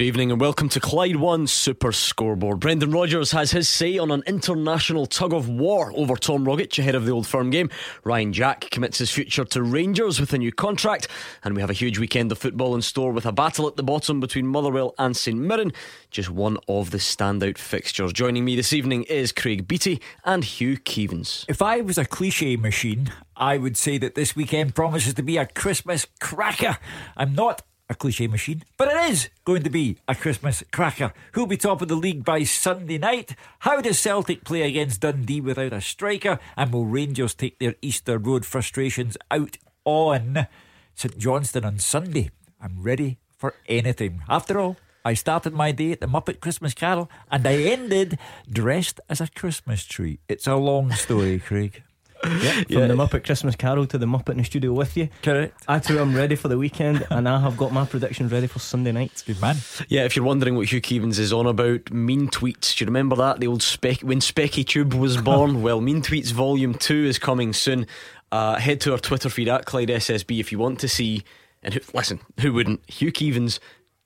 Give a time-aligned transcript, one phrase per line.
[0.00, 2.58] Good evening and welcome to Clyde One Super Scoreboard.
[2.60, 6.94] Brendan Rodgers has his say on an international tug of war over Tom Rogic ahead
[6.94, 7.68] of the Old Firm game.
[8.02, 11.06] Ryan Jack commits his future to Rangers with a new contract,
[11.44, 13.82] and we have a huge weekend of football in store with a battle at the
[13.82, 15.70] bottom between Motherwell and St Mirren,
[16.10, 18.14] just one of the standout fixtures.
[18.14, 21.44] Joining me this evening is Craig Beattie and Hugh Keevins.
[21.46, 25.36] If I was a cliche machine, I would say that this weekend promises to be
[25.36, 26.78] a Christmas cracker.
[27.18, 31.12] I'm not a cliche machine, but it is going to be a Christmas cracker.
[31.32, 33.34] Who'll be top of the league by Sunday night?
[33.58, 36.38] How does Celtic play against Dundee without a striker?
[36.56, 40.46] And will Rangers take their Easter Road frustrations out on
[40.94, 42.30] St Johnstone on Sunday?
[42.60, 44.22] I'm ready for anything.
[44.28, 49.00] After all, I started my day at the Muppet Christmas Carol and I ended dressed
[49.08, 50.20] as a Christmas tree.
[50.28, 51.82] It's a long story, Craig.
[52.22, 52.86] Yeah, from yeah.
[52.86, 55.08] the Muppet Christmas Carol to the Muppet in the studio with you.
[55.22, 55.62] Correct.
[55.66, 58.58] I too am ready for the weekend, and I have got my predictions ready for
[58.58, 59.22] Sunday night.
[59.26, 59.56] Good man.
[59.88, 62.76] Yeah, if you're wondering what Hugh Keevins is on about, Mean Tweets.
[62.76, 63.40] Do you remember that?
[63.40, 65.62] The old spec when Specky Tube was born.
[65.62, 67.86] well, Mean Tweets Volume Two is coming soon.
[68.32, 71.24] Uh, head to our Twitter feed at Clyde SSB if you want to see.
[71.62, 72.88] And who, listen, who wouldn't?
[72.88, 73.58] Hugh Keevins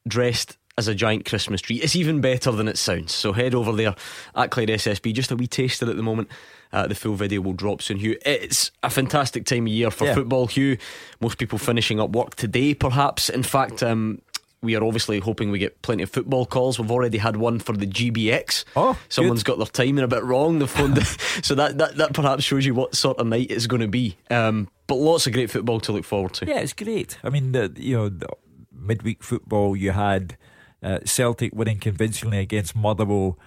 [0.08, 1.76] dressed as a giant Christmas tree.
[1.76, 3.14] It's even better than it sounds.
[3.14, 3.94] So head over there
[4.34, 5.12] at Clyde SSB.
[5.14, 6.28] Just a wee taster at the moment.
[6.74, 8.18] Uh, the full video will drop soon, Hugh.
[8.26, 10.14] It's a fantastic time of year for yeah.
[10.14, 10.76] football, Hugh.
[11.20, 13.28] Most people finishing up work today, perhaps.
[13.28, 14.20] In fact, um,
[14.60, 16.80] we are obviously hoping we get plenty of football calls.
[16.80, 18.64] We've already had one for the GBX.
[18.74, 19.52] Oh, someone's good.
[19.52, 20.58] got their timing a bit wrong.
[20.58, 20.96] The phone,
[21.44, 24.16] so that, that that perhaps shows you what sort of night it's going to be.
[24.28, 26.46] Um, but lots of great football to look forward to.
[26.46, 27.18] Yeah, it's great.
[27.22, 28.30] I mean, the, you know, the
[28.72, 30.36] midweek football you had
[30.82, 33.38] uh, Celtic winning convincingly against Motherwell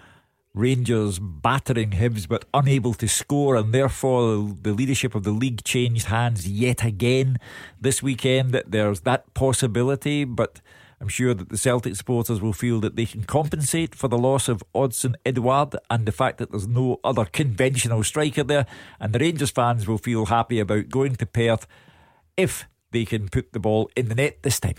[0.54, 6.08] Rangers battering Hibs but unable to score, and therefore the leadership of the league changed
[6.08, 7.38] hands yet again
[7.80, 8.52] this weekend.
[8.52, 10.62] That there's that possibility, but
[11.00, 14.50] I'm sure that the Celtic supporters will feel that they can compensate for the loss
[14.50, 18.66] of Odsonne Edouard and the fact that there's no other conventional striker there,
[19.00, 21.68] and the Rangers fans will feel happy about going to Perth
[22.36, 24.76] if they can put the ball in the net this time.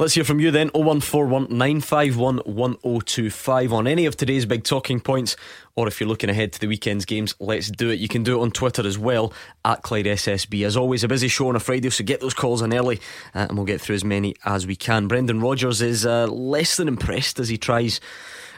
[0.00, 5.36] Let's hear from you then 0141 951 1025 on any of today's big talking points,
[5.76, 7.98] or if you're looking ahead to the weekend's games, let's do it.
[7.98, 10.64] You can do it on Twitter as well at Clyde SSB.
[10.64, 12.98] As always, a busy show on a Friday, so get those calls in early
[13.34, 15.06] uh, and we'll get through as many as we can.
[15.06, 18.00] Brendan Rodgers is uh, less than impressed as he tries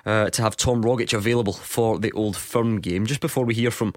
[0.06, 3.04] uh, to have Tom Rogic available for the Old Firm game.
[3.04, 3.94] Just before we hear from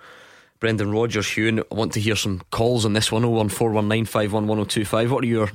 [0.59, 5.09] Brendan Rodgers, Hugh, I want to hear some calls on this one 01419511025.
[5.11, 5.51] What are your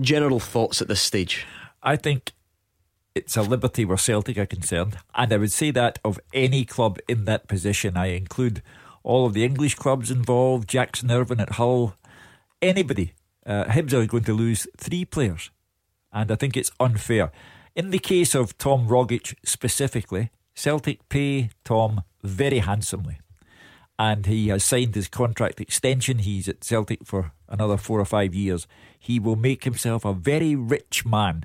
[0.00, 1.46] general thoughts at this stage?
[1.82, 2.32] I think
[3.14, 6.98] it's a liberty where Celtic are concerned, and I would say that of any club
[7.08, 7.96] in that position.
[7.96, 8.62] I include
[9.02, 11.94] all of the English clubs involved, Jackson Irvine at Hull,
[12.60, 13.14] anybody.
[13.46, 15.50] Uh, Hibs are going to lose three players,
[16.12, 17.32] and I think it's unfair.
[17.74, 23.18] In the case of Tom Rogic specifically, Celtic pay Tom very handsomely
[24.00, 26.20] and he has signed his contract extension.
[26.20, 28.66] He's at Celtic for another four or five years.
[28.98, 31.44] He will make himself a very rich man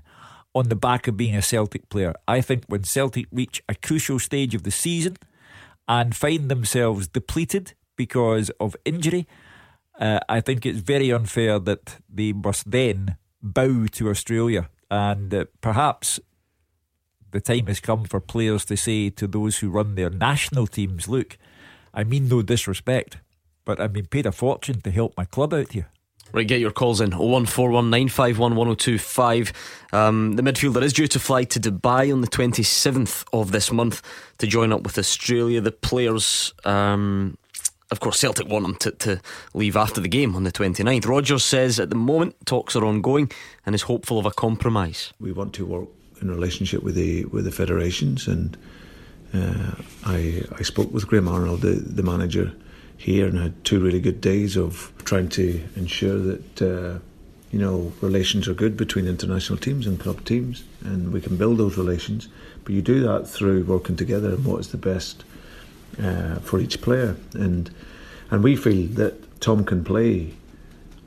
[0.54, 2.14] on the back of being a Celtic player.
[2.28, 5.18] I think when Celtic reach a crucial stage of the season
[5.88, 9.28] and find themselves depleted because of injury,
[10.00, 14.70] uh, I think it's very unfair that they must then bow to Australia.
[14.90, 16.20] And uh, perhaps
[17.32, 21.08] the time has come for players to say to those who run their national teams,
[21.08, 21.38] look,
[21.94, 23.18] I mean no disrespect,
[23.66, 25.90] but I've been paid a fortune to help my club out here.
[26.36, 29.54] Right, get your calls in 01419511025.
[29.94, 34.02] Um, the midfielder is due to fly to Dubai on the 27th of this month
[34.40, 35.62] to join up with Australia.
[35.62, 37.38] The players, um,
[37.90, 39.22] of course, Celtic want him to, to
[39.54, 41.08] leave after the game on the 29th.
[41.08, 43.32] Rodgers says at the moment talks are ongoing
[43.66, 45.14] and is hopeful of a compromise.
[45.22, 45.88] We want to work
[46.22, 48.58] in relationship with the with the federations and
[49.34, 49.72] uh,
[50.04, 52.52] I, I spoke with Graham Arnold, the, the manager
[52.98, 57.00] here, and had two really good days of trying to ensure that uh,
[57.52, 61.58] you know relations are good between international teams and club teams, and we can build
[61.58, 62.28] those relations.
[62.64, 65.24] But you do that through working together and what is the best
[66.02, 67.70] uh, for each player, and
[68.32, 70.34] and we feel that Tom can play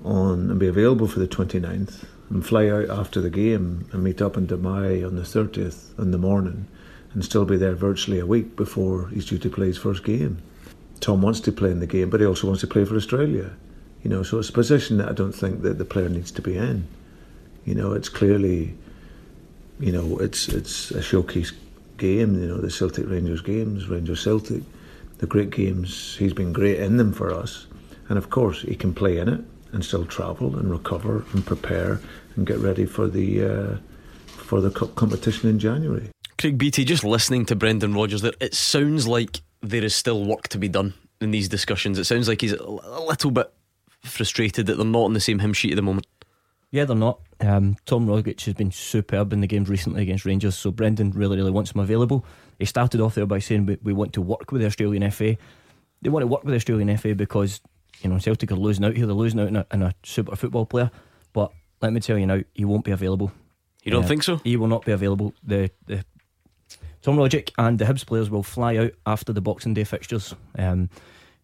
[0.05, 4.23] on and be available for the 29th and fly out after the game and meet
[4.23, 6.67] up in Dubai on the 30th in the morning
[7.15, 10.43] and still be there virtually a week before he's due to play his first game.
[11.01, 13.53] Tom wants to play in the game, but he also wants to play for Australia.
[14.03, 16.43] You know, so it's a position that I don't think that the player needs to
[16.43, 16.87] be in.
[17.65, 18.75] You know, it's clearly,
[19.81, 21.53] you know, it's it's a showcase
[21.97, 22.41] game.
[22.41, 24.63] You know, the Celtic Rangers games, Rangers Celtic,
[25.19, 26.17] the great games.
[26.17, 27.67] He's been great in them for us,
[28.09, 32.01] and of course he can play in it and still travel and recover and prepare
[32.37, 33.77] and get ready for the uh,
[34.27, 36.09] for the cup competition in January.
[36.39, 40.49] Craig Beattie, just listening to Brendan Rodgers there, it sounds like there is still work
[40.49, 41.99] to be done in these discussions.
[41.99, 43.53] It sounds like he's a little bit
[44.03, 46.07] frustrated that they're not on the same hymn sheet at the moment.
[46.71, 47.21] Yeah, they're not.
[47.41, 51.37] Um, Tom Rogic has been superb in the games recently against Rangers, so Brendan really,
[51.37, 52.25] really wants him available.
[52.59, 55.37] He started off there by saying we, we want to work with the Australian FA.
[56.03, 57.61] They want to work with the Australian FA because
[58.03, 59.07] you know Celtic are losing out here.
[59.07, 60.91] They're losing out in a, in a super football player.
[61.33, 63.33] But let me tell you now, he won't be available.
[63.83, 64.37] You don't Uh, think so?
[64.45, 65.33] He will not be available.
[65.43, 66.05] The the
[67.03, 70.35] Tom Rogic and the Hibs players will fly out after the Boxing Day fixtures.
[70.59, 70.91] Um,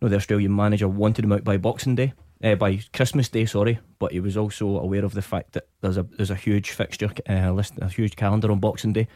[0.01, 2.13] you know, the Australian manager wanted him out by Boxing Day,
[2.43, 5.97] uh, by Christmas Day, sorry, but he was also aware of the fact that there's
[5.97, 9.09] a there's a huge fixture uh, list, a huge calendar on Boxing Day,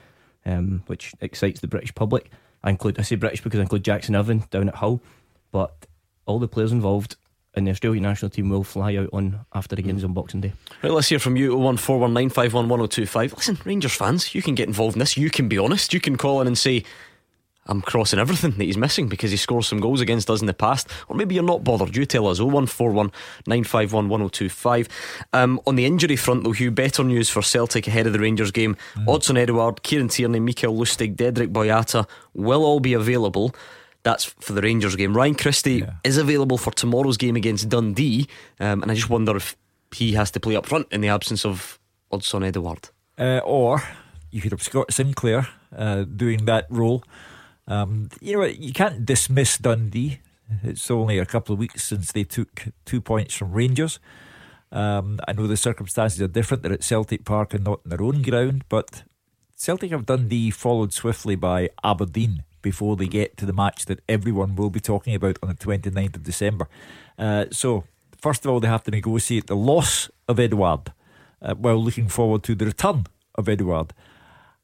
[0.46, 2.30] um, which excites the British public.
[2.62, 5.02] I include I say British because I include Jackson Irvine down at Hull,
[5.50, 5.86] but
[6.26, 7.16] all the players involved
[7.58, 10.52] in the Australian national team will fly out on after the games on Boxing Day.
[10.82, 13.36] Right, let's hear from you 01419511025.
[13.36, 15.16] Listen, Rangers fans, you can get involved in this.
[15.16, 15.92] You can be honest.
[15.92, 16.84] You can call in and say,
[17.68, 20.54] I'm crossing everything that he's missing because he scores some goals against us in the
[20.54, 20.88] past.
[21.08, 21.94] Or maybe you're not bothered.
[21.94, 24.88] You tell us 01419511025.
[25.34, 28.50] Um, on the injury front, though, Hugh, better news for Celtic ahead of the Rangers
[28.50, 28.78] game.
[29.06, 33.54] Odsonne Edouard, Kieran Tierney, Mikael Lustig, Dedryck Boyata will all be available.
[34.08, 35.14] That's for the Rangers game.
[35.14, 35.92] Ryan Christie Yeah.
[36.02, 38.26] is available for tomorrow's game against Dundee.
[38.58, 39.54] Um, and I just wonder if
[39.94, 41.78] he has to play up front in the absence of
[42.10, 42.88] Odsonne Edouard.
[43.18, 43.82] Uh, or
[44.30, 47.02] you could have Scott Sinclair uh, doing that role.
[47.66, 50.20] Um, you know, you can't dismiss Dundee.
[50.62, 54.00] It's only a couple of weeks since they took two points from Rangers.
[54.72, 56.62] Um, I know the circumstances are different.
[56.62, 59.02] They're at Celtic Park and not in their own ground, but
[59.54, 64.56] Celtic have Dundee followed swiftly by Aberdeen before they get to the match that everyone
[64.56, 66.68] will be talking about on the 29th of December.
[67.18, 67.84] Uh, so,
[68.16, 70.92] first of all, they have to negotiate the loss of Edouard
[71.42, 73.92] uh, while looking forward to the return of Edouard.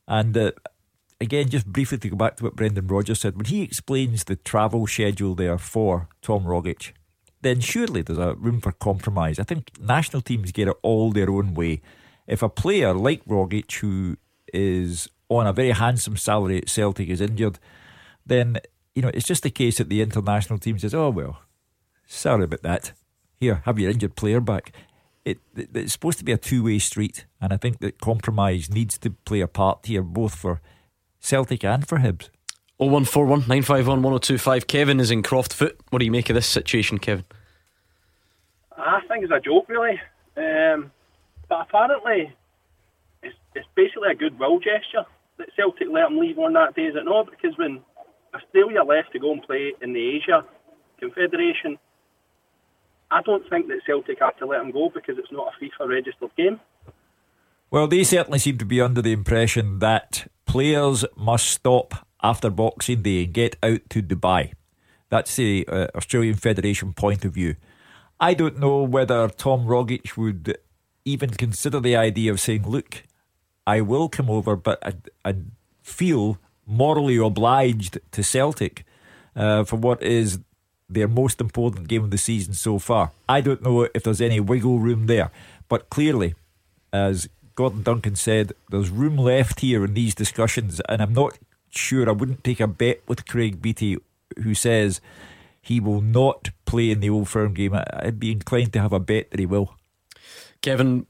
[0.07, 0.53] And uh,
[1.21, 4.37] again, just briefly to go back to what Brendan Rodgers said, when he explains the
[4.37, 6.93] travel schedule there for Tom Rogic,
[7.43, 9.39] then surely there's a room for compromise.
[9.39, 11.83] I think national teams get it all their own way.
[12.27, 14.17] If a player like Rogic, who
[14.53, 17.59] is on a very handsome salary at Celtic, is injured,
[18.27, 18.59] then
[18.95, 21.41] you know it's just a case that the international team says, "Oh well,
[22.07, 22.93] sorry about that.
[23.37, 24.73] Here, have your injured player back."
[25.25, 28.99] It, it it's supposed to be a two-way street, and I think that compromise needs
[28.99, 30.61] to play a part here, both for
[31.21, 32.29] Celtic and for Hibs.
[32.79, 34.67] 0141 951 1025.
[34.67, 35.77] Kevin is in Croftfoot.
[35.91, 37.25] What do you make of this situation, Kevin?
[38.77, 40.01] I think it's a joke, really.
[40.37, 40.91] Um,
[41.49, 42.35] but apparently,
[43.23, 45.07] it's, it's basically a goodwill gesture
[45.39, 47.31] that Celtic let him leave on that day, is it not?
[47.31, 47.81] Because when
[48.35, 50.45] Australia left to go and play in the Asia
[50.99, 51.79] Confederation,
[53.11, 55.89] I don't think that Celtic had to let him go because it's not a FIFA
[55.89, 56.61] registered game.
[57.71, 63.03] Well, they certainly seem to be under the impression that players must stop after Boxing
[63.03, 64.53] Day and get out to Dubai.
[65.11, 67.57] That's the uh, Australian Federation point of view.
[68.19, 70.57] I don't know whether Tom Rogic would
[71.05, 73.03] even consider the idea of saying, look,
[73.67, 74.95] I will come over, but I,
[75.29, 75.35] I
[75.83, 78.85] feel morally obliged to Celtic
[79.37, 80.39] uh, for what is
[80.89, 83.13] their most important game of the season so far.
[83.29, 85.31] I don't know if there's any wiggle room there,
[85.69, 86.35] but clearly,
[86.93, 91.39] as Gordon Duncan said, there's room left here in these discussions, and I'm not
[91.71, 93.99] sure I wouldn't take a bet with Craig Beattie,
[94.43, 95.01] who says
[95.61, 97.75] he will not play in the Old Firm game.
[97.75, 99.75] I'd be inclined to have a bet that he will.
[100.63, 101.07] Kevin,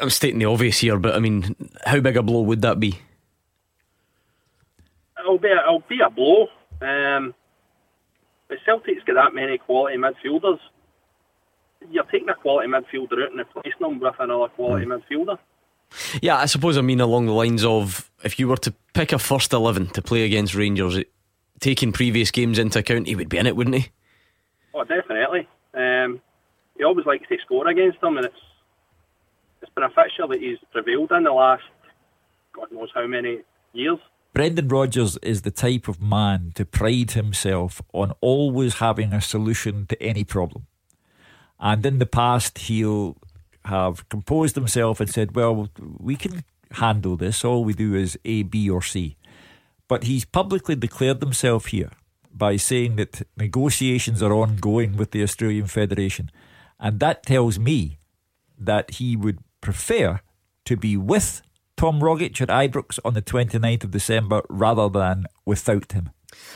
[0.00, 2.98] I'm stating the obvious here, but I mean, how big a blow would that be?
[5.22, 6.48] It'll be a, it'll be a blow.
[6.80, 7.34] Um,
[8.48, 10.58] but Celtic's got that many quality midfielders.
[11.90, 15.38] You're taking a quality midfielder out and replacing them with another quality midfielder.
[16.20, 19.18] Yeah, I suppose I mean along the lines of if you were to pick a
[19.18, 20.98] first 11 to play against Rangers,
[21.60, 23.88] taking previous games into account, he would be in it, wouldn't he?
[24.74, 25.48] Oh, definitely.
[25.74, 26.20] Um,
[26.76, 28.40] he always likes to score against them, and it's
[29.60, 31.62] it's been a fixture that he's prevailed in the last
[32.52, 33.40] God knows how many
[33.72, 33.98] years.
[34.32, 39.86] Brendan Rodgers is the type of man to pride himself on always having a solution
[39.86, 40.66] to any problem.
[41.60, 43.18] And in the past, he'll
[43.66, 47.44] have composed himself and said, Well, we can handle this.
[47.44, 49.16] All we do is A, B, or C.
[49.86, 51.90] But he's publicly declared himself here
[52.32, 56.30] by saying that negotiations are ongoing with the Australian Federation.
[56.80, 57.98] And that tells me
[58.58, 60.20] that he would prefer
[60.64, 61.42] to be with
[61.76, 66.10] Tom Rogic at Ibrox on the 29th of December rather than without him?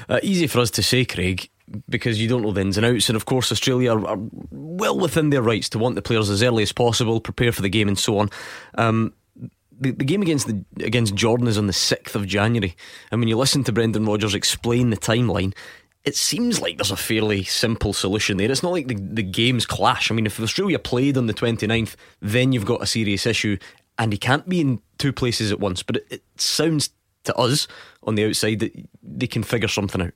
[0.08, 1.48] Uh, easy for us to say, Craig,
[1.88, 3.08] because you don't know the ins and outs.
[3.08, 4.18] And of course, Australia are, are
[4.50, 7.68] well within their rights to want the players as early as possible, prepare for the
[7.68, 8.30] game, and so on.
[8.76, 9.12] Um,
[9.78, 12.74] the, the game against the against Jordan is on the sixth of January,
[13.10, 15.54] and when you listen to Brendan Rodgers explain the timeline,
[16.04, 18.50] it seems like there's a fairly simple solution there.
[18.50, 20.10] It's not like the, the games clash.
[20.10, 23.58] I mean, if Australia played on the 29th, then you've got a serious issue,
[23.98, 25.82] and he can't be in two places at once.
[25.82, 26.90] But it, it sounds
[27.24, 27.68] to us
[28.02, 28.72] on the outside that
[29.02, 30.12] they can figure something out.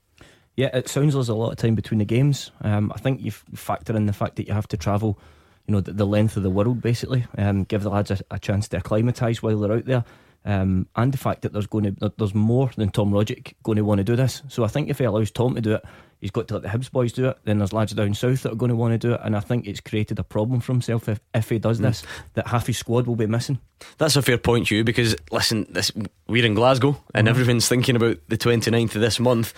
[0.57, 2.51] Yeah, it sounds there's a lot of time between the games.
[2.63, 5.19] Um, I think you factor in the fact that you have to travel,
[5.67, 7.27] you know, the, the length of the world basically.
[7.39, 10.05] Um, give the lads a, a chance to acclimatise while they're out there.
[10.45, 13.85] Um, and the fact that there's going to there's more than Tom Rogic going to
[13.85, 14.43] want to do this.
[14.49, 15.85] So I think if he allows Tom to do it,
[16.21, 17.39] he's got to let the Hibs boys do it.
[17.45, 19.41] Then there's lads down south that are going to want to do it, and I
[19.41, 21.83] think it's created a problem for himself if, if he does mm.
[21.83, 22.05] this
[22.35, 23.59] that half his squad will be missing.
[23.99, 24.83] That's a fair point, Hugh.
[24.85, 25.93] Because listen, this
[26.27, 27.31] we're in Glasgow, and mm.
[27.31, 29.53] everyone's thinking about the 29th of this month.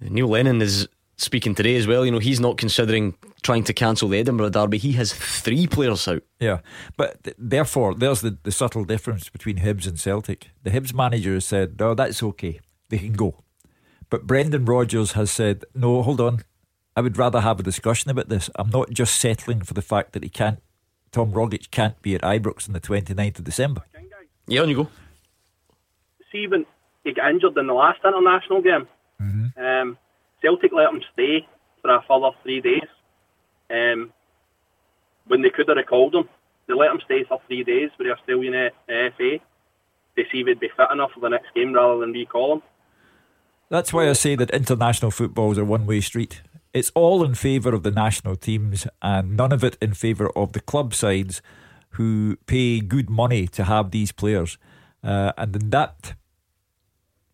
[0.00, 2.06] Neil Lennon is speaking today as well.
[2.06, 4.78] You know, he's not considering trying to cancel the Edinburgh Derby.
[4.78, 6.22] He has three players out.
[6.40, 6.60] Yeah,
[6.96, 10.50] but th- therefore, there's the, the subtle difference between Hibs and Celtic.
[10.62, 12.60] The Hibs manager has said, no, that's okay.
[12.88, 13.44] They can go.
[14.08, 16.40] But Brendan Rodgers has said, no, hold on.
[16.96, 18.48] I would rather have a discussion about this.
[18.54, 20.60] I'm not just settling for the fact that he can't,
[21.12, 23.82] Tom Rogic can't be at Ibrox on the 29th of December.
[24.46, 24.88] Yeah, on you go.
[26.32, 26.64] See, when
[27.04, 28.88] he got injured in the last international game,
[29.20, 29.62] mm-hmm.
[29.62, 29.98] um,
[30.42, 31.46] Celtic let him stay
[31.82, 32.88] for a further three days.
[33.70, 34.12] Um,
[35.26, 36.28] when they could have recalled him,
[36.66, 39.38] they let him stay for three days with the Australian FA
[40.16, 42.62] to see if he'd be fit enough for the next game rather than recall him.
[43.70, 46.42] That's why I say that international football is a one way street.
[46.72, 50.52] It's all in favour of the national teams and none of it in favour of
[50.52, 51.42] the club sides
[51.90, 54.58] who pay good money to have these players.
[55.02, 56.14] Uh, and in that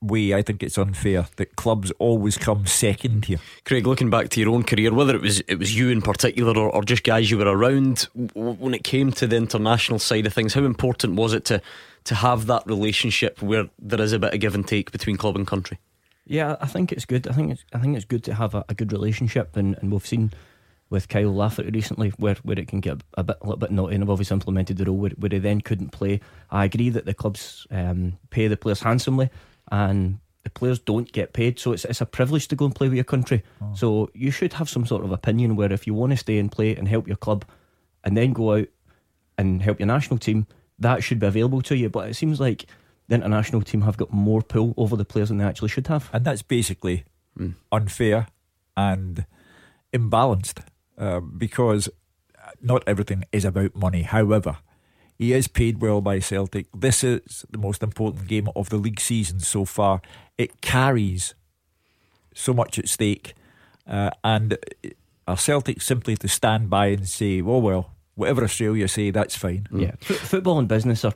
[0.05, 3.39] way, I think it's unfair that clubs always come second here.
[3.65, 6.57] Craig, looking back to your own career, whether it was it was you in particular
[6.57, 10.33] or, or just guys you were around, when it came to the international side of
[10.33, 11.61] things, how important was it to
[12.05, 15.37] to have that relationship where there is a bit of give and take between club
[15.37, 15.79] and country?
[16.27, 17.27] Yeah, I think it's good.
[17.29, 19.93] I think it's I think it's good to have a, a good relationship, and, and
[19.93, 20.33] we've seen
[20.91, 23.95] with Kyle Lafferty recently, where, where it can get a bit a little bit naughty,
[23.95, 26.21] and have obviously implemented the rule where, where he then couldn't play.
[26.51, 29.31] I agree that the clubs um, pay the players handsomely,
[29.71, 32.89] and the players don't get paid, so it's it's a privilege to go and play
[32.89, 33.43] with your country.
[33.61, 33.73] Oh.
[33.75, 36.53] So you should have some sort of opinion where if you want to stay and
[36.53, 37.45] play and help your club,
[38.05, 38.69] and then go out
[39.39, 40.47] and help your national team,
[40.79, 41.89] that should be available to you.
[41.89, 42.67] But it seems like
[43.09, 46.11] the international team have got more pull over the players than they actually should have,
[46.13, 47.05] and that's basically
[47.39, 47.55] mm.
[47.73, 48.29] unfair
[48.77, 49.25] and
[49.93, 50.63] imbalanced
[50.99, 51.89] uh, because
[52.61, 54.03] not everything is about money.
[54.03, 54.59] However
[55.17, 56.67] he is paid well by Celtic.
[56.75, 60.03] This is the most important game of the league season so far.
[60.37, 61.35] It carries
[62.35, 63.35] so much at stake,
[63.87, 64.59] uh, and
[65.27, 69.69] are Celtic simply to stand by and say, "Well, well, whatever Australia say, that's fine."
[69.73, 71.15] Yeah, F- football and business are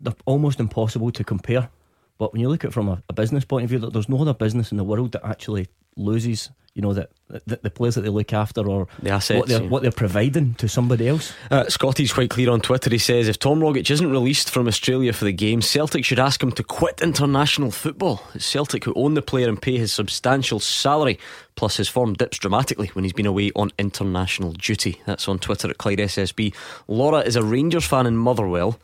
[0.00, 1.70] they're almost impossible to compare.
[2.18, 4.20] But when you look at it from a, a business point of view, there's no
[4.20, 8.02] other business in the world that actually loses you know that the, the, players that
[8.02, 9.68] they look after or the assets, what they're, yeah.
[9.68, 11.32] what they're providing to somebody else.
[11.50, 12.90] Uh, Scotty's quite clear on Twitter.
[12.90, 16.42] He says if Tom Rogic isn't released from Australia for the game, Celtic should ask
[16.42, 18.22] him to quit international football.
[18.34, 21.18] It's Celtic who own the player and pay his substantial salary.
[21.56, 25.00] Plus, his form dips dramatically when he's been away on international duty.
[25.06, 26.54] That's on Twitter at Clyde SSB.
[26.88, 28.78] Laura is a Rangers fan in Motherwell.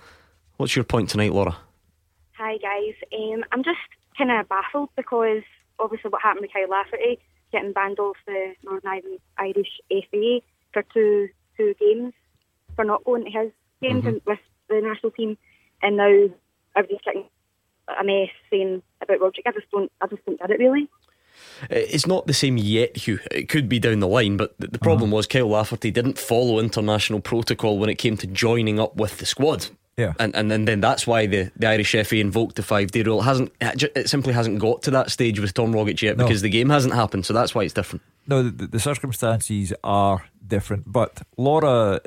[0.57, 1.57] What's your point tonight, Laura?
[2.33, 2.95] Hi guys.
[3.19, 3.79] Um, I'm just
[4.19, 5.43] kind of baffled because
[5.79, 7.19] obviously what happened with Kyle Lafferty
[7.53, 10.41] getting banned off the Northern Irish FA
[10.73, 12.13] for two two games
[12.75, 14.19] for not going to his games mm-hmm.
[14.27, 15.39] with the national team,
[15.83, 16.29] and now
[16.75, 17.29] everybody's getting
[17.89, 19.47] a mess saying about Rogic.
[19.47, 20.89] I just don't, I just don't get it really.
[21.71, 23.21] It's not the same yet, Hugh.
[23.31, 25.17] It could be down the line, but the problem uh-huh.
[25.17, 29.27] was Kyle Lafferty didn't follow international protocol when it came to joining up with the
[29.27, 29.69] squad.
[29.97, 33.03] Yeah, and and then, then that's why the, the Irish FA invoked the five day
[33.03, 33.21] rule.
[33.21, 36.47] It hasn't it simply hasn't got to that stage with Tom Rogic yet because no.
[36.47, 37.25] the game hasn't happened.
[37.25, 38.03] So that's why it's different.
[38.27, 42.01] No, the, the circumstances are different, but Laura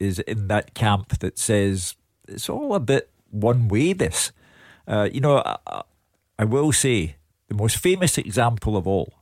[0.00, 1.96] is in that camp that says
[2.28, 3.92] it's all a bit one way.
[3.92, 4.32] This,
[4.88, 5.82] uh, you know, I,
[6.38, 7.16] I will say
[7.48, 9.12] the most famous example of all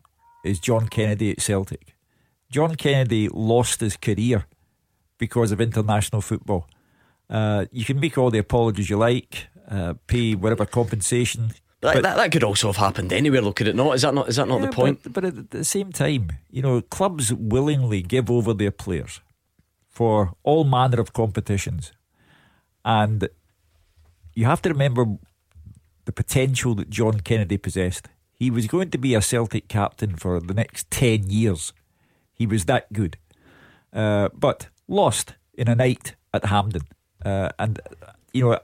[0.45, 1.95] is John Kennedy at Celtic.
[2.51, 4.47] John Kennedy lost his career
[5.19, 6.69] because of international football.
[7.31, 11.53] Uh, you can make all the apologies you like, uh, pay whatever compensation.
[11.81, 13.95] But, but that, that could also have happened anywhere, though, could it not?
[13.95, 15.03] Is that not is that not yeah, the point?
[15.03, 19.21] But, but, at the same time, you know, clubs willingly give over their players
[19.89, 21.93] for all manner of competitions,
[22.85, 23.29] and
[24.35, 25.07] you have to remember
[26.05, 28.09] the potential that John Kennedy possessed.
[28.33, 31.73] He was going to be a Celtic captain for the next 10 years.
[32.35, 33.17] He was that good.
[33.93, 36.83] Uh, but lost in a night at Hampden.
[37.25, 37.81] Uh, and,
[38.33, 38.59] you know,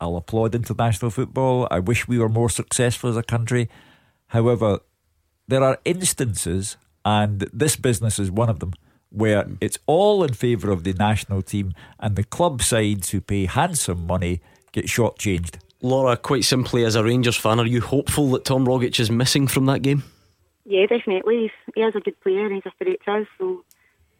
[0.00, 1.66] I'll applaud international football.
[1.70, 3.68] I wish we were more successful as a country.
[4.28, 4.80] However,
[5.48, 8.72] there are instances, and this business is one of them,
[9.10, 13.46] where it's all in favour of the national team and the club sides who pay
[13.46, 14.40] handsome money
[14.72, 15.56] get shortchanged.
[15.82, 19.46] Laura, quite simply, as a Rangers fan, are you hopeful that Tom Rogic is missing
[19.46, 20.04] from that game?
[20.64, 21.42] Yeah, definitely.
[21.42, 23.64] He's, he is a good player and he's a threat to us, so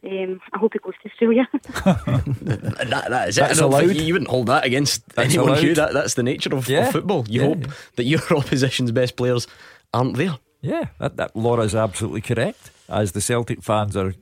[0.05, 1.49] um, I hope he goes to Australia.
[1.53, 3.63] that, that is That's it.
[3.63, 3.87] I allowed.
[3.87, 5.61] think you wouldn't hold that against That's anyone, allowed.
[5.63, 5.75] Hugh.
[5.75, 6.87] That, that's the nature of, Yeah.
[6.87, 7.25] of football.
[7.29, 7.47] You Yeah.
[7.49, 7.65] hope
[7.97, 9.47] that your opposition's best players
[9.95, 10.39] aren't there.
[10.61, 12.71] Yeah, that, that Laura's absolutely correct.
[12.89, 14.15] As the Celtic fans are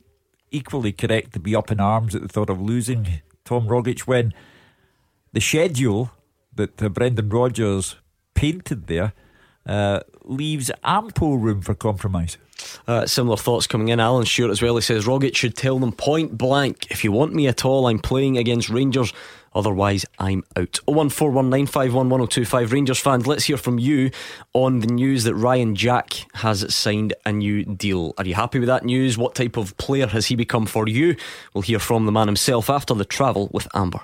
[0.50, 3.06] equally correct to be up in arms at the thought of losing
[3.44, 4.32] Tom Rogic when
[5.32, 6.10] the schedule
[6.60, 7.96] that uh, Brendan Rodgers
[8.34, 9.12] painted there
[9.66, 12.38] uh, leaves ample room for compromise.
[12.86, 14.00] Uh, similar thoughts coming in.
[14.00, 14.76] Alan Stewart as well.
[14.76, 17.98] He says Rogic should tell them point blank if you want me at all, I'm
[17.98, 19.12] playing against Rangers.
[19.52, 20.78] Otherwise, I'm out.
[20.86, 24.12] 01419511025 Rangers fans, let's hear from you
[24.52, 28.14] on the news that Ryan Jack has signed a new deal.
[28.16, 29.18] Are you happy with that news?
[29.18, 31.16] What type of player has he become for you?
[31.52, 34.02] We'll hear from the man himself after the travel with Amber.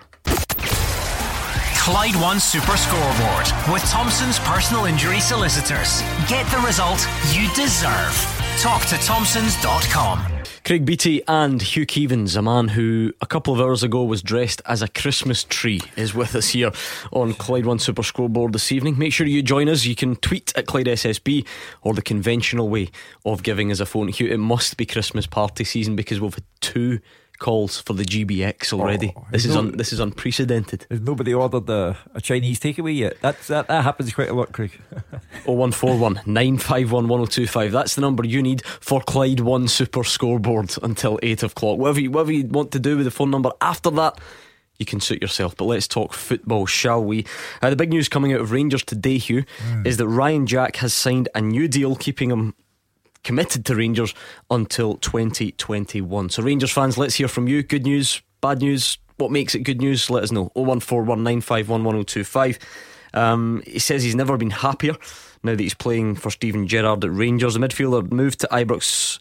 [1.86, 6.02] Clyde One Super Scoreboard with Thompson's personal injury solicitors.
[6.28, 8.12] Get the result you deserve.
[8.58, 10.18] Talk to Thompsons.com.
[10.64, 14.60] Craig Beattie and Hugh Keevins, a man who a couple of hours ago was dressed
[14.66, 16.72] as a Christmas tree, is with us here
[17.12, 18.98] on Clyde One Super Scoreboard this evening.
[18.98, 19.84] Make sure you join us.
[19.84, 21.46] You can tweet at Clyde SSB
[21.82, 22.90] or the conventional way
[23.24, 24.08] of giving us a phone.
[24.08, 26.98] Hugh, it must be Christmas party season because we've had two
[27.38, 29.12] calls for the GBX already.
[29.16, 30.86] Oh, this is no- un- this is unprecedented.
[30.90, 33.16] Has nobody ordered a, a Chinese takeaway yet?
[33.20, 34.72] That's, that, that happens quite a lot, Craig.
[35.44, 37.72] 0141 951 1025.
[37.72, 41.78] That's the number you need for Clyde One Super Scoreboard until 8 o'clock.
[41.78, 44.18] Whatever you, whatever you want to do with the phone number after that,
[44.78, 45.56] you can suit yourself.
[45.56, 47.24] But let's talk football, shall we?
[47.62, 49.44] Uh, the big news coming out of Rangers today, Hugh,
[49.84, 52.54] is that Ryan Jack has signed a new deal, keeping him
[53.26, 54.14] committed to Rangers
[54.50, 56.30] until 2021.
[56.30, 57.62] So, Rangers fans, let's hear from you.
[57.62, 58.96] Good news, bad news.
[59.16, 60.08] What makes it good news?
[60.08, 60.50] Let us know.
[60.54, 62.58] 01419511025.
[63.12, 64.94] Um, he says he's never been happier
[65.42, 67.54] now that he's playing for Steven Gerrard at Rangers.
[67.54, 69.18] The midfielder moved to Ibrox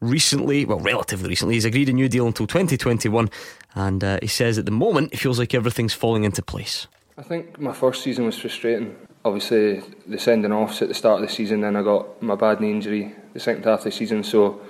[0.00, 1.54] recently, well, relatively recently.
[1.54, 3.30] He's agreed a new deal until 2021,
[3.74, 6.86] and uh, he says at the moment it feels like everything's falling into place.
[7.18, 8.96] I think my first season was frustrating.
[9.24, 12.60] Obviously, the sending offs at the start of the season, then I got my bad
[12.60, 14.60] knee injury the second half of the season, so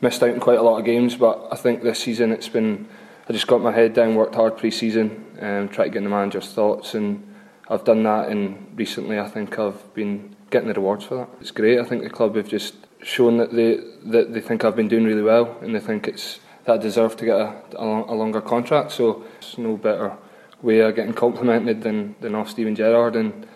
[0.00, 1.16] missed out on quite a lot of games.
[1.16, 2.88] But I think this season it's been,
[3.28, 6.04] I just got my head down, worked hard pre season, um, tried to get in
[6.04, 7.26] the manager's thoughts, and
[7.68, 8.28] I've done that.
[8.28, 11.28] And recently, I think I've been getting the rewards for that.
[11.40, 11.78] It's great.
[11.78, 13.76] I think the club have just shown that they
[14.10, 17.16] that they think I've been doing really well, and they think it's that I deserve
[17.16, 18.92] to get a, a, a longer contract.
[18.92, 20.16] So it's no better
[20.62, 23.46] way of getting complimented than, than off Steven Gerrard and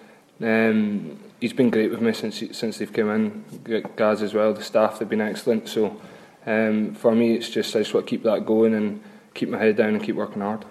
[0.41, 3.85] um, he's been great with me since since they've come in.
[3.97, 5.69] Gaz as well, the staff they've been excellent.
[5.69, 6.01] So
[6.47, 9.03] um, for me, it's just I just want to keep that going and
[9.35, 10.65] keep my head down and keep working hard.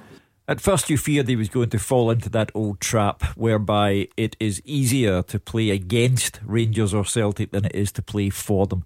[0.47, 4.35] At first, you feared he was going to fall into that old trap whereby it
[4.39, 8.83] is easier to play against Rangers or Celtic than it is to play for them.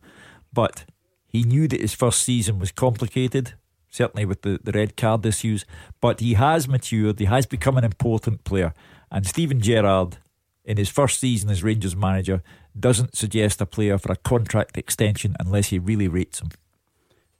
[0.53, 0.85] But
[1.27, 3.53] he knew that his first season was complicated,
[3.89, 5.65] certainly with the, the red card issues.
[6.01, 8.73] But he has matured, he has become an important player.
[9.09, 10.17] And Steven Gerrard,
[10.65, 12.41] in his first season as Rangers manager,
[12.77, 16.49] doesn't suggest a player for a contract extension unless he really rates him.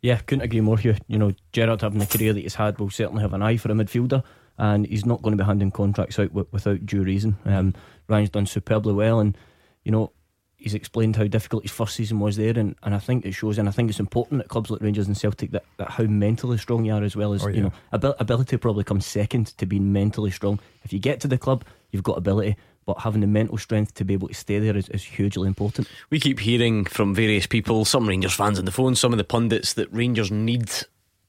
[0.01, 0.95] Yeah, couldn't agree more, Hugh.
[1.07, 3.71] You know, Gerrard having the career that he's had will certainly have an eye for
[3.71, 4.23] a midfielder,
[4.57, 7.37] and he's not going to be handing contracts out wi- without due reason.
[7.45, 7.73] Um,
[8.07, 9.35] Ryan's done superbly well, and
[9.83, 10.11] you know,
[10.57, 13.57] he's explained how difficult his first season was there, and, and I think it shows,
[13.57, 16.59] and I think it's important at clubs like Rangers and Celtic that, that how mentally
[16.59, 17.55] strong you are as well as Oh, yeah.
[17.55, 20.59] you know, abil- ability probably comes second to being mentally strong.
[20.83, 22.57] If you get to the club, you've got ability.
[22.85, 25.89] But having the mental strength to be able to stay there is, is hugely important.
[26.11, 29.23] We keep hearing from various people, some Rangers fans on the phone, some of the
[29.23, 30.69] pundits, that Rangers need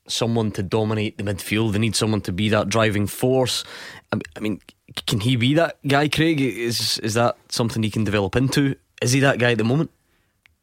[0.06, 1.72] someone to dominate the midfield.
[1.72, 3.64] They need someone to be that driving force.
[4.12, 4.60] I mean,
[5.06, 6.40] can he be that guy, Craig?
[6.40, 8.76] Is is that something he can develop into?
[9.02, 9.90] Is he that guy at the moment?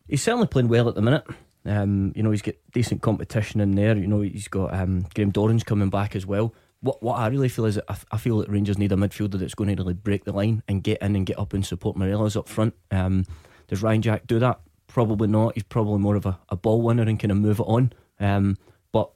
[0.08, 1.25] He's certainly playing well at the minute.
[1.65, 3.95] Um, you know, he's got decent competition in there.
[3.95, 6.53] You know, he's got um, Graham Dorrans coming back as well.
[6.84, 9.39] What what I really feel is that I, I feel that Rangers need a midfielder
[9.39, 11.96] that's going to really break the line and get in and get up and support
[11.96, 12.76] Morelos up front.
[12.91, 13.26] Um,
[13.67, 14.60] does Ryan Jack do that?
[14.88, 15.54] Probably not.
[15.56, 17.93] He's probably more of a, a ball winner and kind of move it on.
[18.19, 18.58] Um,
[18.91, 19.12] but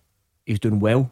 [0.46, 1.12] he's doing well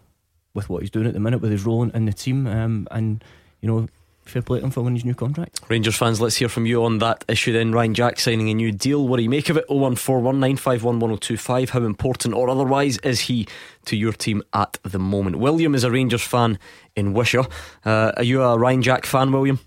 [0.54, 2.48] with what he's doing at the minute with his role in, in the team.
[2.48, 3.22] Um, and
[3.60, 3.88] you know,
[4.26, 5.60] fair play to him for winning his new contract.
[5.70, 7.72] Rangers fans, let's hear from you on that issue then.
[7.72, 9.08] Ryan Jack signing a new deal.
[9.08, 9.68] What do you make of it?
[9.70, 11.70] 01419511025.
[11.70, 13.48] How important or otherwise is he
[13.86, 15.38] to your team at the moment?
[15.38, 16.58] William is a Rangers fan
[16.96, 17.46] in Wishaw.
[17.86, 19.60] Uh, are you a Ryan Jack fan, William?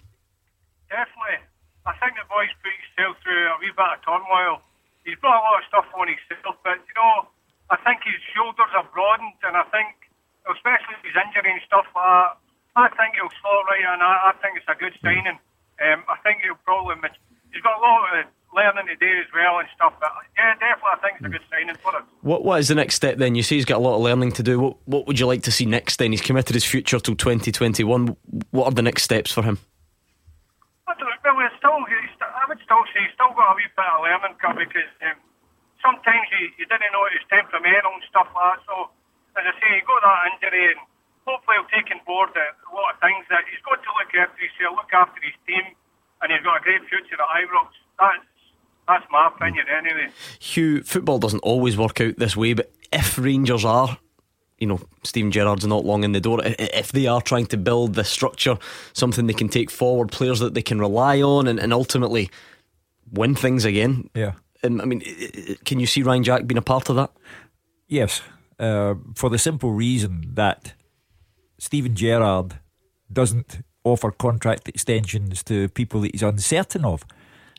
[0.90, 1.38] Definitely.
[1.86, 4.60] I think the boy's put himself through a wee bit of turmoil.
[5.04, 7.28] He's brought a lot of stuff on himself, but you know,
[7.70, 9.94] I think his shoulders have broadened, and I think,
[10.50, 12.36] especially his injury and stuff like that,
[12.78, 13.98] I think he'll slot right in.
[13.98, 15.38] I, I think it's a good signing.
[15.82, 16.94] Um, I think he'll probably.
[17.50, 19.94] He's got a lot of learning to do as well and stuff.
[20.00, 22.04] But yeah, definitely, I think it's a good signing for us.
[22.22, 23.34] What What is the next step then?
[23.34, 24.60] You say he's got a lot of learning to do.
[24.60, 25.98] What What would you like to see next?
[25.98, 28.16] Then he's committed his future till twenty twenty one.
[28.50, 29.58] What are the next steps for him?
[30.86, 31.34] I don't know.
[31.34, 34.56] Well, still, I would still say he's still got a wee bit of learning curve
[34.56, 35.18] because um,
[35.82, 38.64] sometimes you, you didn't know his temperamental and stuff like that.
[38.64, 38.88] So,
[39.36, 40.80] as I say, he got that injury and
[41.28, 44.12] hopefully he'll take on board a, a lot of things that he's got to look
[44.16, 45.76] after himself, look after his team,
[46.24, 47.68] and he's got a great future at Ibrox.
[48.00, 48.24] That's
[48.88, 50.08] that's my opinion anyway.
[50.40, 53.98] Hugh, football doesn't always work out this way, but if Rangers are
[54.58, 56.40] you know, Steven Gerrard's not long in the door.
[56.42, 58.58] If they are trying to build the structure,
[58.92, 62.28] something they can take forward, players that they can rely on, and, and ultimately
[63.12, 64.10] win things again.
[64.14, 64.32] Yeah.
[64.64, 65.00] Um, I mean,
[65.64, 67.12] can you see Ryan Jack being a part of that?
[67.86, 68.22] Yes,
[68.58, 70.74] uh, for the simple reason that
[71.58, 72.60] Steven Gerrard
[73.12, 77.04] doesn't offer contract extensions to people that he's uncertain of.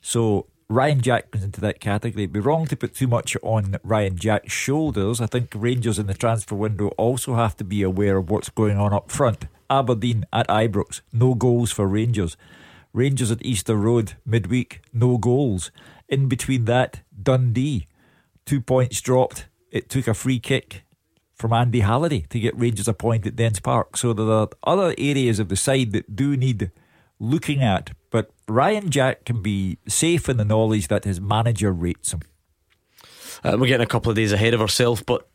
[0.02, 2.24] So Ryan Jack comes into that category.
[2.24, 5.20] It'd be wrong to put too much on Ryan Jack's shoulders.
[5.20, 8.78] I think Rangers in the transfer window also have to be aware of what's going
[8.78, 9.48] on up front.
[9.70, 12.38] Aberdeen at Ibrox, no goals for Rangers.
[12.94, 15.72] Rangers at Easter Road midweek, no goals.
[16.08, 17.88] In between that, Dundee,
[18.46, 19.48] two points dropped.
[19.72, 20.84] It took a free kick
[21.40, 23.96] from Andy Halliday to get Rangers a point at Dens Park.
[23.96, 26.70] So there are other areas of the side that do need
[27.18, 27.92] looking at.
[28.12, 32.22] But Ryan Jack can be safe in the knowledge that his manager rates him.
[33.42, 35.30] Uh, we're getting a couple of days ahead of ourselves, but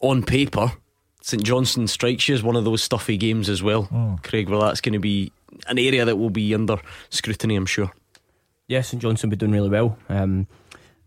[0.00, 0.72] on paper,
[1.20, 4.18] St Johnstone strikes you as one of those stuffy games as well, oh.
[4.22, 4.48] Craig.
[4.48, 5.32] Well, that's going to be
[5.66, 7.90] an area that will be under scrutiny, I'm sure.
[8.68, 9.98] Yes, St Johnstone be doing really well.
[10.08, 10.46] Um,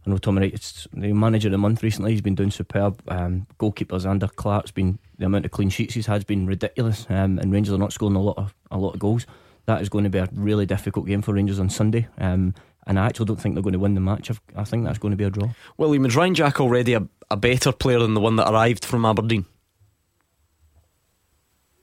[0.06, 2.12] I know Tommy Wright, it's the manager of the month recently.
[2.12, 3.02] He's been doing superb.
[3.08, 7.06] Um, goalkeeper Zander Clark's been the amount of clean sheets he's had has been ridiculous.
[7.10, 9.28] Um, and Rangers are not scoring a lot of a lot of goals
[9.66, 12.08] that is going to be a really difficult game for Rangers on Sunday.
[12.18, 12.56] Um,
[12.88, 14.32] and I actually don't think they're going to win the match.
[14.56, 15.50] I think that's going to be a draw.
[15.78, 19.06] William, is Ryan Jack already a, a better player than the one that arrived from
[19.06, 19.46] Aberdeen?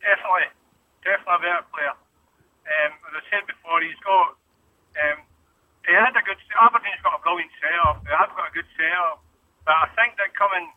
[0.00, 0.50] Definitely,
[1.04, 1.94] definitely a better player.
[1.94, 4.38] Um, as I said before, he's got.
[5.88, 6.37] He had a good.
[6.53, 8.05] Aberdeen's got a brilliant setup.
[8.05, 9.24] They have got a good setup,
[9.64, 10.68] but I think that coming,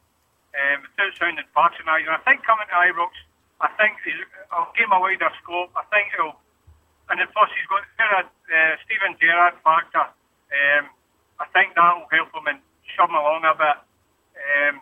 [0.56, 3.12] um, without sounding patronising, I think coming to Ibrox,
[3.60, 4.16] I think he's,
[4.56, 5.76] I'll give him a wider scope.
[5.76, 6.40] I think he'll
[7.12, 10.08] and then plus he's got the uh, Steven Gerrard factor.
[10.08, 10.88] Um,
[11.44, 12.64] I think that will help him and
[12.96, 13.78] shove him along a bit.
[14.40, 14.80] Um,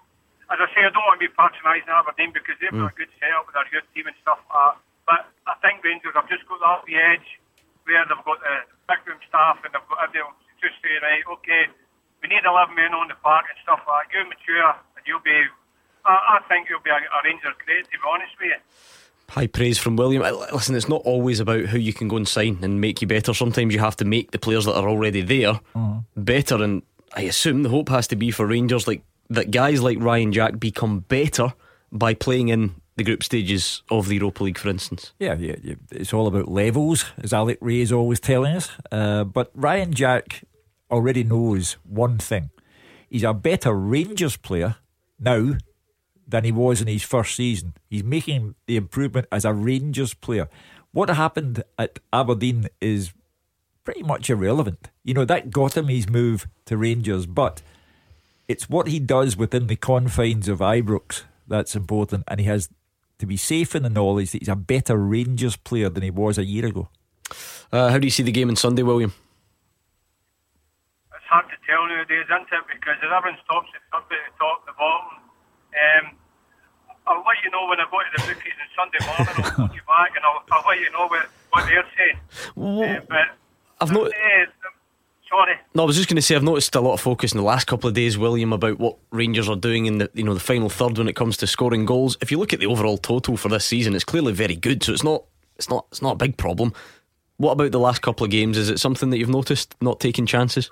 [0.53, 2.85] as I say, I don't want to be patronising Aberdeen because they've mm.
[2.85, 4.75] got a good setup with a good team and stuff like that.
[5.09, 7.29] But I think Rangers have just got that the edge
[7.89, 8.55] where they've got the
[8.89, 11.69] backroom staff and they've got everyone just say, right, okay,
[12.21, 14.17] we need 11 men on the park and stuff like that.
[14.17, 15.37] You mature and you'll be,
[16.03, 18.61] I, I think you'll be a, a Rangers great, to be honest with you.
[19.29, 20.25] High praise from William.
[20.51, 23.33] Listen, it's not always about who you can go and sign and make you better.
[23.33, 26.01] Sometimes you have to make the players that are already there uh-huh.
[26.17, 26.61] better.
[26.61, 26.81] And
[27.13, 30.59] I assume the hope has to be for Rangers like that guys like Ryan Jack
[30.59, 31.53] become better
[31.91, 35.13] by playing in the group stages of the Europa League, for instance.
[35.19, 35.75] Yeah, yeah, yeah.
[35.89, 38.69] it's all about levels, as Alec Rae is always telling us.
[38.91, 40.43] Uh, but Ryan Jack
[40.91, 42.49] already knows one thing:
[43.09, 44.75] he's a better Rangers player
[45.17, 45.55] now
[46.27, 47.73] than he was in his first season.
[47.89, 50.49] He's making the improvement as a Rangers player.
[50.91, 53.13] What happened at Aberdeen is
[53.85, 54.89] pretty much irrelevant.
[55.05, 57.61] You know, that got him his move to Rangers, but
[58.49, 62.69] it's what he does within the confines of Ibrox that's important, and he has
[63.19, 66.37] to be safe in the knowledge that he's a better Rangers player than he was
[66.37, 66.89] a year ago.
[67.71, 69.13] Uh, how do you see the game on Sunday, William?
[71.13, 72.63] It's hard to tell nowadays, isn't it?
[72.73, 75.19] Because everyone stops at the top, the bottom.
[75.69, 76.15] Um,
[77.05, 79.35] I'll let you know when I go to the bookies on Sunday morning.
[79.37, 82.17] I'll phone you back and I'll, I'll let you know what, what they're saying.
[82.57, 83.27] Uh, but
[83.81, 84.07] I've not.
[84.07, 84.45] Uh,
[85.29, 85.55] sorry.
[85.73, 87.43] No, I was just going to say I've noticed a lot of focus in the
[87.43, 90.39] last couple of days, William, about what Rangers are doing in the you know the
[90.39, 92.17] final third when it comes to scoring goals.
[92.21, 94.83] If you look at the overall total for this season, it's clearly very good.
[94.83, 95.23] So it's not
[95.55, 96.73] it's not it's not a big problem.
[97.37, 98.57] What about the last couple of games?
[98.57, 100.69] Is it something that you've noticed not taking chances?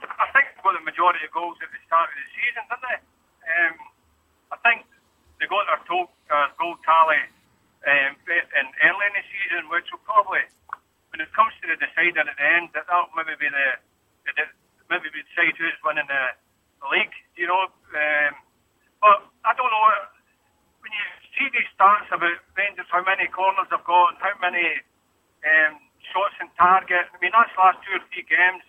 [0.00, 2.84] I think they got the majority of goals at the start of the season, didn't
[2.88, 2.98] they?
[3.44, 3.74] Um,
[4.52, 4.86] I think
[5.36, 7.20] they got their uh, goal tally
[7.84, 10.48] um, in early in the season, which will probably
[11.10, 13.68] when it comes to the decider at the end, that that'll maybe be the
[14.88, 16.22] maybe we'd decide who's winning the,
[16.82, 17.14] the league.
[17.36, 18.32] You know, um,
[19.00, 19.84] but I don't know
[20.82, 21.04] when you
[21.36, 24.82] see these stats about Rangers, how many corners they've got, and how many
[25.44, 25.78] um,
[26.10, 27.06] shots in target.
[27.10, 28.64] I mean, that's last two or three games.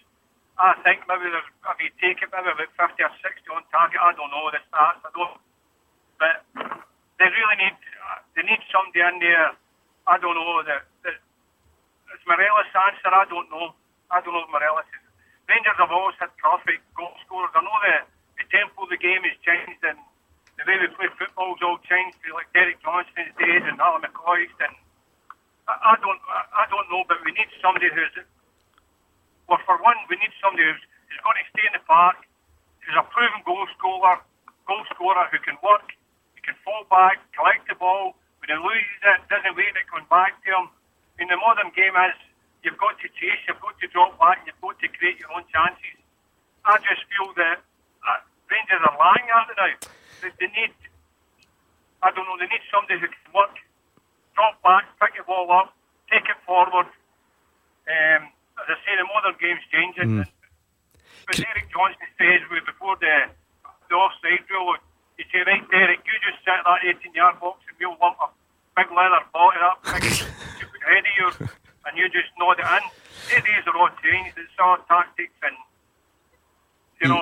[0.60, 3.96] I think maybe if you take it, maybe about 50 or 60 on target.
[4.04, 5.00] I don't know the stats.
[5.08, 5.40] I don't.
[6.20, 6.36] But
[7.16, 7.76] they really need
[8.36, 9.56] they need somebody in there.
[10.04, 13.12] I don't know that it's Morelos' answer.
[13.14, 13.72] I don't know.
[14.12, 15.09] I don't know if Morelos is.
[15.50, 17.50] Rangers have always had terrific goal scorers.
[17.58, 18.06] I know the,
[18.38, 19.98] the tempo of the game has changed and
[20.62, 22.22] the way we play football's all changed.
[22.30, 24.76] Like Derek Johnstone's days and Ally McCoist's and
[25.66, 26.22] I, I don't
[26.54, 28.14] I don't know, but we need somebody who's
[29.50, 30.78] well, for one, we need somebody who's,
[31.10, 32.22] who's going to stay in the park,
[32.86, 34.22] who's a proven goal scorer,
[34.70, 35.90] goal scorer who can work,
[36.38, 38.14] he can fall back, collect the ball.
[38.46, 40.70] When he loses it, doesn't wait it going back to him.
[41.18, 42.16] In the modern game is
[42.64, 45.46] you've got to chase, you've got to drop back, you've got to create your own
[45.52, 45.98] chances.
[46.66, 47.64] I just feel that
[48.04, 48.20] uh,
[48.52, 49.74] Rangers are lying at it now.
[50.22, 50.76] They, they need,
[52.04, 53.56] I don't know, they need somebody who can work,
[54.36, 55.72] drop back, pick the ball up,
[56.12, 56.92] take it forward.
[57.88, 58.22] Um,
[58.60, 60.10] as I say, the modern game's changing.
[60.22, 60.28] Mm.
[61.26, 63.32] But Derek Johnstone says before the
[63.90, 64.78] the offside rule,
[65.18, 68.30] he said, right, Derek, you just sit that 18 yard box and we'll lump a
[68.78, 70.06] big leather ball to that big
[70.86, 73.38] head of yours and you just nod it in.
[73.38, 74.38] It is days are all changed.
[74.38, 75.56] It's all tactics and,
[77.02, 77.22] you know.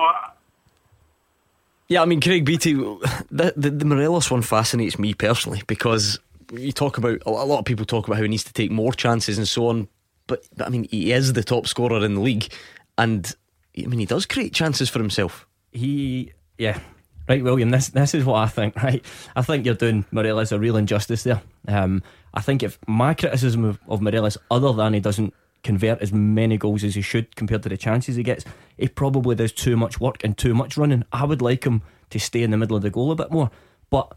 [1.88, 6.18] Yeah, I mean, Craig Beattie, the, the, the Morelos one fascinates me personally because
[6.52, 8.92] you talk about a lot of people talk about how he needs to take more
[8.92, 9.88] chances and so on
[10.28, 12.52] but, but I mean, he is the top scorer in the league,
[12.96, 13.34] and
[13.76, 15.46] I mean, he does create chances for himself.
[15.72, 16.78] He, yeah,
[17.28, 17.70] right, William.
[17.70, 18.76] This this is what I think.
[18.82, 21.42] Right, I think you're doing Morelos a real injustice there.
[21.66, 22.02] Um,
[22.38, 26.56] I think if my criticism of, of Morelos, other than he doesn't convert as many
[26.56, 28.44] goals as he should compared to the chances he gets,
[28.76, 31.02] he probably does too much work and too much running.
[31.10, 33.50] I would like him to stay in the middle of the goal a bit more,
[33.90, 34.16] but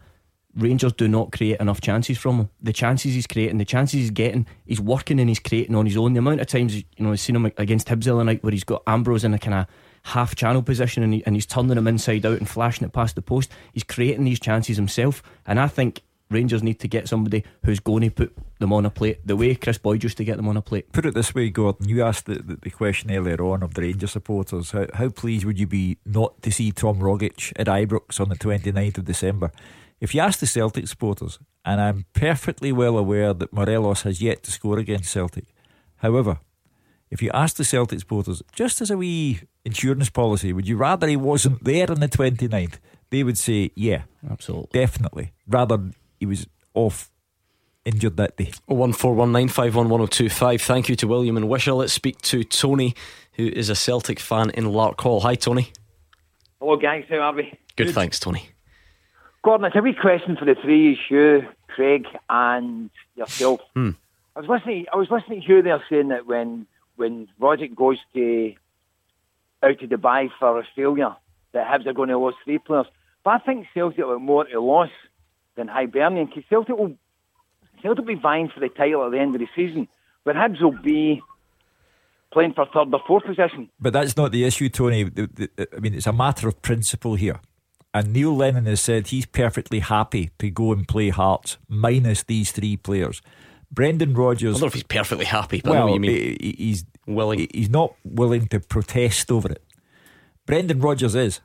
[0.55, 2.49] Rangers do not create enough chances from him.
[2.61, 5.97] The chances he's creating, the chances he's getting, he's working and he's creating on his
[5.97, 6.13] own.
[6.13, 8.51] The amount of times you know, I've seen him against Hibs the other night where
[8.51, 9.65] he's got Ambrose in a kind of
[10.03, 13.15] half channel position and, he, and he's turning him inside out and flashing it past
[13.15, 13.49] the post.
[13.73, 18.03] He's creating these chances himself, and I think Rangers need to get somebody who's going
[18.03, 20.57] to put them on a plate the way Kris Boyd used to get them on
[20.57, 20.91] a plate.
[20.91, 21.89] Put it this way, Gordon.
[21.89, 24.71] You asked the, the, the question earlier on of the Rangers supporters.
[24.71, 28.35] How, how pleased would you be not to see Tom Rogic at Ibrox on the
[28.35, 29.51] 29th of December?
[29.99, 34.41] If you ask the Celtic supporters, and I'm perfectly well aware that Morelos has yet
[34.43, 35.45] to score against Celtic,
[35.97, 36.39] however,
[37.11, 41.07] if you ask the Celtic supporters, just as a wee insurance policy, would you rather
[41.07, 42.79] he wasn't there on the 29th?
[43.11, 45.33] They would say, yeah, absolutely, definitely.
[45.45, 45.91] Rather,
[46.21, 47.09] he was off
[47.83, 48.51] injured that day.
[48.69, 50.61] Oh one four one nine five one one zero oh two five.
[50.61, 51.73] Thank you to William and Wishaw.
[51.73, 52.93] Let's speak to Tony,
[53.33, 55.23] who is a Celtic fan in Larkhall.
[55.23, 55.73] Hi, Tony.
[56.59, 57.05] Hello, guys.
[57.09, 57.57] How are we?
[57.75, 57.95] Good, Good.
[57.95, 58.49] thanks, Tony.
[59.43, 63.61] Gordon, it's a wee question for the three, you, Craig, and yourself.
[63.73, 63.91] Hmm.
[64.35, 64.85] I was listening.
[64.93, 68.53] I was listening to you there saying that when when Rogic goes to
[69.63, 71.17] out to Dubai for Australia,
[71.53, 72.85] that Hibs are going to lose three players.
[73.23, 74.89] But I think Celtic will more to loss
[75.55, 76.95] than Hibernian because Celtic will
[77.81, 79.87] Celtic will be vying for the title at the end of the season,
[80.23, 81.21] but Hibs will be
[82.31, 83.69] playing for third or fourth position.
[83.79, 85.03] But that's not the issue, Tony.
[85.05, 87.39] I mean, it's a matter of principle here.
[87.93, 92.51] And Neil Lennon has said he's perfectly happy to go and play Hearts minus these
[92.51, 93.21] three players.
[93.69, 94.57] Brendan Rodgers.
[94.57, 96.37] I don't know if he's perfectly happy, but well, I know what you mean.
[96.39, 97.47] He's willing.
[97.53, 99.63] He's not willing to protest over it.
[100.45, 101.41] Brendan Rodgers is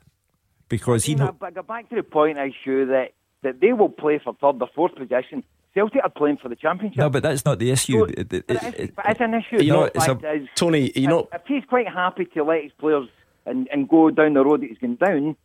[0.69, 1.15] because he.
[1.15, 3.13] Know- I go back to the point I show that
[3.47, 5.45] that they will play for third or fourth position.
[5.75, 6.99] Celtic are playing for the championship.
[6.99, 7.99] No, but that's not the issue.
[7.99, 9.63] So, it, it, it, it's, it's, an issue.
[9.63, 12.73] You know, it's a, is, Tony, you know, if he's quite happy to let his
[12.73, 13.09] players
[13.45, 15.37] and, and go down the road that he's going down,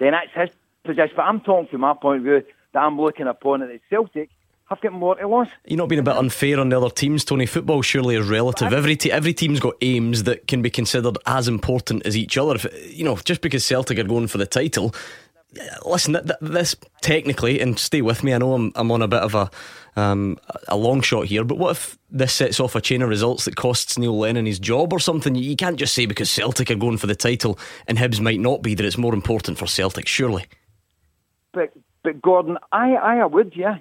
[0.00, 0.50] then that's his
[0.84, 1.12] position.
[1.16, 4.30] But I'm talking from my point of view that I'm looking upon it as Celtic
[4.66, 5.48] have got more to lose.
[5.66, 7.44] You're not being a bit unfair on the other teams, Tony.
[7.44, 8.72] Football surely is relative.
[8.72, 12.54] Every te- every team's got aims that can be considered as important as each other.
[12.54, 14.94] If, you know, just because Celtic are going for the title,
[15.84, 18.34] listen, th- th- this technically, and stay with me.
[18.34, 19.50] I know I'm, I'm on a bit of a
[19.96, 20.38] um,
[20.68, 23.56] a long shot here, but what if this sets off a chain of results that
[23.56, 25.34] costs Neil Lennon his job or something?
[25.34, 28.62] You can't just say because Celtic are going for the title and Hibs might not
[28.62, 30.46] be that it's more important for Celtic, surely.
[31.52, 33.78] But but Gordon, I I would, yeah.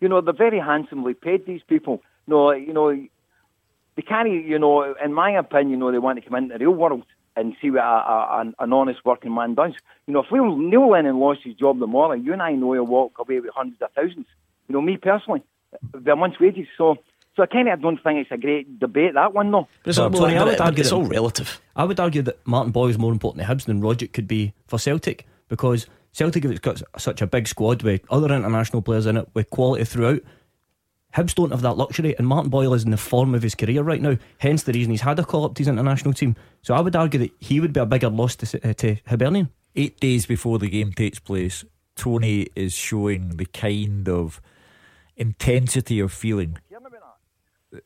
[0.00, 1.44] You know, they're very handsomely paid.
[1.44, 4.30] These people, no, you know, they can't.
[4.30, 7.04] You know, in my opinion, you know, they want to come into the real world
[7.36, 9.72] and see what a, a, an honest working man does.
[10.06, 12.84] You know, if we Neil Lennon lost his job tomorrow, you and I know he'll
[12.84, 14.26] walk away with hundreds of thousands.
[14.68, 15.42] You know, me personally,
[15.92, 16.66] the month's wages.
[16.76, 16.96] So
[17.36, 19.68] So I kind of don't think it's a great debate that one though.
[19.84, 21.60] But it's, all, Tony, I would it- argue it's all relative.
[21.76, 24.52] I would argue that Martin Boyle is more important to Hibs than Roderick could be
[24.66, 29.06] for Celtic because Celtic have it's got such a big squad with other international players
[29.06, 30.20] in it with quality throughout.
[31.14, 33.82] Hibs don't have that luxury, and Martin Boyle is in the form of his career
[33.82, 34.16] right now.
[34.38, 36.36] Hence the reason he's had a call up to his international team.
[36.62, 39.50] So I would argue that he would be a bigger loss to, uh, to Hibernian.
[39.74, 41.64] Eight days before the game takes place,
[41.96, 44.40] Tony is showing the kind of
[45.16, 46.58] intensity of feeling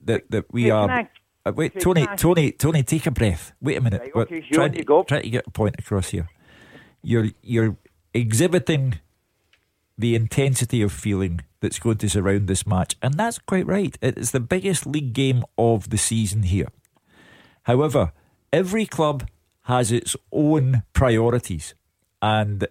[0.01, 1.09] that that we are.
[1.47, 3.53] Uh, wait, Tony, Tony, Tony, take a breath.
[3.61, 4.01] Wait a minute.
[4.01, 5.03] Right, We're okay, sure, trying, to, go.
[5.03, 6.29] trying to get a point across here.
[7.03, 7.77] You're you're
[8.15, 9.01] exhibiting
[9.99, 13.97] the intensity of feeling that's going to surround this match, and that's quite right.
[14.03, 16.69] It's the biggest league game of the season here.
[17.63, 18.13] However,
[18.53, 19.27] every club
[19.63, 21.75] has its own priorities,
[22.21, 22.69] and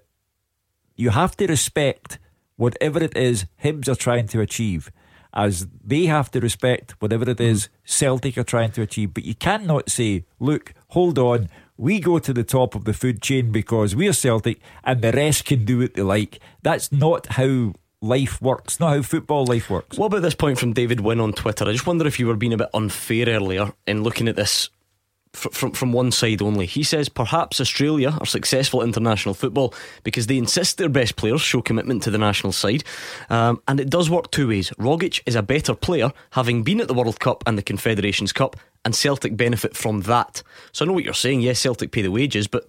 [0.96, 2.20] you have to respect
[2.56, 4.92] whatever it is Hibs are trying to achieve,
[5.34, 9.16] as they have to respect whatever it is Celtic are trying to achieve.
[9.16, 13.24] But you cannot say, look, hold on, we go to the top of the food
[13.24, 16.40] chain because we're Celtic and the rest can do what they like.
[16.62, 19.98] That's not how life works, not how football life works.
[19.98, 21.66] What about this point from David Wynn on Twitter?
[21.66, 24.70] I just wonder if you were being a bit unfair earlier in looking at this
[25.32, 26.66] fr- from from one side only.
[26.66, 31.42] He says perhaps Australia are successful at international football because they insist their best players
[31.42, 32.84] show commitment to the national side,
[33.30, 34.70] um, and it does work two ways.
[34.72, 38.58] Rogic is a better player, having been at the World Cup and the Confederations Cup,
[38.84, 40.44] and Celtic benefit from that.
[40.74, 41.40] So I know what you're saying.
[41.42, 42.68] Yes, Celtic pay the wages, but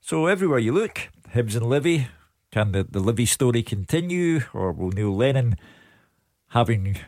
[0.00, 2.08] So everywhere you look, Hibs and Livy.
[2.50, 5.56] Can the, the Livy story continue, or will Neil Lennon,
[6.48, 6.98] having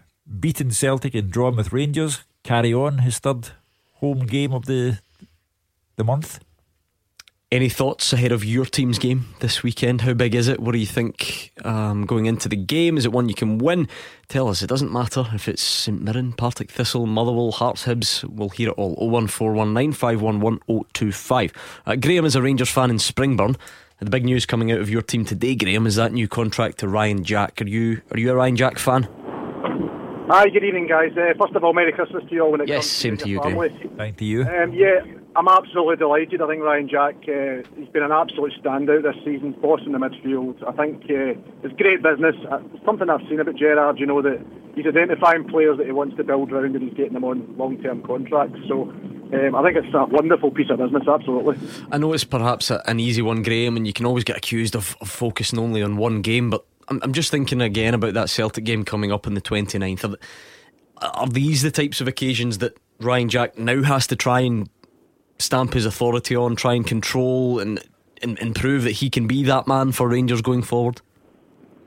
[0.40, 3.50] beaten Celtic and drawn with Rangers, carry on his third
[3.96, 5.00] home game of the
[5.96, 6.40] the month?
[7.54, 10.00] Any thoughts ahead of your team's game this weekend?
[10.00, 10.58] How big is it?
[10.58, 12.98] What do you think um, going into the game?
[12.98, 13.86] Is it one you can win?
[14.26, 14.60] Tell us.
[14.60, 18.24] It doesn't matter if it's St Mirren, Partick Thistle, Motherwell, Hearts, Hibs.
[18.24, 18.96] We'll hear it all.
[18.96, 21.54] 01419511025.
[21.86, 23.54] Uh, Graham is a Rangers fan in Springburn.
[24.00, 26.88] The big news coming out of your team today, Graham, is that new contract to
[26.88, 27.62] Ryan Jack.
[27.62, 29.06] Are you are you a Ryan Jack fan?
[30.26, 31.12] Hi, good evening, guys.
[31.16, 33.28] Uh, first of all, Merry Christmas to you all when it Yes, comes same to
[33.28, 33.70] you, your Graham.
[33.70, 33.90] family.
[33.98, 34.42] Thank you.
[34.44, 35.00] Um, yeah,
[35.36, 36.40] I'm absolutely delighted.
[36.40, 40.56] I think Ryan Jack, uh, he's been an absolute standout this season, bossing the midfield.
[40.66, 42.34] I think uh, it's great business.
[42.50, 44.40] Uh, something I've seen about Gerrard, you know, that
[44.74, 48.02] he's identifying players that he wants to build around and he's getting them on long-term
[48.04, 48.58] contracts.
[48.66, 48.84] So
[49.34, 51.58] um, I think it's a wonderful piece of business, absolutely.
[51.92, 54.74] I know it's perhaps a, an easy one, Graham, and you can always get accused
[54.74, 58.30] of, of focusing only on one game, but I'm, I'm just thinking again about that
[58.30, 60.16] Celtic game coming up on the 29th.
[60.98, 64.68] Are, are these the types of occasions that Ryan Jack now has to try and
[65.38, 67.80] stamp his authority on, try and control and,
[68.22, 71.00] and, and prove that he can be that man for Rangers going forward?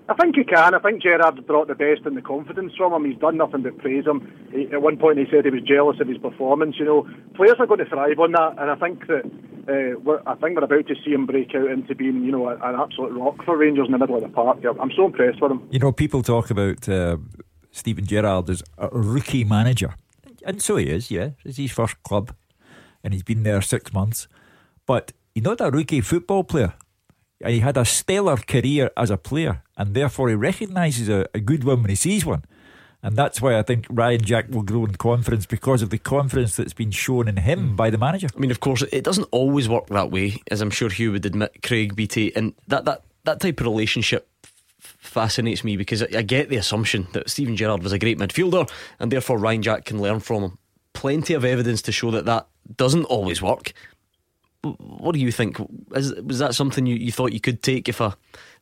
[0.09, 0.73] I think he can.
[0.73, 3.09] I think Gerrard brought the best in the confidence from him.
[3.09, 4.31] He's done nothing but praise him.
[4.51, 6.75] He, at one point, he said he was jealous of his performance.
[6.79, 9.25] You know, players are going to thrive on that, and I think that
[9.67, 12.47] uh, we're, I think we're about to see him break out into being, you know,
[12.47, 14.59] an absolute rock for Rangers in the middle of the park.
[14.79, 15.67] I'm so impressed with him.
[15.71, 17.17] You know, people talk about uh,
[17.71, 19.95] Steven Gerrard as a rookie manager,
[20.45, 21.11] and so he is.
[21.11, 22.33] Yeah, it's his first club,
[23.03, 24.29] and he's been there six months.
[24.85, 26.75] But he's not a rookie football player.
[27.45, 31.63] He had a stellar career as a player, and therefore he recognises a, a good
[31.63, 32.43] one when he sees one.
[33.03, 36.55] And that's why I think Ryan Jack will grow in confidence because of the confidence
[36.55, 37.75] that's been shown in him hmm.
[37.75, 38.27] by the manager.
[38.35, 41.25] I mean, of course, it doesn't always work that way, as I'm sure Hugh would
[41.25, 44.27] admit, Craig Beattie, and that, that, that type of relationship
[44.79, 48.69] fascinates me because I, I get the assumption that Steven Gerrard was a great midfielder
[48.99, 50.57] and therefore Ryan Jack can learn from him.
[50.93, 53.73] Plenty of evidence to show that that doesn't always work.
[54.63, 55.57] What do you think?
[55.95, 58.17] Is, was that something you, you thought you could take if a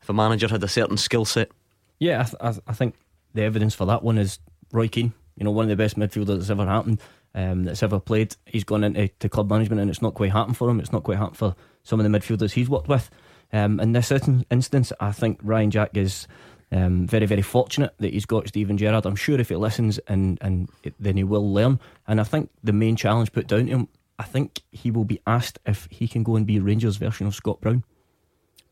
[0.06, 1.50] if a manager had a certain skill set?
[1.98, 2.94] Yeah, I, th- I, th- I think
[3.34, 4.38] the evidence for that one is
[4.70, 5.12] Roy Keane.
[5.36, 7.00] You know, one of the best midfielders that's ever happened,
[7.34, 8.36] um, that's ever played.
[8.46, 10.78] He's gone into to club management and it's not quite happened for him.
[10.78, 13.10] It's not quite happened for some of the midfielders he's worked with.
[13.52, 16.28] Um, in this instance, I think Ryan Jack is
[16.70, 19.06] um, very, very fortunate that he's got Steven Gerrard.
[19.06, 21.80] I'm sure if he listens and, and it, then he will learn.
[22.06, 23.88] And I think the main challenge put down to him,
[24.20, 27.34] I think he will be asked if he can go and be Rangers' version of
[27.34, 27.82] Scott Brown.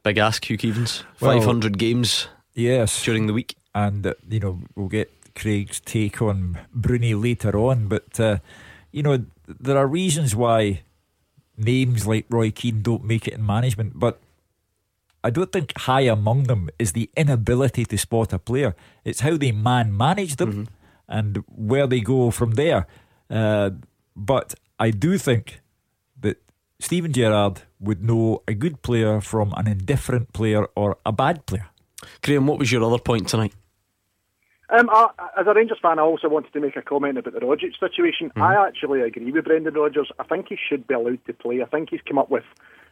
[0.05, 1.03] Big ask, Hugh Keevins.
[1.19, 3.03] Well, 500 games yes.
[3.03, 3.57] during the week.
[3.75, 7.89] And, uh, you know, we'll get Craig's take on Bruni later on.
[7.89, 8.39] But, uh,
[8.93, 10.83] you know, there are reasons why
[11.57, 13.99] names like Roy Keane don't make it in management.
[13.99, 14.21] But
[15.25, 18.77] I don't think high among them is the inability to spot a player.
[19.05, 20.65] It's how they man manage them mm-hmm.
[21.09, 22.87] and where they go from there.
[23.31, 23.71] Uh,
[24.15, 25.63] but I do think
[26.85, 31.67] Steven Gerrard would know a good player from an indifferent player or a bad player.
[32.23, 33.55] Graham, what was your other point tonight?
[34.69, 35.07] Um, I,
[35.41, 38.29] as a Rangers fan, I also wanted to make a comment about the Rogic situation.
[38.29, 38.43] Mm-hmm.
[38.43, 40.11] I actually agree with Brendan Rodgers.
[40.19, 41.63] I think he should be allowed to play.
[41.63, 42.45] I think he's come up with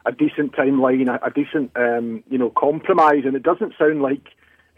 [0.07, 4.29] a decent timeline, a, a decent, um, you know, compromise, and it doesn't sound like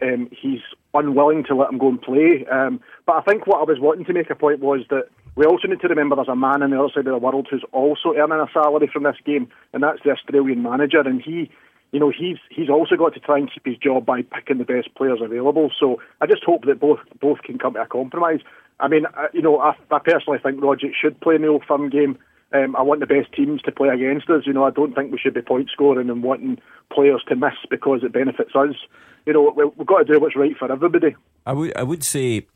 [0.01, 0.59] um, he's
[0.93, 2.45] unwilling to let him go and play.
[2.51, 5.45] Um, but I think what I was wanting to make a point was that we
[5.45, 7.65] also need to remember there's a man on the other side of the world who's
[7.71, 11.51] also earning a salary from this game, and that's the Australian manager, and he
[11.95, 14.65] you know, he's he's also got to try and keep his job by picking the
[14.65, 15.71] best players available.
[15.79, 18.41] So I just hope that both both can come to a compromise.
[18.81, 21.63] I mean, I, you know, I, I personally think Rogic should play in the Old
[21.65, 22.17] Firm game.
[22.53, 24.43] Um, I want the best teams to play against us.
[24.45, 26.59] You know, I don't think we should be point scoring and wanting
[26.91, 28.75] players to miss because it benefits us.
[29.25, 31.15] You know, we, we've got to do what's right for everybody.
[31.45, 32.47] I would I would say,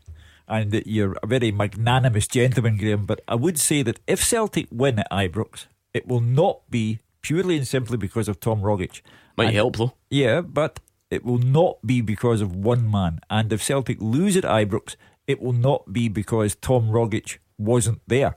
[0.50, 4.68] and that you're a very magnanimous gentleman, Graham, but I would say that if Celtic
[4.72, 9.02] win at Ibrox, it will not be purely and simply because of Tom Rogic.
[9.38, 9.94] Might and, help though.
[10.10, 10.80] Yeah, but
[11.12, 13.20] it will not be because of one man.
[13.30, 14.96] And if Celtic lose at Ibrox,
[15.28, 18.36] it will not be because Tom Rogic wasn't there.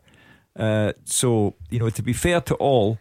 [0.54, 2.98] Uh, so, you know, to be fair to all,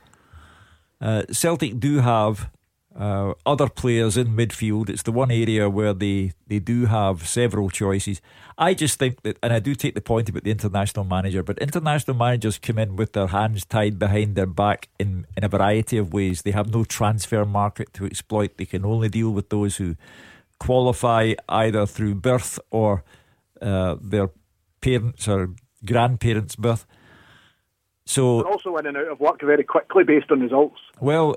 [1.01, 2.49] uh, Celtic do have
[2.97, 4.89] uh, other players in midfield.
[4.89, 8.21] It's the one area where they, they do have several choices.
[8.57, 11.57] I just think that, and I do take the point about the international manager, but
[11.59, 15.97] international managers come in with their hands tied behind their back in, in a variety
[15.97, 16.41] of ways.
[16.41, 18.57] They have no transfer market to exploit.
[18.57, 19.95] They can only deal with those who
[20.59, 23.03] qualify either through birth or
[23.61, 24.29] uh, their
[24.81, 26.85] parents or grandparents' birth.
[28.05, 30.79] So also in and out of work very quickly based on results.
[30.99, 31.35] Well,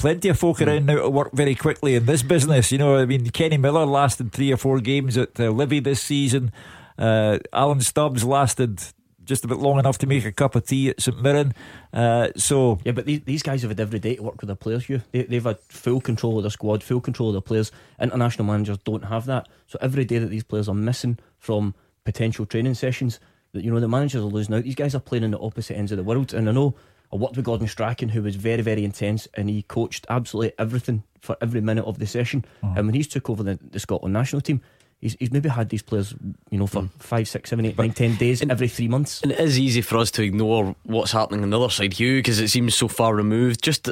[0.00, 2.72] plenty of folk around now to work very quickly in this business.
[2.72, 6.00] You know, I mean, Kenny Miller lasted three or four games at uh, Livy this
[6.00, 6.52] season.
[6.98, 8.80] Uh, Alan Stubbs lasted
[9.24, 11.52] just about long enough to make a cup of tea at St Mirren.
[11.92, 14.56] Uh, so yeah, but these, these guys have had every day to work with their
[14.56, 14.88] players.
[14.88, 17.70] You, they, they've had full control of their squad, full control of their players.
[18.00, 19.48] International managers don't have that.
[19.66, 21.74] So every day that these players are missing from
[22.04, 23.20] potential training sessions,
[23.52, 24.64] that you know the managers are losing out.
[24.64, 26.74] These guys are playing in the opposite ends of the world, and I know
[27.12, 31.02] I worked with Gordon Strachan, who was very, very intense, and he coached absolutely everything
[31.20, 32.44] for every minute of the session.
[32.62, 32.76] Mm.
[32.76, 34.60] And when he's took over the, the Scotland national team,
[35.00, 36.14] he's, he's maybe had these players,
[36.50, 36.90] you know, for mm.
[36.98, 39.22] five, six, seven, eight, but, nine, ten days every three months.
[39.22, 42.18] And it is easy for us to ignore what's happening on the other side, Hugh,
[42.18, 43.62] because it seems so far removed.
[43.62, 43.90] Just,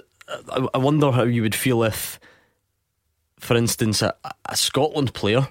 [0.50, 2.20] I, I wonder how you would feel if,
[3.40, 4.14] for instance, a,
[4.48, 5.48] a Scotland player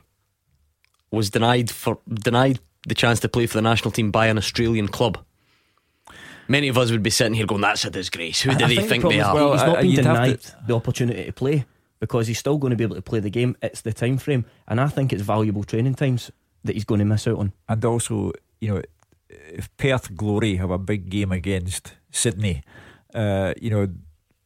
[1.11, 4.87] was denied for denied the chance to play for the national team by an Australian
[4.87, 5.17] club
[6.47, 8.89] many of us would be sitting here going, "That's a disgrace." Who do they think,
[8.89, 9.33] think they are?
[9.33, 10.57] Well, he's not been denied to...
[10.67, 11.65] the opportunity to play
[11.99, 13.55] because he's still going to be able to play the game.
[13.61, 16.31] It's the time frame, and I think it's valuable training times
[16.63, 17.53] that he's going to miss out on.
[17.67, 18.81] And also, you know,
[19.29, 22.63] if Perth Glory have a big game against Sydney,
[23.13, 23.87] uh, you know,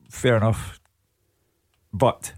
[0.10, 0.80] fair enough,
[1.94, 2.34] but.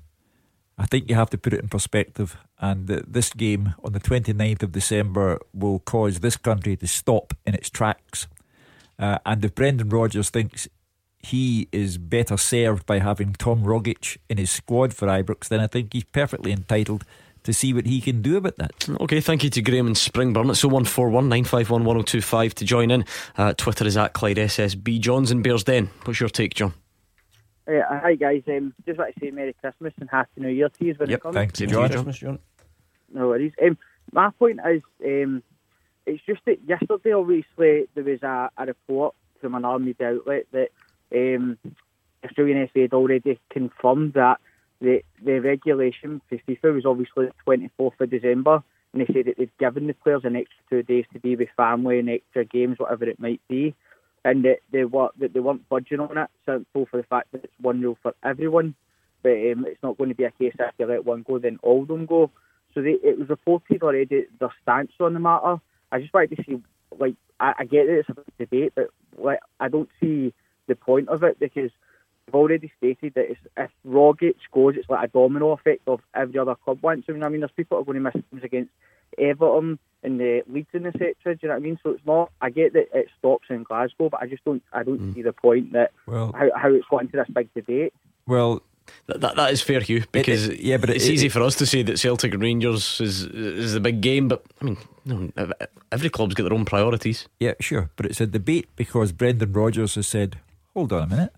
[0.75, 2.35] I think you have to put it in perspective.
[2.59, 7.35] And uh, this game on the 29th of December will cause this country to stop
[7.45, 8.27] in its tracks
[8.99, 10.67] uh, and if Brendan Rodgers thinks
[11.19, 15.67] he is better served by having Tom Rogic in his squad for Ibrox, then I
[15.67, 17.05] think he's perfectly entitled
[17.43, 18.89] to see what he can do about that.
[19.01, 20.49] Okay, thank you to Graham and Springburn.
[20.49, 23.05] It's 0141 951 1025 to join in.
[23.37, 24.99] Uh, Twitter is at Clyde SSB.
[24.99, 25.89] John's in Bearsden.
[26.05, 26.73] What's your take, John?
[27.65, 30.85] Uh, hi guys, um, just want to say Merry Christmas and Happy New Year to
[30.85, 31.35] you when yep, it comes.
[31.35, 31.69] Thanks, John.
[31.71, 32.39] Merry Christmas, John.
[33.13, 33.53] No worries.
[33.63, 33.77] Um,
[34.11, 35.43] my point is, um,
[36.05, 40.69] it's just that yesterday, obviously, there was a, a report from an army outlet that
[41.13, 41.57] um,
[42.25, 44.39] Australian FA had already confirmed that
[44.81, 49.37] the the regulation for FIFA was obviously the 24th of December, and they said that
[49.37, 52.79] they've given the players an extra two days to be with family and extra games,
[52.79, 53.73] whatever it might be,
[54.25, 56.29] and that they were that they weren't budging on it.
[56.45, 58.75] Simple for the fact that it's one rule for everyone,
[59.21, 61.39] but um, it's not going to be a case that if you let one go,
[61.39, 62.29] then all of them go.
[62.73, 65.61] So they, it was reported already their stance on the matter.
[65.93, 66.61] I just wanted to see,
[66.99, 70.33] like, I, I get that it's a big debate, but like, I don't see
[70.67, 71.69] the point of it because
[72.25, 76.39] they've already stated that it's, if Rogic scores, it's like a domino effect of every
[76.39, 77.07] other club wants.
[77.07, 78.71] Mean, I mean, there's people are going to miss games against
[79.19, 81.13] Everton and the Leeds and etc.
[81.23, 81.79] Do you know what I mean?
[81.83, 82.31] So it's not.
[82.41, 84.63] I get that it stops in Glasgow, but I just don't.
[84.73, 85.13] I don't Mm.
[85.13, 87.93] see the point that Well- how, how it's got into this big debate.
[88.25, 88.61] Well,
[89.07, 91.55] That, that, that is fair, Hugh, because it- yeah, but it's it- easy for us
[91.55, 95.29] to say that Celtic and Rangers is is the big game, but I mean, no,
[95.91, 97.27] every club's got their own priorities.
[97.39, 97.89] Yeah, sure.
[97.95, 100.37] But it's a debate because Brendan Rodgers has said,
[100.73, 101.33] hold on a minute.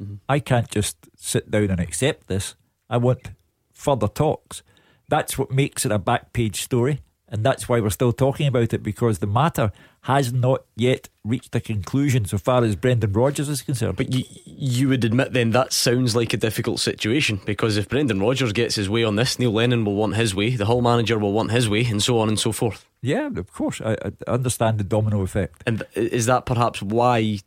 [0.00, 0.14] Mm-hmm.
[0.28, 2.54] I can't just sit down and accept this.
[2.90, 3.30] I want
[3.72, 4.62] further talks.
[5.08, 7.00] That's what makes it a back page story.
[7.28, 9.72] And that's why we're still talking about it because the matter
[10.06, 13.96] has not yet reached a conclusion so far as Brendan Rodgers is concerned.
[13.96, 18.20] But you, you would admit then that sounds like a difficult situation because if Brendan
[18.20, 21.18] Rodgers gets his way on this, Neil Lennon will want his way, the Hull manager
[21.18, 22.86] will want his way, and so on and so forth.
[23.02, 23.80] yeah, of course.
[23.80, 25.64] I, I understand the domino effect.
[25.66, 27.40] And is that perhaps why?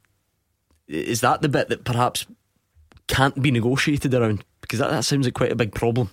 [0.89, 2.25] Is that the bit that perhaps
[3.07, 4.43] can't be negotiated around?
[4.59, 6.09] Because that, that sounds like quite a big problem.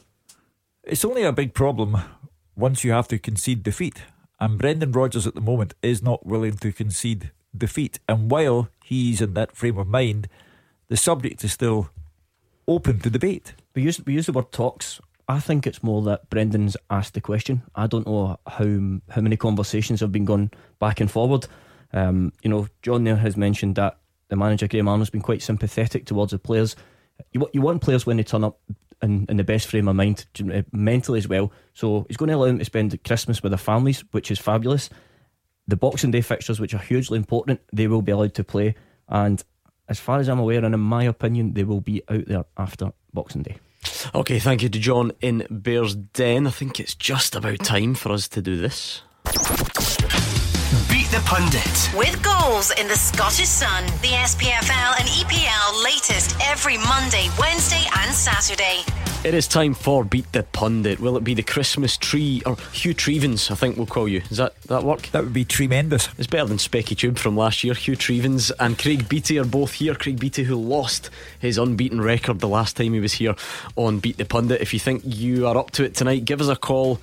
[0.84, 1.96] It's only a big problem
[2.54, 4.02] once you have to concede defeat.
[4.38, 7.98] And Brendan Rodgers at the moment is not willing to concede defeat.
[8.08, 10.28] And while he's in that frame of mind,
[10.88, 11.90] the subject is still
[12.68, 13.54] open to debate.
[13.74, 15.00] We use we use the word talks.
[15.28, 17.62] I think it's more that Brendan's asked the question.
[17.74, 21.46] I don't know how how many conversations have been gone back and forward.
[21.92, 26.04] Um, you know, John there has mentioned that the manager Graham Arnold's been quite sympathetic
[26.04, 26.76] towards the players.
[27.32, 28.60] You you want players when they turn up
[29.02, 31.52] in, in the best frame of mind uh, mentally as well.
[31.74, 34.90] So he's going to allow them to spend Christmas with their families, which is fabulous.
[35.68, 38.74] The Boxing Day fixtures, which are hugely important, they will be allowed to play.
[39.08, 39.42] And
[39.88, 42.92] as far as I'm aware, and in my opinion, they will be out there after
[43.12, 43.58] Boxing Day.
[44.14, 46.46] Okay, thank you to John in Bearsden.
[46.46, 49.02] I think it's just about time for us to do this.
[51.26, 51.90] Beat the Pundit.
[51.96, 58.14] With goals in the Scottish Sun, the SPFL and EPL latest every Monday, Wednesday, and
[58.14, 58.82] Saturday.
[59.24, 61.00] It is time for Beat the Pundit.
[61.00, 63.50] Will it be the Christmas tree or Hugh Trevens?
[63.50, 64.20] I think we'll call you.
[64.20, 65.08] Does that that work?
[65.08, 66.08] That would be tremendous.
[66.18, 67.74] It's better than Specky Tube from last year.
[67.74, 69.94] Hugh Trevens and Craig Beattie are both here.
[69.94, 73.34] Craig Beattie, who lost his unbeaten record the last time he was here
[73.74, 74.60] on Beat the Pundit.
[74.60, 77.00] If you think you are up to it tonight, give us a call.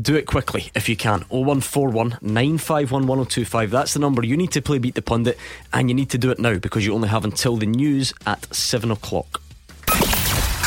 [0.00, 1.20] Do it quickly if you can.
[1.28, 3.70] 0141 951 1025.
[3.70, 5.38] That's the number you need to play Beat the Pundit,
[5.72, 8.52] and you need to do it now because you only have until the news at
[8.54, 9.40] 7 o'clock.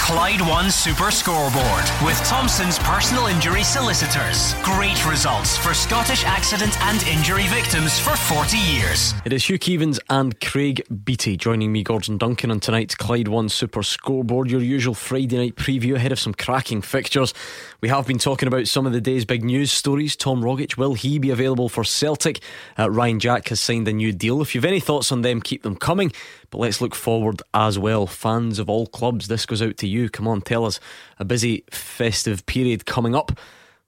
[0.08, 4.54] Clyde One Super Scoreboard with Thompson's personal injury solicitors.
[4.64, 9.14] Great results for Scottish accident and injury victims for 40 years.
[9.26, 13.50] It is Hugh Keevins and Craig Beattie joining me, Gordon Duncan, on tonight's Clyde One
[13.50, 17.34] Super Scoreboard, your usual Friday night preview ahead of some cracking fixtures.
[17.80, 20.16] We have been talking about some of the day's big news stories.
[20.16, 22.40] Tom Rogic, will he be available for Celtic?
[22.78, 24.42] Uh, Ryan Jack has signed a new deal.
[24.42, 26.12] If you've any thoughts on them, keep them coming.
[26.50, 28.08] But let's look forward as well.
[28.08, 30.10] Fans of all clubs, this goes out to you.
[30.10, 30.80] Come on, tell us.
[31.20, 33.38] A busy festive period coming up.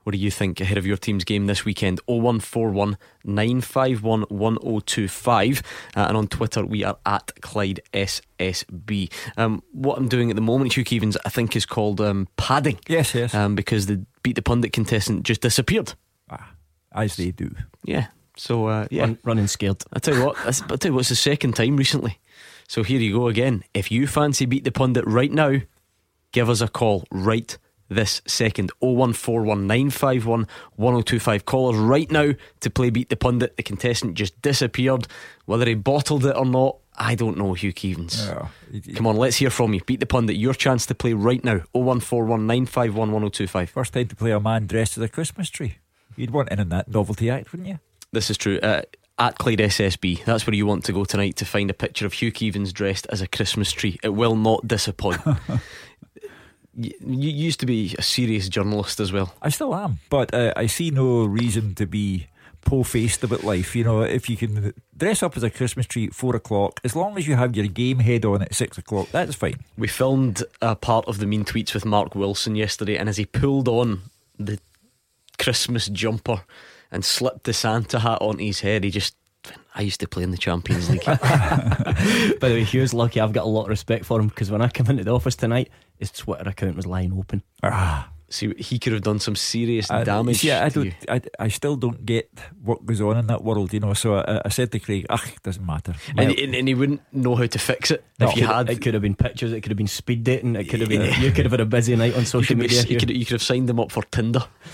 [0.10, 2.00] What do you think ahead of your team's game this weekend?
[2.08, 5.62] 0141 951 1025.
[5.96, 9.14] Uh, and on Twitter, we are at Clyde SSB.
[9.38, 12.80] Um, what I'm doing at the moment, Hugh Keevins, I think is called um, padding.
[12.88, 13.36] Yes, yes.
[13.36, 15.94] Um, because the Beat the Pundit contestant just disappeared.
[16.32, 16.54] Ah,
[16.92, 17.54] As they do.
[17.84, 18.08] Yeah.
[18.36, 19.02] So, uh, yeah.
[19.02, 19.84] Run, running scared.
[19.94, 22.18] I tell you what, I tell you what, it's the second time recently.
[22.68, 23.64] So here you go again.
[23.76, 25.60] If you fancy Beat the Pundit right now,
[26.32, 27.56] give us a call right
[27.90, 28.72] this second.
[28.80, 31.46] 0141 951 1025.
[31.46, 33.58] Call us right now to play Beat the Pundit.
[33.58, 35.08] The contestant just disappeared.
[35.46, 38.28] Whether he bottled it or not, I don't know, Hugh Keevins.
[38.96, 39.82] Come on, let's hear from you.
[39.82, 41.62] Beat the Pundit, your chance to play right now.
[41.72, 43.70] 0141 951 1025.
[43.70, 45.78] First time to play a man dressed as a Christmas tree.
[46.16, 47.80] You'd want in on that novelty act, wouldn't you?
[48.12, 48.60] This is true.
[48.60, 48.82] Uh,
[49.18, 52.14] at Clyde SSB, that's where you want to go tonight to find a picture of
[52.14, 54.00] Hugh Keevins dressed as a Christmas tree.
[54.02, 55.22] It will not disappoint.
[56.76, 59.34] you, you used to be a serious journalist as well.
[59.42, 62.28] I still am, but uh, I see no reason to be
[62.62, 63.76] po-faced about life.
[63.76, 66.96] You know, if you can dress up as a Christmas tree at four o'clock, as
[66.96, 69.60] long as you have your game head on at six o'clock, that's fine.
[69.78, 73.26] We filmed a part of the mean tweets with Mark Wilson yesterday, and as he
[73.26, 74.02] pulled on
[74.38, 74.60] the
[75.38, 76.44] Christmas jumper
[76.92, 79.16] and slipped the Santa hat on his head, he just.
[79.74, 81.06] I used to play in the Champions League.
[81.06, 83.22] By the way, Hugh's lucky.
[83.22, 85.38] I've got a lot of respect for him because when I come into the office
[85.38, 85.70] tonight,
[86.00, 87.44] his Twitter account was lying open.
[87.62, 88.12] Ah.
[88.32, 90.44] See, he could have done some serious I- damage.
[90.44, 90.94] Yeah, I don't.
[91.10, 92.30] I, I still don't get
[92.64, 93.94] what goes on in that world, you know.
[93.94, 97.02] So I, I said to Craig, "Ah, it doesn't matter." And, and, and he wouldn't
[97.12, 98.70] know how to fix it No, if you it could- had.
[98.70, 101.12] it could have been pictures, it could have been speed dating, it could have been
[101.22, 102.84] you could have had a busy night on you, social be- media.
[102.84, 104.44] you could, you could have signed them up for Tinder.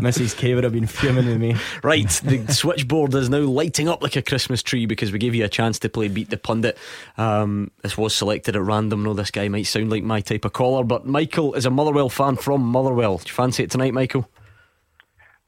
[0.00, 0.36] Mrs.
[0.36, 1.56] K would have been fuming with me.
[1.82, 5.44] Right, the switchboard is now lighting up like a Christmas tree because we gave you
[5.44, 6.78] a chance to play Beat the Pundit.
[7.16, 9.02] Um, this was selected at random.
[9.02, 12.08] No, this guy might sound like my type of caller, but Michael is a Motherwell
[12.08, 13.18] fan from Motherwell.
[13.18, 14.28] Do you fancy it tonight, Michael?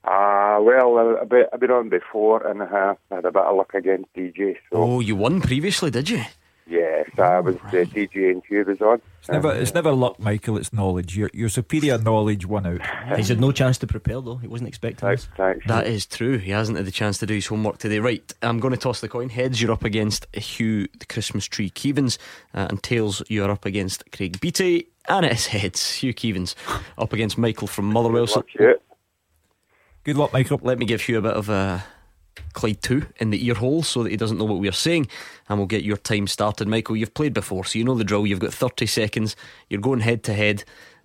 [0.05, 3.43] Uh, well, I- I've been, I've been on before and uh, I had a bit
[3.43, 4.57] of luck against DJ.
[4.71, 6.23] So, Oh, you won previously, did you?
[6.69, 9.01] yes, I was the DJ and Hugh was on.
[9.21, 9.55] It's never.
[9.55, 10.59] It's never luck, Michael.
[10.59, 11.17] It's knowledge.
[11.17, 13.17] Your your superior knowledge won out.
[13.17, 14.37] He's had no chance to prepare though.
[14.37, 15.29] He wasn't expecting this.
[15.39, 15.67] Thanks.
[15.67, 16.37] That is true.
[16.37, 17.99] He hasn't had the chance to do his homework today.
[18.01, 19.31] Right, I'm going to toss the coin.
[19.31, 22.19] Heads, you're up against Hugh, the Christmas tree Keevins,
[22.55, 24.89] uh, and tails, you're up against Craig Beattie.
[25.09, 26.55] And it's heads, Hugh Keevins,
[26.97, 28.27] up against Michael from Motherwell.
[28.27, 28.45] So
[30.05, 30.61] Good luck, Michael.
[30.63, 31.85] Let me give Hugh a bit of a
[32.53, 35.09] Clyde 2 in the ear hole so that he doesn't know what we're saying,
[35.49, 36.69] and we'll get your time started.
[36.69, 38.27] Michael, you've played before, so you know the drill.
[38.27, 39.37] You've got 30 seconds.
[39.69, 40.65] You're going head to head.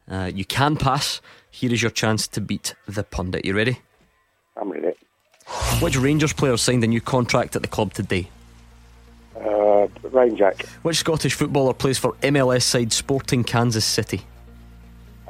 [0.09, 1.21] Uh, you can pass.
[1.51, 3.45] Here is your chance to beat the pundit.
[3.45, 3.79] You ready?
[4.55, 4.93] I'm ready.
[5.81, 8.29] Which Rangers player signed a new contract at the club today?
[9.39, 10.65] Uh, Ryan Jack.
[10.81, 14.21] Which Scottish footballer plays for MLS side Sporting Kansas City?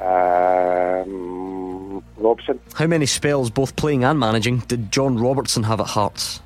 [0.00, 2.58] Um, Robson.
[2.74, 6.40] How many spells, both playing and managing, did John Robertson have at Hearts?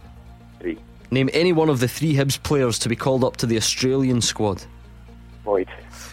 [0.61, 0.79] Three.
[1.11, 4.21] Name any one of the three Hibs players to be called up to the Australian
[4.21, 4.62] squad.
[5.45, 5.69] Boyd.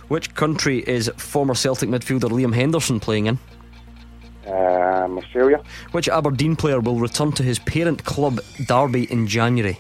[0.08, 3.40] Which country is former Celtic midfielder Liam Henderson playing in?
[4.46, 5.62] Um, Australia.
[5.92, 9.80] Which Aberdeen player will return to his parent club Derby in January?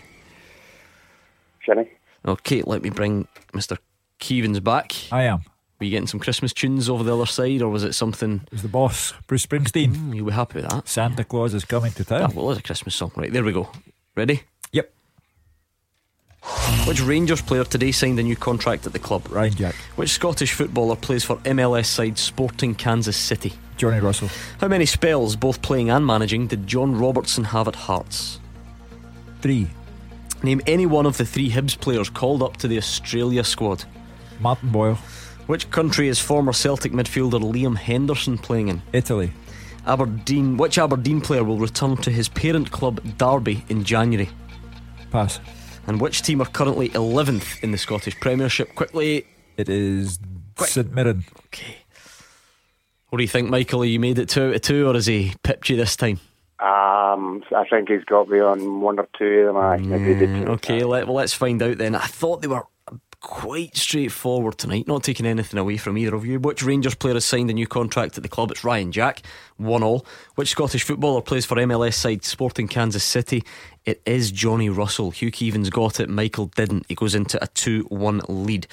[1.66, 1.90] Shinnie.
[2.26, 3.78] Okay, let me bring Mr.
[4.20, 4.94] Keevins back.
[5.12, 5.42] I am.
[5.80, 8.42] Were you getting some Christmas tunes over the other side, or was it something?
[8.46, 9.96] It was the boss, Bruce Springsteen.
[9.96, 10.88] Mm, you'll be happy with that.
[10.88, 12.36] Santa Claus is coming to Ah, town.
[12.36, 13.12] well, it's a Christmas song.
[13.16, 13.68] Right, there we go.
[14.16, 14.42] Ready?
[14.74, 14.94] Yep.
[16.88, 19.28] Which Rangers player today signed a new contract at the club?
[19.32, 19.76] Ryan Jack.
[19.96, 23.54] Which Scottish footballer plays for MLS side Sporting Kansas City?
[23.78, 24.30] Johnny Russell.
[24.60, 28.40] How many spells, both playing and managing, did John Robertson have at Hearts?
[29.42, 29.68] Three.
[30.44, 33.84] Name any one of the three Hibs players called up to the Australia squad.
[34.40, 34.98] Martin Boyle.
[35.46, 38.82] Which country is former Celtic midfielder Liam Henderson playing in?
[38.94, 39.32] Italy.
[39.86, 40.58] Aberdeen.
[40.58, 44.30] Which Aberdeen player will return to his parent club Derby in January?
[45.12, 45.40] Pass.
[45.88, 48.74] And which team are currently 11th in the Scottish Premiership?
[48.76, 49.26] Quickly.
[49.58, 50.20] It is
[50.58, 51.24] St Mirren.
[51.48, 51.78] Okay.
[53.10, 53.82] What do you think, Michael?
[53.82, 56.20] Are you made it two out of two, or has he pipped you this time?
[56.62, 59.58] Um, I think he's got me on one or two of them.
[59.58, 59.78] I
[60.46, 60.52] two.
[60.52, 61.96] Okay, let, well, let's find out then.
[61.96, 62.68] I thought they were
[63.20, 66.40] quite straightforward tonight, not taking anything away from either of you.
[66.40, 68.52] Which Rangers player has signed a new contract at the club?
[68.52, 69.24] It's Ryan Jack,
[69.58, 70.06] one all.
[70.36, 73.44] Which Scottish footballer plays for MLS side Sporting Kansas City?
[73.86, 75.10] It is Johnny Russell.
[75.10, 76.86] Hugh Keevins got it, Michael didn't.
[76.88, 78.68] He goes into a 2 1 lead.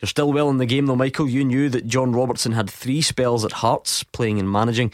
[0.00, 1.28] You're still well in the game though, Michael.
[1.28, 4.92] You knew that John Robertson had three spells at Hearts, playing and managing.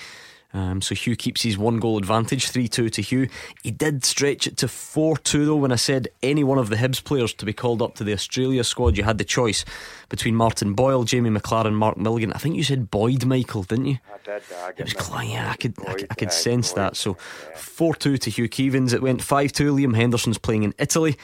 [0.54, 3.28] Um, so Hugh keeps his one goal advantage, 3 2 to Hugh.
[3.62, 6.76] He did stretch it to 4 2 though when I said any one of the
[6.76, 8.96] Hibs players to be called up to the Australia squad.
[8.96, 9.64] You had the choice
[10.08, 12.32] between Martin Boyle, Jamie Maclaren, Mark Milligan.
[12.32, 13.98] I think you said Boyd, Michael, didn't you?
[14.08, 14.42] I did.
[14.50, 16.96] Uh, It was Clyde, yeah, I could, I, could- I could sense that.
[16.96, 17.14] So
[17.56, 18.94] 4 2 to Hugh Keevins.
[18.94, 19.74] It went 5 2.
[19.74, 21.16] Liam Henderson's playing in Italy.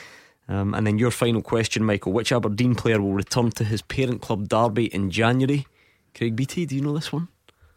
[0.48, 2.12] Um, and then your final question, Michael.
[2.12, 5.66] Which Aberdeen player will return to his parent club Derby in January?
[6.14, 7.28] Craig Beattie, do you know this one?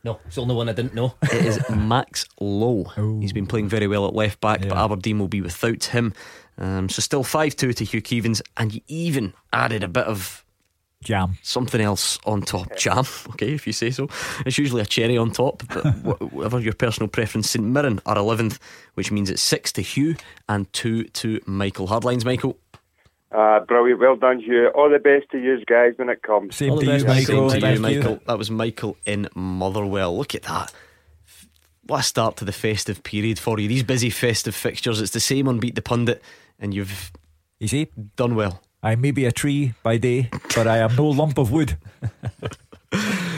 [0.06, 1.16] No, it's the only one I didn't know.
[1.24, 2.84] It is Max Lowe.
[3.20, 6.14] He's been playing very well at left back, but Aberdeen will be without him.
[6.60, 10.46] Um, so still 5 2 to Hugh Keevins, and you even added a bit of
[11.04, 12.78] jam, something else on top.
[12.78, 14.08] Jam, okay, if you say so.
[14.46, 17.50] It's usually a cherry on top, but wh- whatever your personal preference.
[17.50, 18.60] St Mirren are 11th,
[18.94, 20.16] which means it's 6 to Hugh
[20.48, 21.88] and 2 to Michael.
[21.88, 22.60] Hardlines, Michael.
[23.36, 24.00] Uh, brilliant.
[24.00, 24.70] Well done, Hugh.
[24.70, 26.56] All the best to you guys when it comes.
[26.56, 27.50] Same to you, Michael.
[27.50, 27.80] Same to you, you.
[27.82, 28.20] Michael.
[28.28, 30.18] That was Michael in Motherwell.
[30.18, 30.72] Look at that.
[31.84, 33.68] What a start to the festive period for you.
[33.68, 35.02] These busy festive fixtures.
[35.02, 36.24] It's the same on Beat the Pundit,
[36.60, 37.12] and you've
[37.60, 38.62] You see, done well.
[38.82, 41.78] I may be a tree by day, but I am no lump of wood.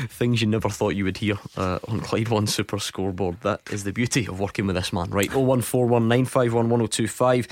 [0.10, 3.42] Things you never thought you would hear uh, on Clyde One Super Scoreboard.
[3.42, 5.10] That is the beauty of working with this man.
[5.10, 7.48] Right, 01419511025.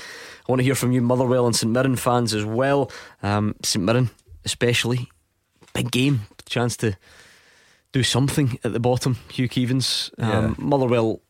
[0.47, 2.91] I want to hear from you, Motherwell and St Mirren fans as well.
[3.23, 4.09] Um, St Mirren,
[4.43, 5.09] especially.
[5.73, 6.21] Big game.
[6.45, 6.97] Chance to
[7.91, 9.17] do something at the bottom.
[9.31, 10.11] Hugh Keevins.
[10.21, 11.21] Um, Motherwell.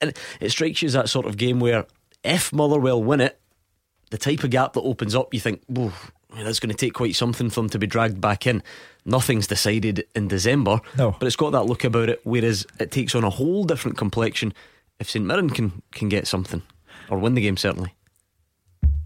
[0.00, 1.86] And it strikes you as that sort of game where
[2.22, 3.40] if Motherwell win it,
[4.10, 5.92] the type of gap that opens up, you think, "Whoa,
[6.32, 8.62] I mean, that's going to take quite something for them to be dragged back in.
[9.04, 11.16] Nothing's decided in December, No.
[11.18, 12.20] but it's got that look about it.
[12.24, 14.52] Whereas it takes on a whole different complexion
[15.00, 16.62] if St Mirren can can get something
[17.10, 17.56] or win the game.
[17.56, 17.94] Certainly,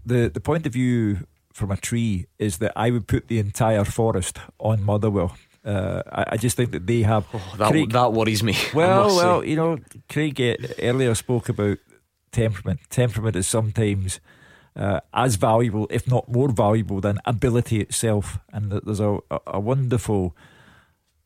[0.05, 3.83] the the point of view from a tree is that I would put the entire
[3.85, 5.35] forest on Motherwell.
[5.63, 8.55] Uh, I, I just think that they have Oh, that that worries me.
[8.73, 9.25] Well, must say.
[9.25, 9.77] well, you know,
[10.09, 11.77] Craig uh, earlier spoke about
[12.31, 12.79] temperament.
[12.89, 14.19] Temperament is sometimes
[14.75, 18.39] uh, as valuable, if not more valuable, than ability itself.
[18.51, 20.35] And there's a, a, a wonderful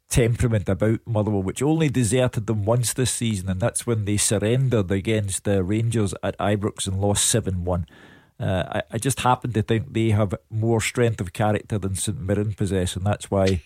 [0.10, 4.92] temperament about Motherwell, which only deserted them once this season, and that's when they surrendered
[4.92, 7.86] against the Rangers at Ibrox and lost 7 1.
[8.40, 12.20] Uh, I, I just happen to think they have more strength of character than St
[12.20, 13.62] Mirren possess, and that's why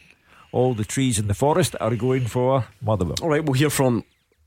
[0.51, 3.15] all the trees in the forest are going for Motherwell.
[3.21, 4.03] All right, we'll hear from.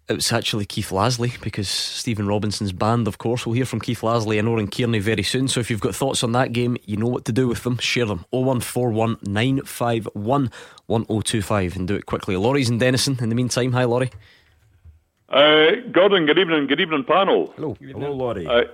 [0.08, 3.46] It's actually Keith Lasley because Stephen Robinson's banned, of course.
[3.46, 5.46] We'll hear from Keith Lasley and Oran Kearney very soon.
[5.46, 7.78] So if you've got thoughts on that game, you know what to do with them.
[7.78, 10.50] Share them 0141 951
[10.86, 12.36] 1025 and do it quickly.
[12.36, 13.72] Laurie's in Dennistoun in the meantime.
[13.72, 14.10] Hi, Laurie.
[15.28, 17.52] Uh, Gordon, good evening, good evening, panel.
[17.56, 18.46] Hello, hello, Laurie.
[18.46, 18.64] Uh,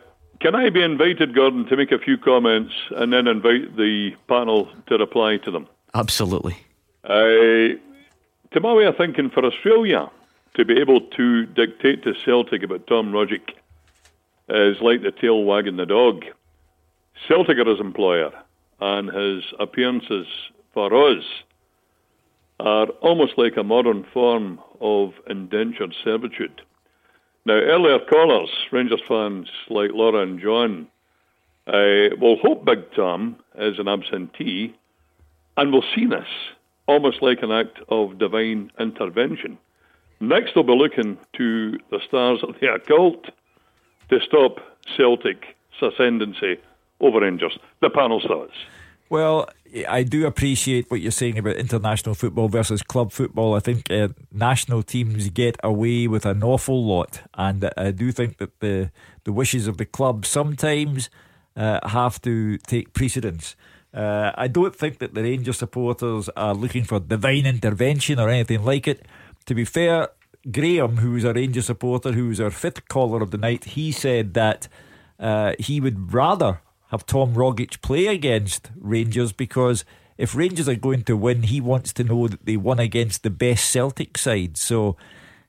[0.41, 4.69] can I be invited, Gordon, to make a few comments and then invite the panel
[4.87, 5.67] to reply to them?
[5.95, 6.57] Absolutely.
[7.05, 7.77] Uh,
[8.61, 10.11] my way of thinking for Australia
[10.55, 13.55] to be able to dictate to Celtic about Tom Rogic
[14.49, 16.25] is like the tail wagging the dog.
[17.27, 18.33] Celtic are his employer,
[18.81, 20.27] and his appearances
[20.73, 21.25] for us
[22.61, 26.63] are almost like a modern form of indentured servitude.
[27.45, 30.89] Now, earlier callers, Rangers fans like Laura and John,
[31.67, 34.75] uh, will hope Big Tom is an absentee
[35.57, 36.29] and will see this
[36.89, 39.59] almost like an act of divine intervention.
[40.21, 43.27] Next, they'll be looking to the stars of the occult
[44.11, 44.59] to stop
[44.97, 45.47] Celtic's
[45.81, 46.57] ascendancy
[47.01, 47.57] over Rangers.
[47.81, 48.55] The panel thoughts.
[49.11, 49.49] Well,
[49.89, 53.55] I do appreciate what you're saying about international football versus club football.
[53.55, 58.39] I think uh, national teams get away with an awful lot, and I do think
[58.39, 58.91] that the
[59.25, 61.11] the wishes of the club sometimes
[61.57, 63.57] uh, have to take precedence.
[63.93, 68.65] Uh, I don't think that the Rangers supporters are looking for divine intervention or anything
[68.65, 69.07] like it.
[69.47, 70.09] To be fair,
[70.51, 73.93] Graham, who was a Rangers supporter, who was our fifth caller of the night, he
[73.93, 74.69] said that
[75.19, 79.85] uh, he would rather have Tom Rogic play against Rangers because
[80.17, 83.31] if Rangers are going to win, he wants to know that they won against the
[83.31, 84.57] best Celtic side.
[84.57, 84.97] So,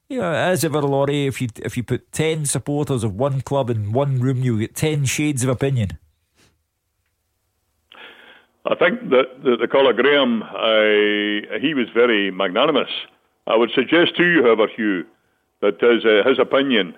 [0.08, 3.70] you know, as ever, Laurie, if you if you put ten supporters of one club
[3.70, 5.98] in one room, you get ten shades of opinion.
[8.66, 10.44] I think that the, caller Graham,
[11.62, 12.90] he was very magnanimous.
[13.48, 15.06] I would suggest to you, however, Hugh,
[15.62, 16.94] that his, uh, his opinion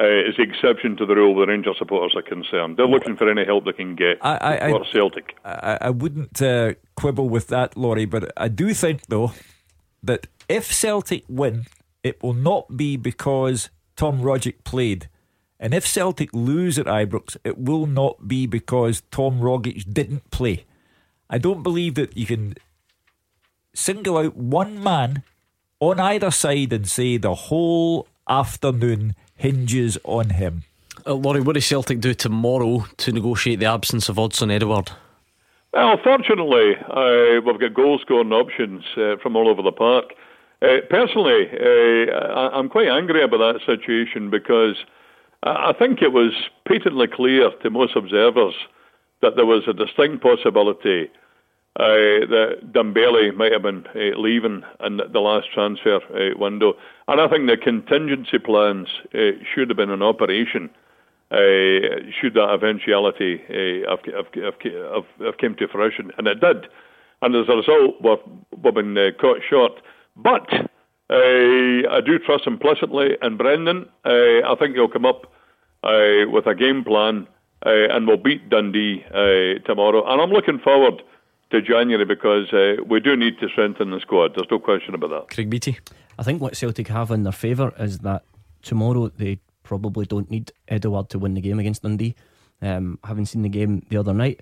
[0.00, 2.76] uh, is the exception to the rule where Rangers supporters are concerned.
[2.76, 5.36] They're looking for any help they can get I- I- for Celtic.
[5.44, 9.32] I, I wouldn't uh, quibble with that, Laurie, but I do think, though,
[10.02, 11.66] that if Celtic win,
[12.02, 15.08] it will not be because Tom Rogic played.
[15.58, 20.64] And if Celtic lose at Ibrox, it will not be because Tom Rogic didn't play.
[21.28, 22.54] I don't believe that you can
[23.74, 25.22] single out one man
[25.78, 30.62] on either side and say the whole afternoon hinges on him.
[31.06, 34.90] Uh, Laurie, what does Celtic do tomorrow to negotiate the absence of Odsonne Edouard?
[35.72, 40.12] Well, fortunately, uh, we've got goal scoring options uh, from all over the park.
[40.60, 44.76] Uh, personally, uh, I- I'm quite angry about that situation because
[45.42, 46.32] I I think it was
[46.68, 48.54] patently clear to most observers
[49.22, 51.08] that there was a distinct possibility
[51.78, 56.74] uh, that Dembele might have been uh, leaving in the- last transfer uh, window.
[57.06, 60.70] And I think the contingency plans uh, should have been in operation
[61.30, 66.10] uh, should that eventuality uh, have, have, have, have, came to fruition.
[66.18, 66.66] And it did.
[67.22, 69.80] And as a result, we've, we've been caught short.
[70.16, 70.48] But
[71.08, 73.88] I do trust implicitly in Brendan.
[74.04, 75.32] I think he'll come up
[75.84, 77.28] with a game plan
[77.62, 79.04] and we'll beat Dundee
[79.64, 80.04] tomorrow.
[80.04, 81.02] And I'm looking forward
[81.50, 84.34] to January because uh, we do need to strengthen the squad.
[84.34, 85.34] There's no question about that.
[85.34, 85.78] Craig Beattie.
[86.18, 88.24] I think what Celtic have in their favour is that
[88.62, 92.14] tomorrow they probably don't need Edouard to win the game against Dundee.
[92.62, 94.40] Um, having seen the game the other night,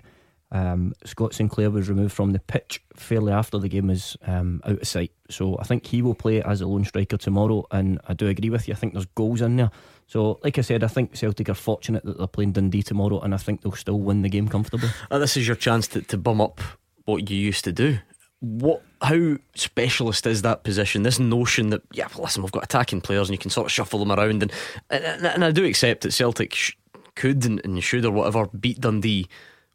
[0.51, 4.81] um, Scott Sinclair was removed from the pitch fairly after the game was um, out
[4.81, 5.11] of sight.
[5.29, 7.65] So I think he will play as a lone striker tomorrow.
[7.71, 8.73] And I do agree with you.
[8.73, 9.71] I think there's goals in there.
[10.07, 13.31] So, like I said, I think Celtic are fortunate that they're playing Dundee tomorrow, and
[13.31, 14.89] I think they'll still win the game comfortably.
[15.11, 16.61] Uh, this is your chance to, to bum up
[17.09, 17.99] what you used to do.
[18.39, 18.83] What?
[19.01, 21.03] How specialist is that position?
[21.03, 23.99] This notion that yeah, listen, we've got attacking players and you can sort of shuffle
[23.99, 24.51] them around, and
[24.89, 26.73] and, and I do accept that Celtic sh-
[27.15, 29.27] could and, and should or whatever beat Dundee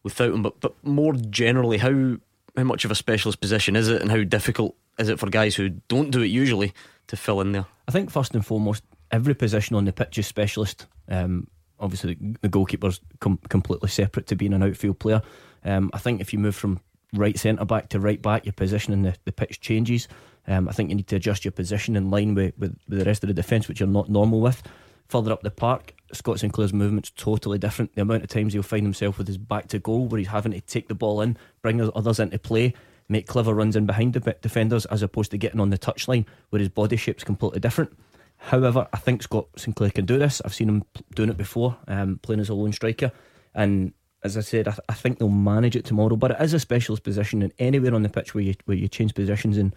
[0.02, 0.42] without him.
[0.42, 2.16] But but more generally, how
[2.56, 5.56] how much of a specialist position is it, and how difficult is it for guys
[5.56, 6.72] who don't do it usually
[7.08, 7.66] to fill in there?
[7.88, 10.86] I think first and foremost, every position on the pitch is specialist.
[11.08, 11.48] Um,
[11.80, 15.22] obviously, the, the goalkeeper's com- completely separate to being an outfield player.
[15.64, 16.80] Um, I think if you move from
[17.14, 20.08] right centre back to right back, your position in the, the pitch changes.
[20.46, 23.04] Um, I think you need to adjust your position in line with, with, with the
[23.04, 24.62] rest of the defence, which you're not normal with.
[25.08, 27.94] Further up the park, Scott Sinclair's movement's totally different.
[27.94, 30.52] The amount of times he'll find himself with his back to goal, where he's having
[30.52, 32.74] to take the ball in, bring others into play,
[33.08, 36.60] make clever runs in behind the defenders, as opposed to getting on the touchline, where
[36.60, 37.96] his body shape's completely different.
[38.38, 40.42] However, I think Scott Sinclair can do this.
[40.44, 40.84] I've seen him
[41.14, 43.12] doing it before, um, playing as a lone striker,
[43.54, 43.92] and
[44.24, 46.16] as I said, I, th- I, think they'll manage it tomorrow.
[46.16, 48.88] But it is a specialist position, and anywhere on the pitch where you where you
[48.88, 49.76] change positions, and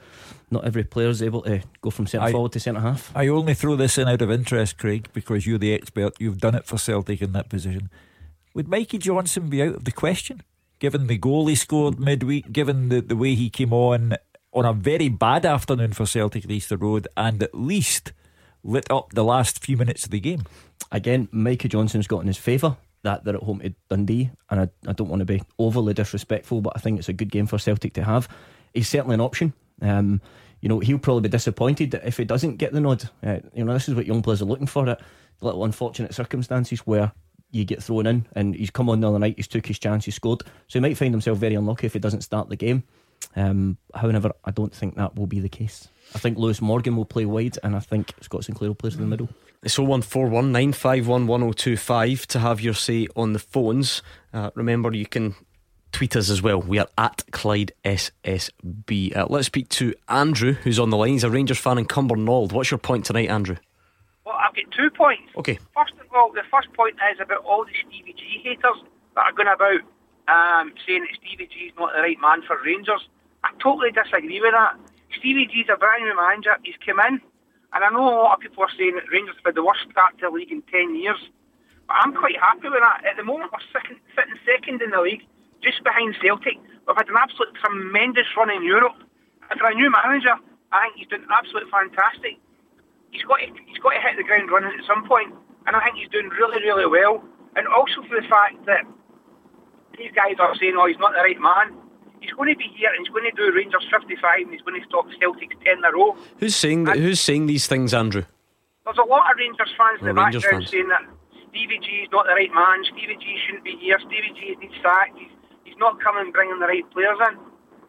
[0.49, 3.11] not every player is able to go from centre forward to centre half.
[3.13, 6.13] I only throw this in out of interest, Craig, because you're the expert.
[6.17, 7.89] You've done it for Celtic in that position.
[8.53, 10.41] Would Mikey Johnston be out of the question,
[10.79, 14.15] given the goal he scored midweek, given the, the way he came on
[14.53, 18.13] on a very bad afternoon for Celtic at Easter Road, and at least
[18.63, 20.43] lit up the last few minutes of the game?
[20.89, 22.77] Again, Mikey Johnston's got in his favour
[23.07, 26.59] that they're at home to Dundee, and I, I don't want to be overly disrespectful,
[26.59, 28.27] but I think it's a good game for Celtic to have.
[28.73, 29.53] He's certainly an option.
[29.81, 30.21] Um,
[30.59, 33.09] you know, he'll probably be disappointed if he doesn't get the nod.
[33.25, 34.89] Uh, you know, this is what young players are looking for.
[34.89, 34.99] At
[35.39, 37.13] little unfortunate circumstances where
[37.51, 40.03] you get thrown in, and he's come on the other night, he's took his chance,
[40.03, 40.43] he scored.
[40.67, 42.83] So he might find himself very unlucky if he doesn't start the game.
[43.37, 45.87] Um, however, I don't think that will be the case.
[46.13, 48.99] I think Lewis Morgan will play wide, and I think Scott Sinclair will play in
[48.99, 49.29] the middle.
[49.67, 54.01] It's 0141 951 1025 to have your say on the phones.
[54.31, 55.35] Uh, remember, you can
[55.91, 56.61] tweet us as well.
[56.61, 59.13] We are at Clyde SSB.
[59.13, 61.11] Uh, let's speak to Andrew, who's on the line.
[61.11, 62.53] He's a Rangers fan in Cumbernauld.
[62.53, 63.57] What's your point tonight, Andrew?
[64.25, 65.35] Well, I've got two points.
[65.35, 65.59] Okay.
[65.75, 68.81] First of all, the first point is about all the Stevie G haters
[69.15, 69.83] that are going about
[70.31, 73.05] um, saying that Stevie G is not the right man for Rangers.
[73.43, 74.79] I totally disagree with that.
[75.19, 76.55] Stevie G is a brand new manager.
[76.63, 77.19] He's come in
[77.73, 79.85] and I know a lot of people are saying that Rangers have had the worst
[79.91, 81.19] start to the league in 10 years.
[81.87, 83.03] But I'm quite happy with that.
[83.03, 85.23] At the moment, we're second, sitting second in the league,
[85.63, 86.59] just behind Celtic.
[86.87, 88.95] We've had an absolute tremendous run in Europe.
[89.51, 90.35] And for a new manager,
[90.71, 92.39] I think he's doing absolutely fantastic.
[93.11, 95.31] He's got to, he's got to hit the ground running at some point,
[95.65, 97.23] and I think he's doing really, really well.
[97.55, 98.83] And also for the fact that
[99.95, 101.86] these guys are saying, oh, he's not the right man.
[102.19, 104.79] He's going to be here and he's going to do Rangers 55 and he's going
[104.79, 106.17] to stop Celtics 10 in a row.
[106.39, 108.25] Who's saying that, Who's saying these things, Andrew?
[108.85, 110.71] There's a lot of Rangers fans in the Rangers background fans.
[110.71, 111.05] saying that
[111.49, 114.73] Stevie G is not the right man, Stevie G shouldn't be here, Stevie G needs
[114.81, 115.31] sacked, he's,
[115.65, 117.37] he's not coming bringing the right players in.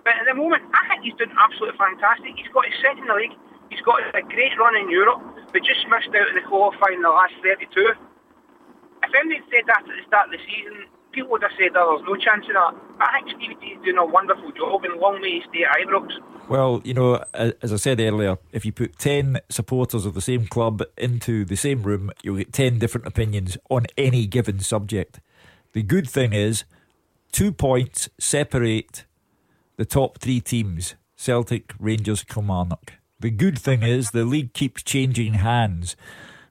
[0.04, 2.32] But at the moment, I think he's doing absolutely fantastic.
[2.36, 3.36] He's got his second in the league,
[3.70, 5.20] he's got a great run in Europe,
[5.52, 7.68] but just missed out in the qualifying in the last 32.
[9.04, 12.02] If anybody said that at the start of the season, people would have said, there's
[12.06, 12.74] no chance of that.
[13.00, 16.10] I think Stevie doing a wonderful job and long may stay at Ibrox.
[16.48, 20.46] Well, you know, as I said earlier, if you put 10 supporters of the same
[20.46, 25.20] club into the same room, you'll get 10 different opinions on any given subject.
[25.72, 26.64] The good thing is,
[27.32, 29.04] two points separate
[29.76, 32.94] the top three teams Celtic, Rangers, Kilmarnock.
[33.20, 35.96] The good thing is, the league keeps changing hands.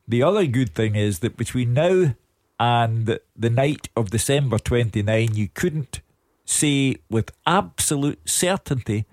[0.08, 2.16] The other good thing is that between now
[2.60, 6.01] and the night of December 29, you couldn't
[6.45, 9.05] say with absolute certainty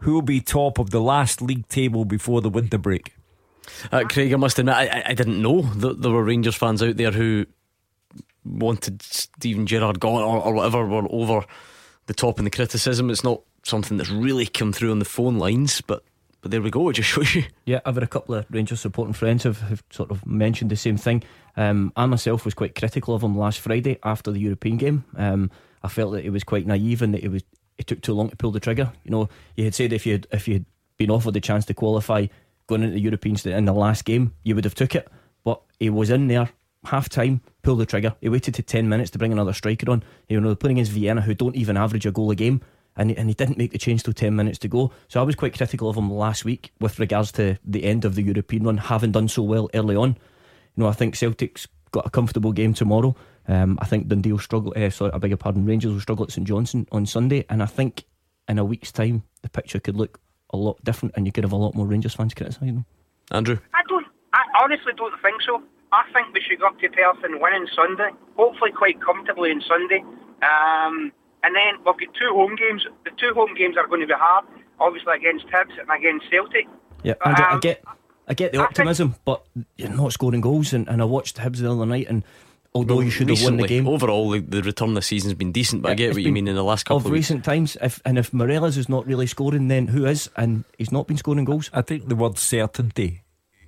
[0.00, 3.14] who will be top of the last league table before the winter break.
[3.90, 6.96] Uh, Craig, I must admit, I, I didn't know that there were Rangers fans out
[6.96, 7.46] there who
[8.44, 11.44] wanted Steven Gerrard gone or, or whatever were over
[12.06, 13.10] the top in the criticism.
[13.10, 16.04] It's not something that's really come through on the phone lines, but
[16.46, 16.88] but there we go.
[16.88, 17.42] It just shows you.
[17.64, 20.76] Yeah, I've had a couple of Rangers supporting friends have, have sort of mentioned the
[20.76, 21.24] same thing.
[21.56, 25.04] Um, I myself was quite critical of him last Friday after the European game.
[25.16, 25.50] Um,
[25.82, 27.42] I felt that he was quite naive and that it was
[27.78, 28.92] it took too long to pull the trigger.
[29.02, 30.66] You know, you had said if you if you had
[30.98, 32.26] been offered the chance to qualify
[32.68, 35.08] going into the Europeans in the last game, you would have took it.
[35.42, 36.48] But he was in there
[36.84, 38.14] half time, pulled the trigger.
[38.20, 40.04] He waited to ten minutes to bring another striker on.
[40.28, 42.60] You know, playing against Vienna, who don't even average a goal a game.
[42.96, 44.92] And he, and he didn't make the change till 10 minutes to go.
[45.08, 48.14] So I was quite critical of him last week with regards to the end of
[48.14, 50.16] the European run, having done so well early on.
[50.74, 53.14] You know, I think Celtic's got a comfortable game tomorrow.
[53.48, 54.72] Um, I think Dundee will struggle.
[54.76, 55.64] Uh, sorry, I beg your pardon.
[55.64, 58.04] Rangers will struggle at St Johnstone on Sunday, and I think
[58.48, 60.20] in a week's time the picture could look
[60.50, 62.86] a lot different, and you could have a lot more Rangers fans criticising them.
[63.30, 64.06] Andrew, I don't.
[64.32, 65.62] I honestly don't think so.
[65.92, 68.10] I think we should go up to Perth and win on Sunday.
[68.36, 70.04] Hopefully, quite comfortably on Sunday.
[70.42, 71.12] Um,
[71.46, 72.84] and then we've got two home games.
[73.04, 74.44] The two home games are going to be hard,
[74.80, 76.66] obviously against Hibs and against Celtic.
[77.04, 77.84] Yeah, But, Andrew, I um, get,
[78.26, 80.72] I get the I optimism, but you're not scoring goals.
[80.72, 82.24] And, and I watched Hibs the other night, and
[82.74, 83.86] although you should have won the game.
[83.86, 86.56] Overall, the, the return this season's been decent, but I get what you mean in
[86.56, 87.30] the last couple of of, weeks.
[87.30, 87.76] recent times.
[87.80, 90.28] If and if Morelos is not really scoring, then who is?
[90.36, 91.70] And he's not been scoring goals.
[91.72, 93.22] I think the word certainty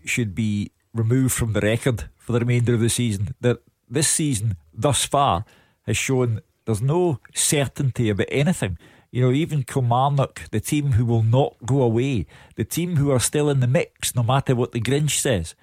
[0.05, 3.35] should be removed from the record for the remainder of the season.
[3.41, 5.45] That this season, thus far,
[5.87, 8.77] has shown there's no certainty about anything.
[9.11, 13.19] You know, even Kilmarnock, the team who will not go away, the team who are
[13.19, 15.55] still in the mix, no matter what the Grinch says.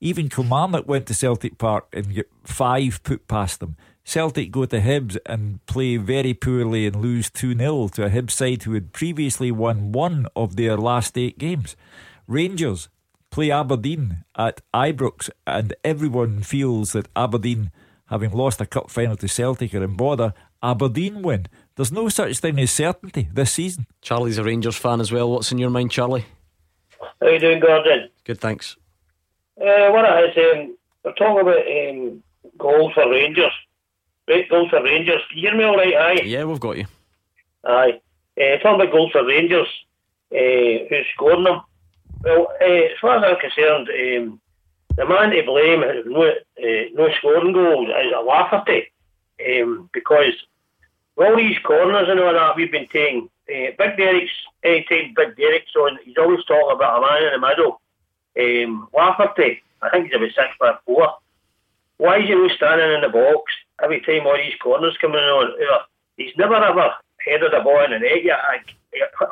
[0.00, 3.76] Even Kilmarnock went to Celtic Park and get five put past them.
[4.02, 8.30] Celtic go to Hibs and play very poorly and lose 2 0 to a Hibs
[8.30, 11.76] side who had previously won one of their last eight games.
[12.26, 12.88] Rangers
[13.30, 17.70] play Aberdeen at Ibrox, and everyone feels that Aberdeen,
[18.06, 20.32] having lost a cup final to Celtic, are in bother.
[20.62, 21.46] Aberdeen win.
[21.76, 23.86] There's no such thing as certainty this season.
[24.00, 25.30] Charlie's a Rangers fan as well.
[25.30, 26.24] What's in your mind, Charlie?
[27.20, 28.08] How you doing, Gordon?
[28.24, 28.76] Good, thanks.
[29.60, 32.22] Uh, what I is, um, we're talking about um,
[32.58, 33.52] goals for Rangers.
[34.28, 35.22] Right, goals for Rangers.
[35.28, 35.94] Can you hear me all right?
[35.94, 36.22] Aye.
[36.24, 36.86] Yeah, we've got you.
[37.64, 38.00] Aye.
[38.38, 39.68] Uh, talking about goals for Rangers,
[40.32, 41.60] uh, who's scoring them?
[42.22, 44.40] Well, uh, as far as I'm concerned, um,
[44.96, 48.90] the man to blame has no, uh, no scoring goals is a Lafferty.
[49.44, 50.34] Um, because
[51.16, 54.30] all these corners and all that we've been taking, uh, Big Derek's,
[54.62, 57.80] anytime Big Derek's on, he's always talking about a man in the middle.
[58.38, 61.16] Um, Lafferty, I think he's about six foot four.
[61.98, 65.52] Why is he always standing in the box every time all these corners coming on?
[66.16, 66.92] He's never ever
[67.24, 68.38] headed the ball in the net yet.
[68.38, 68.60] I,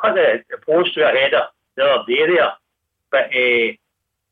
[0.03, 1.43] I had the, the post to a header
[1.75, 2.53] the other day there.
[3.11, 3.73] But uh,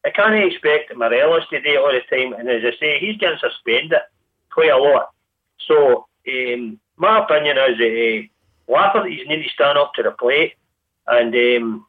[0.06, 2.34] I can't expect Morelos to do it all the time.
[2.34, 4.00] And as I say, he's getting suspended
[4.52, 5.12] quite a lot.
[5.68, 8.28] So um, my opinion is that
[8.70, 10.54] uh, Lafferty's need to stand up to the plate.
[11.08, 11.86] And um,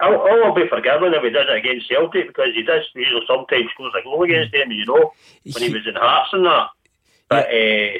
[0.00, 3.70] I'll, I'll be forgiven if he does it against Celtic because he does usually sometimes
[3.72, 5.12] scores a goal against them, you know,
[5.52, 6.68] when he was in Hearts and that.
[7.28, 7.98] But uh,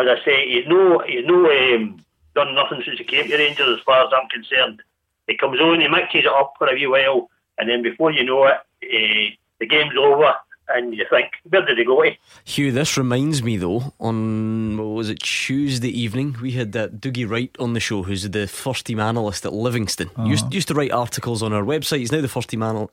[0.00, 2.04] as I say, he's no, he's no um,
[2.34, 4.82] done nothing since he came to Rangers as far as I'm concerned.
[5.26, 8.24] He comes on, he mixes it up for a wee while, and then before you
[8.24, 10.34] know it, uh, the game's over,
[10.74, 12.10] and you think, where did he go to?
[12.44, 17.28] Hugh, this reminds me though, on what was it Tuesday evening, we had uh, Doogie
[17.28, 20.10] Wright on the show, who's the first team analyst at Livingston.
[20.24, 21.98] Used, used to write articles on our website.
[21.98, 22.90] He's now the first team anal-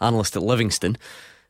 [0.00, 0.96] analyst at Livingston.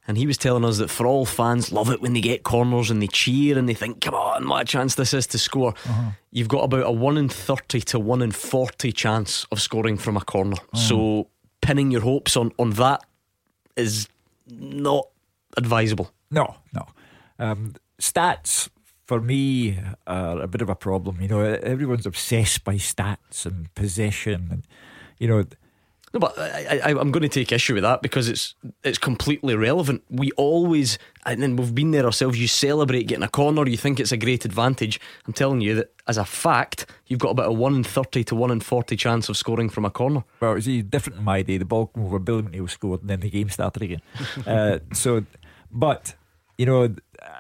[0.09, 2.91] And he was telling us that for all fans, love it when they get corners
[2.91, 5.75] and they cheer and they think, come on, what a chance this is to score.
[6.33, 10.17] You've got about a 1 in 30 to 1 in 40 chance of scoring from
[10.17, 10.57] a corner.
[10.75, 11.29] So
[11.61, 13.05] pinning your hopes on, on that
[13.77, 14.09] is
[14.49, 15.07] not
[15.57, 16.13] advisable.
[16.31, 16.87] No, no.
[17.39, 18.69] Um, stats
[19.11, 19.77] for me
[20.07, 21.21] are a bit of a problem.
[21.21, 24.63] You know, everyone's obsessed by stats and possession, and
[25.19, 25.45] you know.
[26.13, 29.57] No, but I, I, I'm going to take issue with that because it's it's completely
[29.57, 30.03] relevant.
[30.11, 32.41] We always, and then we've been there ourselves.
[32.41, 33.67] You celebrate getting a corner.
[33.69, 35.01] You think it's a great advantage.
[35.27, 38.37] I'm telling you that as a fact, you've got about a one in thirty to
[38.37, 40.23] one in forty chance of scoring from a corner.
[40.39, 41.59] Well, it was different in my day.
[41.59, 44.03] The ball came over, Billy McNeill scored, and then the game started again.
[44.47, 45.25] uh, so,
[45.71, 46.15] but
[46.61, 46.95] you know,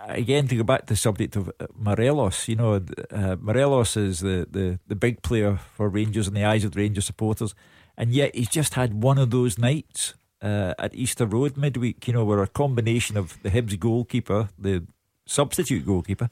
[0.06, 4.20] again to go back to the subject of uh, Morelos, you know, uh, Morelos is
[4.20, 7.54] the, the the big player for Rangers in the eyes of the Rangers supporters,
[7.98, 12.06] and yet he's just had one of those nights uh, at Easter Road midweek.
[12.08, 14.86] You know, where a combination of the Hibs goalkeeper, the
[15.26, 16.30] substitute goalkeeper,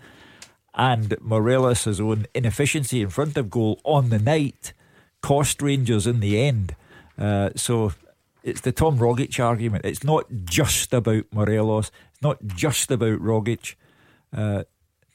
[0.74, 4.72] and Morelos' own inefficiency in front of goal on the night
[5.20, 6.74] cost Rangers in the end.
[7.18, 7.92] Uh, so
[8.48, 9.84] it's the Tom Rogic argument.
[9.84, 11.90] It's not just about Morelos.
[12.12, 13.74] It's not just about Rogic.
[14.36, 14.64] Uh,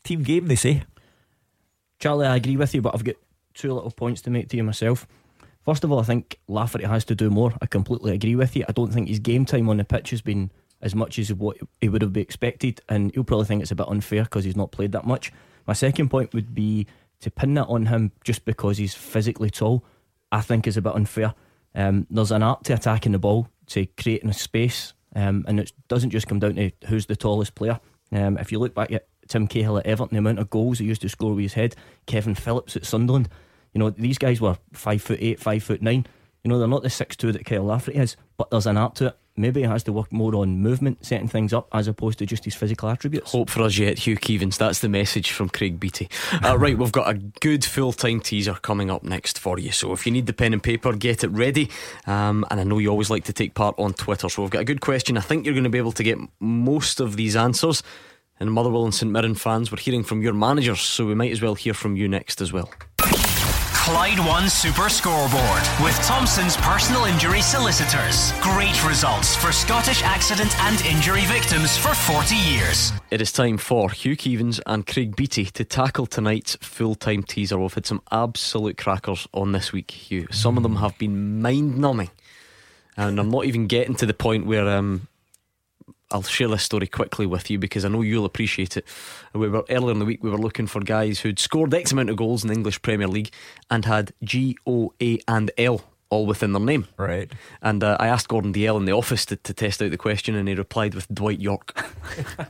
[0.04, 0.84] team game, they say.
[2.00, 3.16] Charlie, I agree with you, but I've got
[3.54, 5.08] two little points to make to you myself.
[5.64, 7.54] First of all, I think Lafferty has to do more.
[7.62, 8.66] I completely agree with you.
[8.68, 11.58] I don't think his game time on the pitch has been as much as what
[11.80, 14.58] he would have been expected, and he'll probably think it's a bit unfair because he's
[14.58, 15.32] not played that much.
[15.66, 16.88] My second point would be
[17.22, 19.86] to pin that on him just because he's physically tall.
[20.32, 21.34] I think is a bit unfair.
[21.76, 25.72] Um, there's an art to attacking the ball, to creating a space, um, and it
[25.88, 27.80] doesn't just come down to who's the tallest player.
[28.12, 30.86] Um, if you look back at Tim Cahill at Everton, the amount of goals he
[30.86, 33.30] used to score with his head, Kevin Phillips at Sunderland,
[33.74, 36.06] you know these guys were five foot eight, five foot nine.
[36.44, 38.96] You know they're not the six two that Kyle Lafferty is, but there's an art
[38.96, 39.18] to it.
[39.36, 42.46] Maybe he has to work more on movement, setting things up, as opposed to just
[42.46, 43.32] his physical attributes.
[43.32, 44.58] Hope for us yet, Hugh Keevins.
[44.58, 46.08] That's the message from Craig Beattie.
[46.44, 49.72] Uh, right, we've got a good full time teaser coming up next for you.
[49.72, 51.72] So if you need the pen and paper, get it ready.
[52.06, 54.30] Um, and I know you always like to take part on Twitter.
[54.30, 55.18] So we've got a good question.
[55.18, 57.82] I think you're going to be able to get most of these answers.
[58.40, 61.42] And Motherwell and St Mirren fans, we're hearing from your managers, so we might as
[61.42, 62.70] well hear from you next as well.
[63.84, 68.32] Clyde One Super Scoreboard with Thompson's personal injury solicitors.
[68.40, 72.94] Great results for Scottish accident and injury victims for 40 years.
[73.12, 77.60] It is time for Hugh Keevins and Craig Beattie to tackle tonight's full time teaser.
[77.60, 80.28] We've had some absolute crackers on this week, Hugh.
[80.32, 82.12] Some of them have been mind numbing.
[82.96, 85.10] And I'm not even getting to the point where um,
[86.14, 88.86] I'll share this story quickly with you because I know you'll appreciate it.
[89.34, 92.12] We were earlier in the week we were looking for guys who'd scored X amount
[92.12, 93.32] of goals in the English Premier League
[93.72, 95.82] and had G, O, A, and L
[96.14, 96.88] all within their name.
[96.96, 97.32] Right.
[97.64, 100.36] And uh, I asked Gordon Dalziel in the office to, to test out the question,
[100.36, 101.76] and he replied with Dwight Yorke.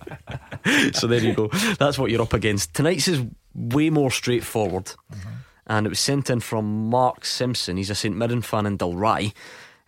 [0.93, 1.47] so there you go.
[1.80, 2.74] That's what you're up against.
[2.74, 3.24] Tonight's is
[3.55, 4.91] way more straightforward.
[5.66, 7.78] And it was sent in from Mark Simpson.
[7.78, 9.34] He's a St Mirren fan in Dalry.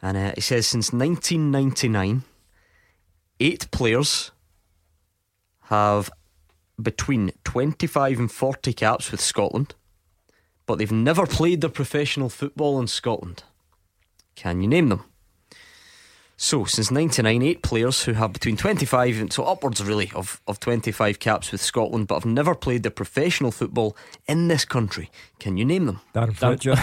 [0.01, 2.23] And uh, he says since 1999,
[3.39, 4.31] eight players
[5.63, 6.09] have
[6.81, 9.75] between 25 and 40 caps with Scotland,
[10.65, 13.43] but they've never played their professional football in Scotland.
[14.35, 15.03] Can you name them?
[16.37, 20.59] So, since 99, eight players who have between 25 and so upwards, really, of, of
[20.59, 23.95] 25 caps with Scotland, but have never played their professional football
[24.27, 25.09] in this country.
[25.39, 26.01] Can you name them?
[26.13, 26.75] Darren Fletcher.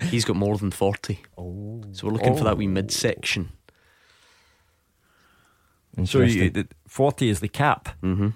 [0.06, 1.20] He's got more than 40.
[1.36, 1.82] Oh.
[1.92, 2.44] So, we're looking for oh.
[2.44, 2.56] that Oh.
[2.56, 3.48] wee midsection.
[6.04, 7.88] So you, the- 40 is the cap.
[8.02, 8.26] Mm-hmm.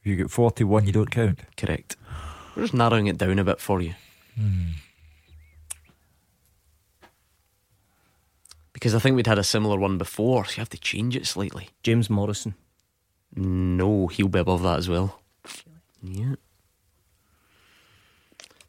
[0.00, 1.40] If you get 41, you don't count.
[1.56, 1.96] Correct.
[2.54, 3.94] We're just narrowing it down a bit for you.
[8.72, 11.26] Because I think we'd had a similar one before, so you have to change it
[11.26, 11.70] slightly.
[11.82, 12.54] James Morrison.
[13.34, 15.20] No, he'll be above that as well.
[16.02, 16.34] Yeah.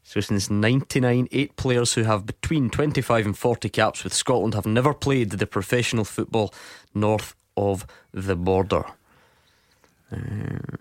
[0.04, 4.66] So since 99, eight players who have between 25 and 40 caps with Scotland have
[4.66, 6.54] never played the professional football
[6.94, 8.86] north of the border.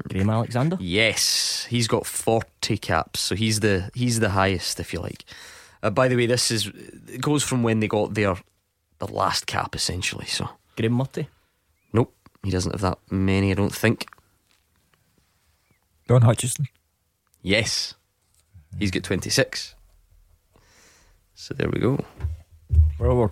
[0.09, 0.77] Graham Alexander?
[0.79, 5.24] Yes, he's got 40 caps, so he's the he's the highest, if you like.
[5.83, 6.68] Uh, by the way, this is
[7.09, 8.37] it goes from when they got their
[9.01, 10.27] their last cap, essentially.
[10.27, 11.29] So Graeme Murty?
[11.93, 12.14] nope,
[12.45, 14.07] he doesn't have that many, I don't think.
[16.07, 16.68] Don Hutchison?
[17.43, 17.95] Yes,
[18.79, 19.74] he's got 26.
[21.35, 21.99] So there we go.
[22.99, 23.31] Well, we're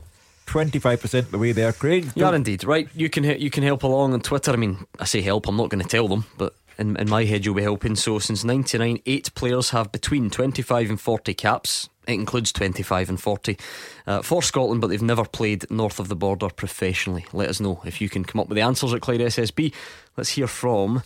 [0.55, 2.13] 25% of the way there, Craig.
[2.15, 2.89] You are indeed right.
[2.95, 4.53] You can you can help along on Twitter.
[4.53, 5.49] I mean, I say help.
[5.49, 7.97] I'm not going to tell them, but in in my head, you'll be helping.
[7.97, 11.89] So since '99, eight players have between 25 and 40 caps.
[12.07, 13.59] It includes 25 and 40
[14.07, 17.25] uh, for Scotland, but they've never played north of the border professionally.
[17.33, 19.73] Let us know if you can come up with the answers at Clyde SSB.
[20.17, 21.03] Let's hear from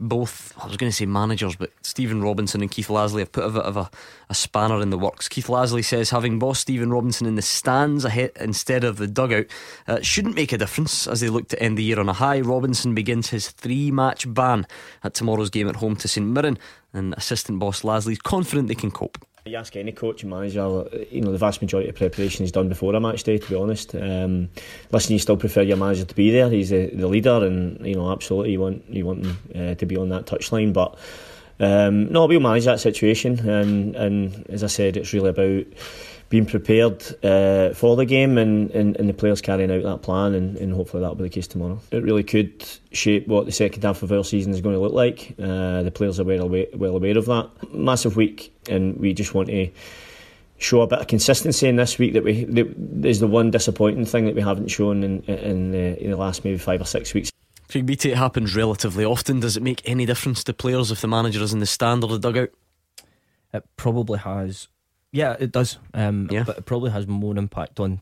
[0.00, 3.44] both, I was going to say managers, but Stephen Robinson and Keith Lasley have put
[3.44, 3.90] a bit of a,
[4.28, 5.28] a spanner in the works.
[5.28, 9.46] Keith Lasley says having boss Stephen Robinson in the stands ahead instead of the dugout
[9.88, 12.40] uh, shouldn't make a difference as they look to end the year on a high.
[12.40, 14.66] Robinson begins his three match ban
[15.02, 16.58] at tomorrow's game at home to St Mirren,
[16.92, 19.27] and assistant boss Lasley is confident they can cope.
[19.48, 22.68] You ask any coach and manager, you know, the vast majority of preparation is done
[22.68, 23.94] before a match day, to be honest.
[23.94, 24.50] Um,
[24.92, 26.50] listen, you still prefer your manager to be there.
[26.50, 29.86] He's the, the leader, and, you know, absolutely you want, you want him uh, to
[29.86, 30.72] be on that touchline.
[30.74, 30.98] But
[31.60, 33.48] um, no, we'll manage that situation.
[33.48, 35.64] And, and as I said, it's really about
[36.28, 40.34] being prepared uh, for the game and, and, and the players carrying out that plan,
[40.34, 41.80] and, and hopefully that'll be the case tomorrow.
[41.90, 44.92] It really could shape what the second half of our season is going to look
[44.92, 45.34] like.
[45.38, 47.50] Uh, the players are well aware, well aware of that.
[47.72, 49.70] Massive week, and we just want to
[50.58, 52.66] show a bit of consistency in this week that we that
[53.04, 56.44] is the one disappointing thing that we haven't shown in in, uh, in the last
[56.44, 57.30] maybe five or six weeks.
[57.70, 59.40] Craig Beattie, it happens relatively often.
[59.40, 62.08] Does it make any difference to players if the manager is in the stand or
[62.08, 62.50] the dugout?
[63.52, 64.68] It probably has.
[65.12, 65.78] Yeah, it does.
[65.94, 66.44] Um, yeah.
[66.44, 68.00] But it probably has more impact on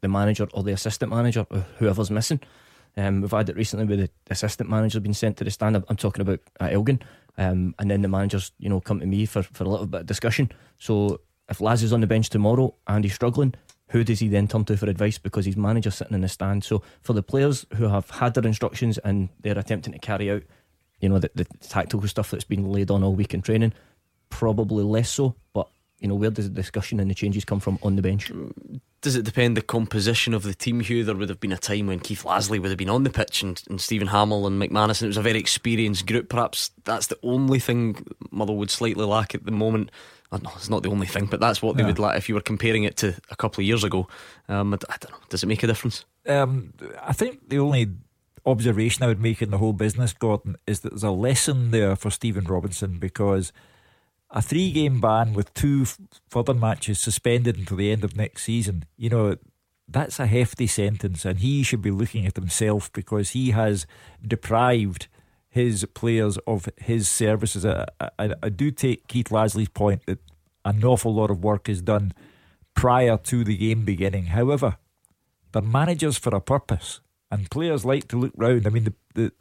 [0.00, 2.40] the manager or the assistant manager, or whoever's missing.
[2.96, 5.76] Um, we've had it recently with the assistant manager being sent to the stand.
[5.76, 7.00] I'm, I'm talking about uh, Elgin.
[7.36, 10.00] Um, and then the managers, you know, come to me for, for a little bit
[10.00, 10.50] of discussion.
[10.78, 13.54] So if Laz is on the bench tomorrow and he's struggling,
[13.90, 16.64] who does he then turn to for advice because his manager's sitting in the stand?
[16.64, 20.42] So for the players who have had their instructions and they're attempting to carry out,
[21.00, 23.72] you know, the, the tactical stuff that's been laid on all week in training,
[24.30, 25.36] probably less so.
[25.52, 25.68] But
[26.00, 28.30] you know, where does the discussion and the changes come from on the bench?
[29.00, 31.04] Does it depend the composition of the team, Hugh?
[31.04, 33.42] There would have been a time when Keith Lasley would have been on the pitch
[33.42, 36.28] and, and Stephen Hammell and McManus, and it was a very experienced group.
[36.28, 39.90] Perhaps that's the only thing Motherwell slightly lack at the moment.
[40.30, 41.88] I don't know, it's not the only thing, but that's what they Yeah.
[41.88, 44.08] would lack if you were comparing it to a couple of years ago.
[44.48, 45.18] Um, I d- I don't know.
[45.30, 46.04] Does it make a difference?
[46.26, 47.88] Um, I think the only
[48.44, 51.96] observation I would make in the whole business, Gordon, is that there's a lesson there
[51.96, 53.52] for Stephen Robinson because
[54.30, 55.86] a three game ban with two
[56.28, 59.36] further matches suspended until the end of next season, you know,
[59.88, 63.86] that's a hefty sentence, and he should be looking at himself because he has
[64.26, 65.08] deprived
[65.48, 67.64] his players of his services.
[67.64, 67.86] I,
[68.18, 70.18] I, I do take Keith Lasley's point that
[70.64, 72.12] an awful lot of work is done
[72.74, 74.26] prior to the game beginning.
[74.26, 74.76] However,
[75.52, 77.00] they're managers for a purpose,
[77.30, 78.66] and players like to look round.
[78.66, 79.32] I mean, the, the,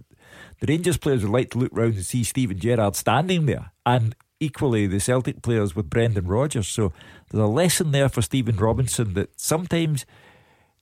[0.62, 4.16] the Rangers players would like to look round and see Steven Gerrard standing there, and
[4.40, 6.68] equally the Celtic players with Brendan Rodgers.
[6.68, 6.94] So
[7.30, 10.06] there's a lesson there for Stephen Robinson that sometimes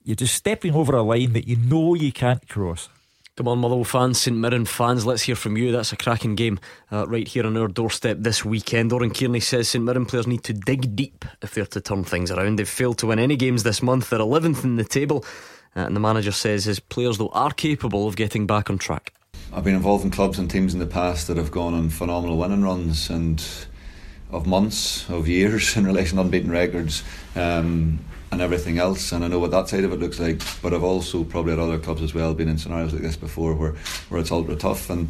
[0.03, 2.89] you're just stepping over a line that you know you can't cross.
[3.37, 5.73] Come on, Motherwell fans, St Mirren fans, let's hear from you.
[5.73, 6.57] That's a cracking game
[6.89, 8.93] uh, right here on our doorstep this weekend.
[8.93, 12.31] Oran Kearney says St Mirren players need to dig deep if they're to turn things
[12.31, 12.57] around.
[12.57, 14.09] They've failed to win any games this month.
[14.09, 15.25] They're 11th in the table.
[15.75, 19.11] Uh, and the manager says his players, though, are capable of getting back on track.
[19.55, 22.37] I've been involved in clubs and teams in the past that have gone on phenomenal
[22.37, 23.41] winning runs and
[24.29, 27.03] of months, of years in relation to unbeaten records.
[27.37, 27.99] Um,
[28.31, 29.13] and everything else.
[29.13, 30.41] And I know what that side of it looks like.
[30.61, 33.53] But I've also probably at other clubs as well been in scenarios like this before
[33.53, 33.75] where,
[34.09, 34.89] where it's ultra tough.
[34.89, 35.07] And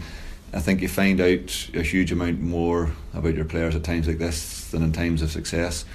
[0.54, 4.20] I think you find out a huge amount more about your players at times like
[4.20, 5.86] this than in times of success.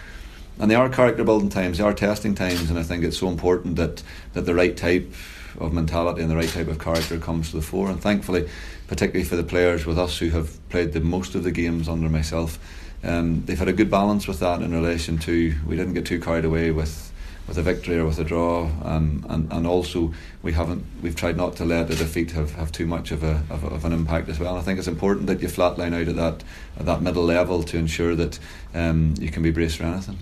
[0.59, 3.29] And they are character building times, they are testing times, and I think it's so
[3.29, 4.03] important that,
[4.33, 5.15] that the right type
[5.61, 7.91] of mentality and the right type of character comes to the fore.
[7.91, 8.49] And thankfully,
[8.89, 12.09] particularly for the players with us who have played the most of the games under
[12.09, 12.59] myself,
[13.03, 16.20] um, they've had a good balance with that in relation to we didn't get too
[16.20, 17.11] carried away with
[17.49, 21.37] with a victory or with a draw, um, and and also we haven't we've tried
[21.37, 24.28] not to let a defeat have, have too much of a, of, of an impact
[24.28, 24.57] as well.
[24.57, 26.45] I think it's important that you flatline out at that
[26.78, 28.39] at that middle level to ensure that
[28.73, 30.19] um, you can be braced for anything.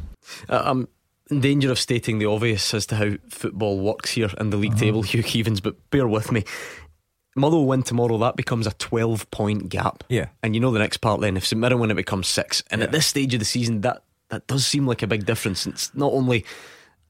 [0.49, 0.89] Uh, I'm
[1.31, 4.73] in danger of stating the obvious as to how football works here in the league
[4.73, 4.81] uh-huh.
[4.81, 6.45] table, Hugh Keevins, but bear with me.
[7.37, 10.05] Motherwell win tomorrow, that becomes a 12 point gap.
[10.09, 10.29] Yeah.
[10.43, 12.65] And you know the next part then, if St Mirren win, it becomes six.
[12.71, 12.87] And yeah.
[12.87, 15.67] at this stage of the season, that, that does seem like a big difference.
[15.67, 16.45] It's not only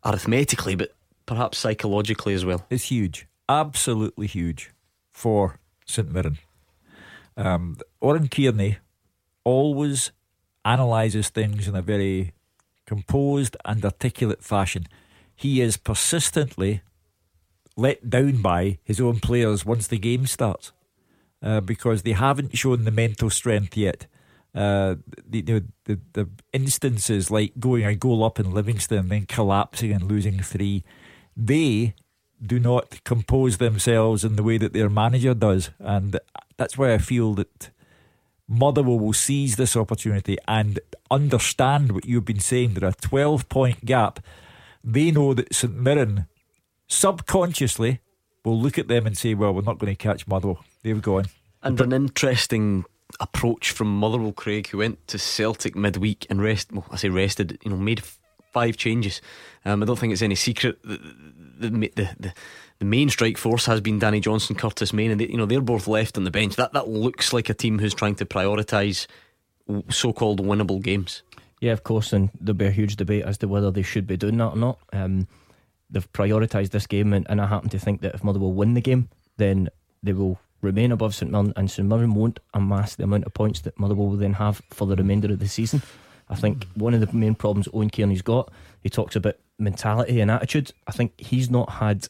[0.04, 0.94] arithmetically, but
[1.26, 2.66] perhaps psychologically as well.
[2.68, 4.70] It's huge, absolutely huge
[5.10, 6.38] for St Mirren.
[7.36, 8.78] Um, Oran Kearney
[9.44, 10.12] always
[10.64, 12.32] analyses things in a very
[12.88, 14.86] composed and articulate fashion.
[15.36, 16.80] He is persistently
[17.76, 20.72] let down by his own players once the game starts
[21.42, 24.06] uh, because they haven't shown the mental strength yet
[24.54, 29.92] uh, the, the, the instances like going a goal up in Livingston and then collapsing
[29.92, 30.84] and losing three,
[31.36, 31.94] they
[32.44, 36.18] do not compose themselves in the way that their manager does, and
[36.56, 37.70] that's why I feel that
[38.48, 40.80] Motherwell will seize this opportunity and
[41.10, 42.74] understand what you've been saying.
[42.74, 44.20] There are a twelve point gap.
[44.82, 46.26] They know that St Mirren
[46.86, 48.00] subconsciously
[48.44, 50.64] will look at them and say, "Well, we're not going to catch Motherwell.
[50.82, 51.26] They've gone."
[51.62, 52.84] And an interesting
[53.20, 56.72] approach from Motherwell Craig, who went to Celtic midweek and rest.
[56.72, 57.58] Well, I say rested.
[57.64, 58.02] You know, made
[58.52, 59.20] five changes.
[59.64, 60.78] Um, I don't think it's any secret.
[60.82, 60.98] The
[61.58, 62.34] the, the, the,
[62.78, 65.60] the main strike force has been Danny Johnson, Curtis Main, and they, you know they're
[65.60, 66.56] both left on the bench.
[66.56, 69.06] That that looks like a team who's trying to prioritise
[69.90, 71.22] so-called winnable games.
[71.60, 74.16] Yeah, of course, and there'll be a huge debate as to whether they should be
[74.16, 74.78] doing that or not.
[74.92, 75.26] Um,
[75.90, 78.80] they've prioritised this game, and, and I happen to think that if Motherwell win the
[78.80, 79.68] game, then
[80.02, 83.60] they will remain above St Mirren, and St Mirren won't amass the amount of points
[83.62, 85.82] that Motherwell will then have for the remainder of the season.
[86.28, 88.52] I think one of the main problems Oran Kearney's got,
[88.82, 90.72] he talks about mentality and attitude.
[90.86, 92.06] I think he's not had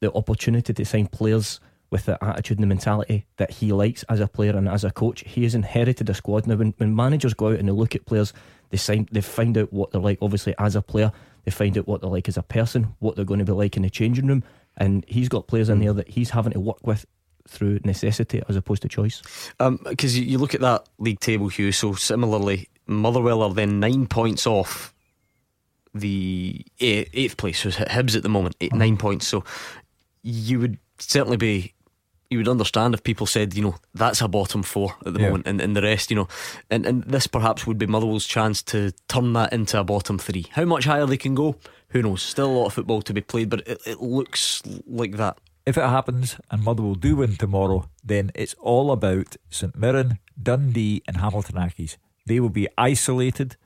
[0.00, 1.60] the opportunity to sign players
[1.90, 4.90] with the attitude and the mentality that he likes as a player and as a
[4.90, 5.22] coach.
[5.26, 6.46] He has inherited a squad.
[6.46, 8.32] Now, when, when managers go out and they look at players,
[8.70, 11.12] they sign, they find out what they're like, obviously, as a player.
[11.44, 13.76] They find out what they're like as a person, what they're going to be like
[13.76, 14.42] in the changing room.
[14.76, 17.06] And he's got players in there that he's having to work with
[17.48, 19.22] through necessity as opposed to choice.
[19.58, 21.70] Because um, you, you look at that league table, Hugh.
[21.70, 24.92] So similarly, Motherwell are then nine points off
[25.94, 27.60] the eighth place.
[27.60, 29.26] So Hibs at the moment, eight, nine points.
[29.26, 29.44] So
[30.26, 31.72] you would certainly be.
[32.28, 35.28] You would understand if people said, you know, that's a bottom four at the yeah.
[35.28, 36.26] moment, and, and the rest, you know,
[36.68, 40.46] and, and this perhaps would be Motherwell's chance to turn that into a bottom three.
[40.50, 41.54] How much higher they can go,
[41.90, 42.22] who knows?
[42.22, 45.38] Still a lot of football to be played, but it, it looks like that.
[45.66, 51.04] If it happens and Motherwell do win tomorrow, then it's all about St Mirren, Dundee,
[51.06, 51.96] and Hamilton Accies.
[52.26, 53.56] They will be isolated.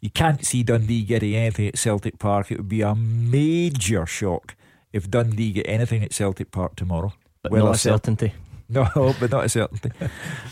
[0.00, 2.50] You can't see Dundee getting anything at Celtic Park.
[2.50, 4.56] It would be a major shock
[4.92, 7.12] if Dundee get anything at Celtic Park tomorrow.
[7.42, 8.32] But well, not a certainty.
[8.68, 9.92] No, but not a certainty.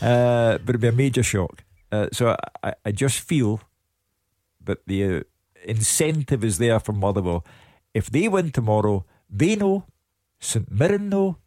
[0.00, 1.64] uh, but it'd be a major shock.
[1.90, 3.60] Uh, so I, I just feel
[4.62, 5.20] that the uh,
[5.64, 7.44] incentive is there for Motherwell.
[7.92, 9.86] If they win tomorrow, they know
[10.38, 11.38] St Mirren know,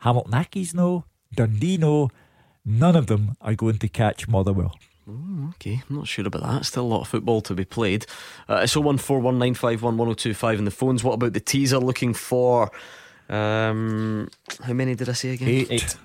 [0.00, 1.04] Hamilton Accies know,
[1.34, 2.10] Dundee know,
[2.64, 4.76] None of them are going to catch Motherwell.
[5.10, 6.64] Mm, okay, I'm not sure about that.
[6.64, 8.06] Still a lot of football to be played.
[8.48, 11.02] Uh, it's 01419511025 in the phones.
[11.04, 12.70] What about the teaser looking for?
[13.28, 14.28] Um,
[14.62, 15.48] how many did I say again?
[15.48, 15.70] Eight.
[15.70, 15.96] Eight.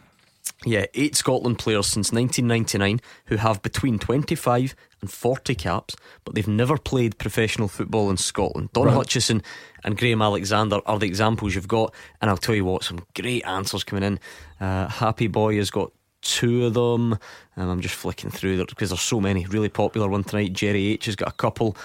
[0.64, 6.48] Yeah, eight Scotland players since 1999 who have between 25 and 40 caps, but they've
[6.48, 8.70] never played professional football in Scotland.
[8.74, 8.94] Don Right.
[8.94, 9.44] Hutchison
[9.84, 13.46] and Graham Alexander are the examples you've got, and I'll tell you what, some great
[13.46, 14.20] answers coming in.
[14.60, 15.92] Uh, Happy Boy has got
[16.26, 17.14] two of them.
[17.56, 19.46] Um, I'm just flicking through there because there's so many.
[19.46, 20.52] Really popular one tonight.
[20.52, 21.78] Jerry H has got a couple.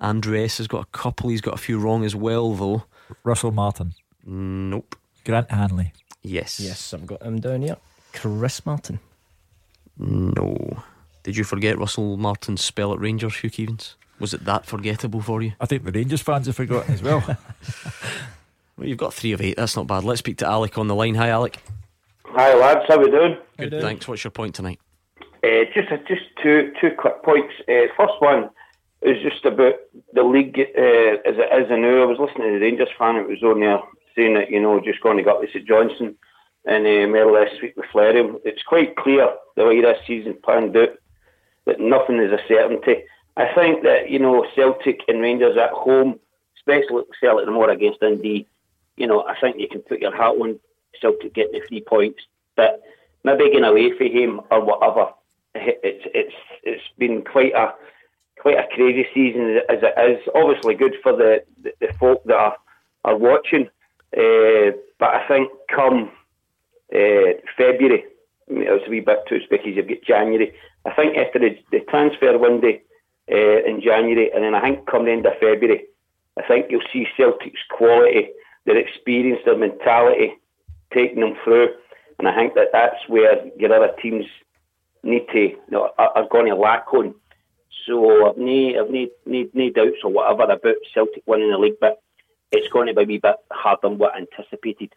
[0.00, 1.30] Andrew S has got a couple.
[1.30, 2.84] He's got a few wrong as well, though.
[3.24, 3.94] Russell Martin.
[4.24, 4.94] Nope.
[5.24, 5.92] Grant Hanley.
[6.22, 6.60] Yes.
[6.60, 7.76] Yes, I've got him down here.
[8.12, 9.00] Chris Martin.
[9.98, 10.82] No.
[11.22, 13.94] Did you forget Russell Martin's spell at Rangers, Hugh Keevins?
[14.18, 15.52] Was it that forgettable for you?
[15.60, 17.22] I think the Rangers fans have forgotten as well.
[18.76, 19.56] Well, you've got three of eight.
[19.56, 20.04] That's not bad.
[20.04, 21.14] Let's speak to Alec on the line.
[21.14, 21.58] Hi, Alec.
[22.30, 23.38] Hi lads, how we doing?
[23.56, 24.06] Good, thanks.
[24.06, 24.78] What's your point tonight?
[25.42, 27.54] Uh, just just two two quick points.
[27.68, 28.50] Uh, first one
[29.02, 29.74] is just about
[30.12, 32.02] the league uh, as it is now.
[32.02, 33.80] I was listening to the Rangers fan that was on there
[34.14, 36.16] saying that you know just going to get this at Johnson
[36.66, 38.28] and um, earlier this week with Lafferty.
[38.44, 40.90] It's quite clear the way this season planned out
[41.64, 43.04] that nothing is a certainty.
[43.36, 46.18] I think that you know Celtic and Rangers at home,
[46.58, 48.46] especially Celtic more against Dundee.
[48.96, 50.58] You know, I think you can put your hat on
[51.00, 52.22] Celtic get the three points,
[52.56, 52.82] but
[53.24, 55.12] maybe getting away from him or whatever.
[55.54, 57.74] It's it's it's been quite a
[58.38, 60.28] quite a crazy season as it is.
[60.34, 62.56] Obviously good for the the, the folk that are
[63.04, 63.68] are watching,
[64.16, 66.10] uh, but I think come
[66.94, 68.04] uh, February,
[68.48, 70.54] it was a wee bit too because you've got January.
[70.84, 72.78] I think after the, the transfer window
[73.30, 75.86] uh, in January, and then I think come the end of February,
[76.38, 78.28] I think you'll see Celtic's quality,
[78.66, 80.34] their experience, their mentality
[80.92, 81.68] taking them through.
[82.18, 84.24] And I think that that's where your other teams
[85.02, 87.14] need to you know, are, going to lack on.
[87.86, 92.02] So I've no, I've doubts or whatever about Celtic winning the league, but
[92.50, 94.94] it's going to be a wee bit harder than what anticipated.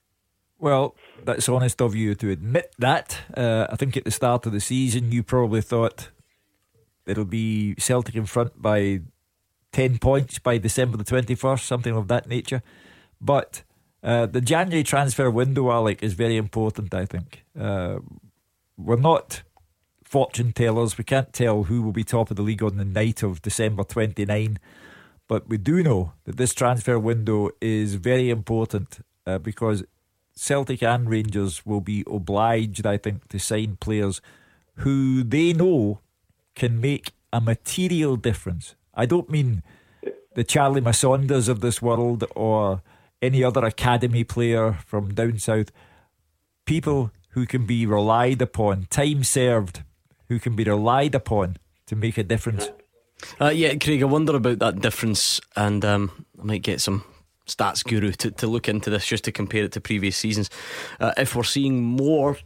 [0.60, 3.18] Well, that's honest of you to admit that.
[3.36, 6.10] Uh, I think at the start of the season, you probably thought
[7.06, 9.02] it'll be Celtic in front by
[9.72, 12.62] 10 points by December the 21st, something of that nature.
[13.22, 13.64] But
[14.04, 17.44] uh, the January transfer window, Alec, is very important, I think.
[17.60, 18.00] Uh,
[18.78, 19.44] we're not
[20.04, 20.98] fortune tellers.
[20.98, 23.84] We can't tell who will be top of the league on the night of December
[23.84, 24.58] 29.
[25.28, 29.84] But we do know that this transfer window is very important uh, because
[30.34, 34.22] Celtic and Rangers will be obliged, I think, to sign players
[34.78, 36.00] who they know
[36.56, 38.76] can make a material difference.
[38.96, 39.62] I don't mean
[40.34, 42.82] the Charly Musondas of this world or
[43.22, 45.72] any other academy player from down south.
[46.66, 49.84] People who can be relied upon, time served,
[50.28, 52.70] who can be relied upon to make a difference.
[53.40, 57.04] Uh, yeah, Craig, I wonder about that difference, and um, I might get some
[57.48, 60.50] stats guru to, to look into this just to compare it to previous seasons.
[61.00, 62.38] Uh, if we're seeing more,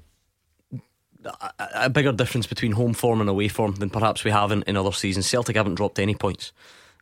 [1.26, 4.64] a, a bigger difference between home form and away form than perhaps we have in,
[4.64, 5.28] in other seasons.
[5.28, 6.52] Celtic haven't dropped any points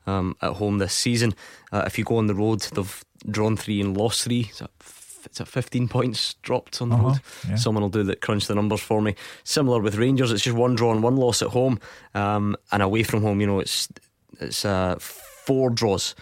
[0.06, 1.34] um, at home this season.
[1.72, 4.48] Uh, if you go on the road, they've drawn three and lost three.
[4.52, 7.20] Is that f- is that 15 points dropped on the Uh-huh, road?
[7.48, 7.56] yeah.
[7.56, 9.16] Someone will do that, crunch the numbers for me.
[9.44, 11.80] Similar with Rangers, it's just one draw and one loss at home,
[12.16, 13.88] um, and away from home, you know, it's
[14.40, 16.16] it's uh, four draws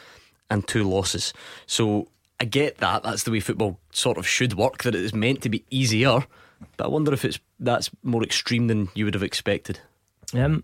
[0.50, 1.34] and two losses.
[1.66, 2.08] So
[2.42, 3.04] I get that.
[3.04, 4.84] That's the way football sort of should work.
[4.84, 6.26] That it is meant to be easier,
[6.76, 9.80] but I wonder if it's that's more extreme than you would have expected.
[10.34, 10.64] Um,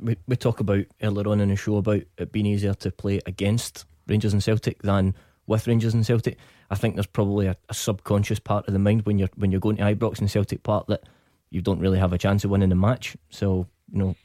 [0.00, 3.20] we, we talk about earlier on in the show about it being easier to play
[3.26, 5.14] against Rangers and Celtic than
[5.46, 6.38] with Rangers and Celtic.
[6.70, 9.60] I think there's probably a, a subconscious part of the mind when you're when you're
[9.60, 11.02] going to Ibrox and Celtic Park that
[11.50, 13.16] you don't really have a chance of winning the match.
[13.30, 14.16] So you know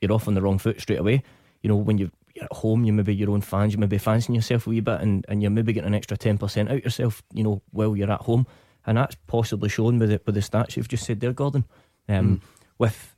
[0.00, 1.22] you're off on the wrong foot straight away.
[1.62, 4.34] You know when you you're at home, you maybe your own fans, you maybe fancying
[4.34, 7.22] yourself a wee bit, and, and you're maybe getting an extra ten percent out yourself.
[7.32, 8.46] You know while you're at home,
[8.86, 11.64] and that's possibly shown with it with the stats you've just said there, Gordon.
[12.08, 12.40] Um,
[12.78, 13.14] With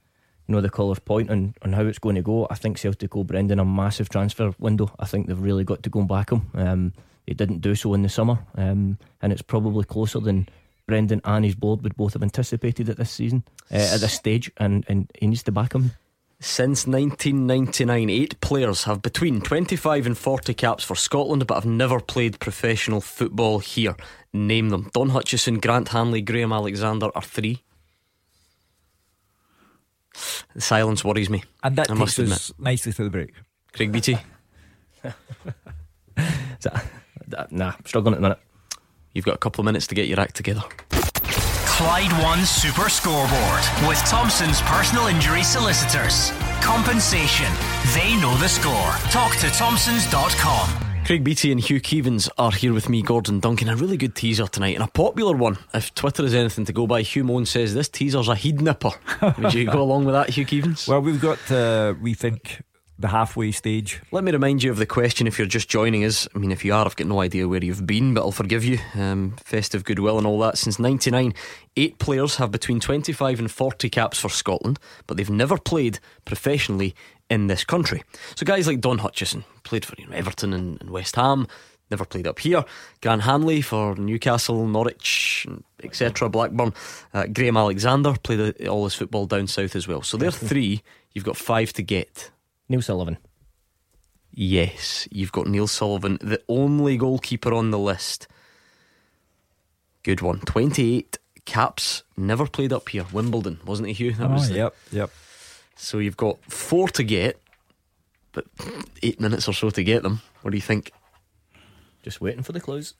[0.46, 2.46] you know the caller's point on, on how it's going to go.
[2.50, 4.90] I think Celtic owe Brendan a massive transfer window.
[4.98, 6.50] I think they've really got to go and back him.
[6.54, 6.92] Um,
[7.26, 10.48] they didn't do so in the summer, um, and it's probably closer than
[10.86, 14.50] Brendan and his board would both have anticipated at this season, uh, at this stage,
[14.58, 15.92] and, and he needs to back him.
[16.40, 22.00] Since 1999, eight players have between 25 and 40 caps for Scotland, but have never
[22.00, 23.96] played professional football here.
[24.32, 24.90] Name them.
[24.92, 27.62] Don Hutchison, Grant Hanley, Graham Alexander are three.
[30.54, 31.44] The silence worries me.
[31.62, 32.32] And that I takes must admit.
[32.34, 33.32] us nicely to the break.
[33.72, 34.18] Craig Beattie.
[37.28, 38.38] That- nah, struggling at the minute.
[39.12, 40.62] You've got a couple of minutes to get your act together.
[41.66, 46.30] Clyde One Super Scoreboard with Thompson's personal injury solicitors.
[46.62, 47.50] Compensation.
[47.94, 48.92] They know the score.
[49.10, 50.68] Talk to Thompsons.com.
[51.04, 53.68] Craig Beattie and Hugh Keevins are here with me, Gordon Duncan.
[53.68, 55.58] A really good teaser tonight and a popular one.
[55.74, 58.92] If Twitter is anything to go by, Hugh Moan says this teaser's a heed nipper.
[59.38, 60.88] Would you go along with that, Hugh Keevins?
[60.88, 62.62] Well, we've got to rethink
[62.98, 64.00] the halfway stage.
[64.12, 66.28] Let me remind you of the question if you're just joining us.
[66.34, 68.64] I mean, if you are, I've got no idea where you've been, but I'll forgive
[68.64, 68.78] you.
[68.94, 70.58] Um, festive goodwill and all that.
[70.58, 71.34] Since 99,
[71.76, 76.94] eight players have between 25 and 40 caps for Scotland, but they've never played professionally
[77.28, 78.02] in this country.
[78.36, 81.48] So guys like Don Hutchison played for you know, Everton and, and West Ham,
[81.90, 82.64] never played up here.
[83.02, 85.46] Grant Hanley for Newcastle, Norwich,
[85.82, 86.28] etc.
[86.28, 86.72] Blackburn.
[87.12, 90.02] Uh, Graham Alexander played all his football down south as well.
[90.02, 90.82] So there are three.
[91.12, 92.30] You've got five to get.
[92.68, 93.18] Neil Sullivan.
[94.32, 98.26] Yes, you've got Neil Sullivan, the only goalkeeper on the list.
[100.02, 100.40] Good one.
[100.40, 103.06] 28 caps, never played up here.
[103.12, 104.12] Wimbledon, wasn't it, Hugh?
[104.12, 105.10] That oh, was the- yep, yep.
[105.76, 107.40] So you've got four to get,
[108.32, 108.46] but
[109.02, 110.20] eight minutes or so to get them.
[110.42, 110.92] What do you think?
[112.02, 112.94] Just waiting for the clues.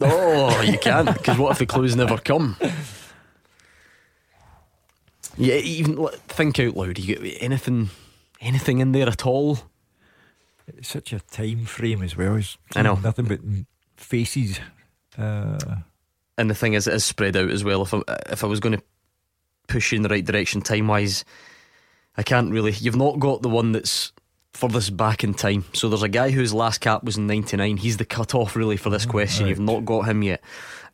[0.00, 2.56] Oh, you can't, because what if the clues never come?
[5.36, 6.98] Yeah, even think out loud.
[6.98, 7.90] You get anything,
[8.40, 9.58] anything in there at all?
[10.66, 12.36] It's such a time frame as well.
[12.36, 12.96] It's I know.
[12.96, 13.40] nothing but
[13.96, 14.60] faces.
[15.16, 15.58] Uh,
[16.36, 17.82] And the thing is, it is spread out as well.
[17.82, 18.82] If I, if I was going to
[19.66, 21.24] push you in the right direction time wise,
[22.16, 22.72] I can't really.
[22.72, 24.12] You've not got the one that's
[24.52, 25.64] furthest back in time.
[25.72, 27.76] So there's a guy whose last cap was in '99.
[27.78, 29.44] He's the cut off really for this question.
[29.44, 29.50] right.
[29.50, 30.42] You've not got him yet.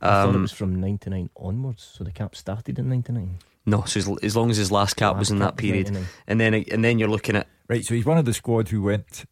[0.00, 3.38] I thought it Um, was from 99 onwards, so the cap started in 99.
[3.66, 6.08] No, so as, as long as his last cap was in cap that period, 99.
[6.26, 8.82] and then and then you're looking at right, so he's one of the squad who
[8.82, 9.24] went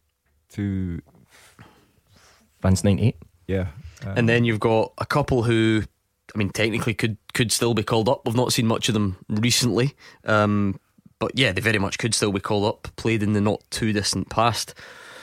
[0.49, 1.01] to.
[2.61, 3.17] Vans 98.
[3.47, 3.67] Yeah.
[4.05, 5.83] um, and then you've got a couple who,
[6.33, 8.25] I mean, technically could could still be called up.
[8.25, 9.95] We've not seen much of them recently,
[10.25, 10.79] um,
[11.19, 12.87] but yeah, they very much could still be called up.
[12.95, 14.73] Played in the not too distant past.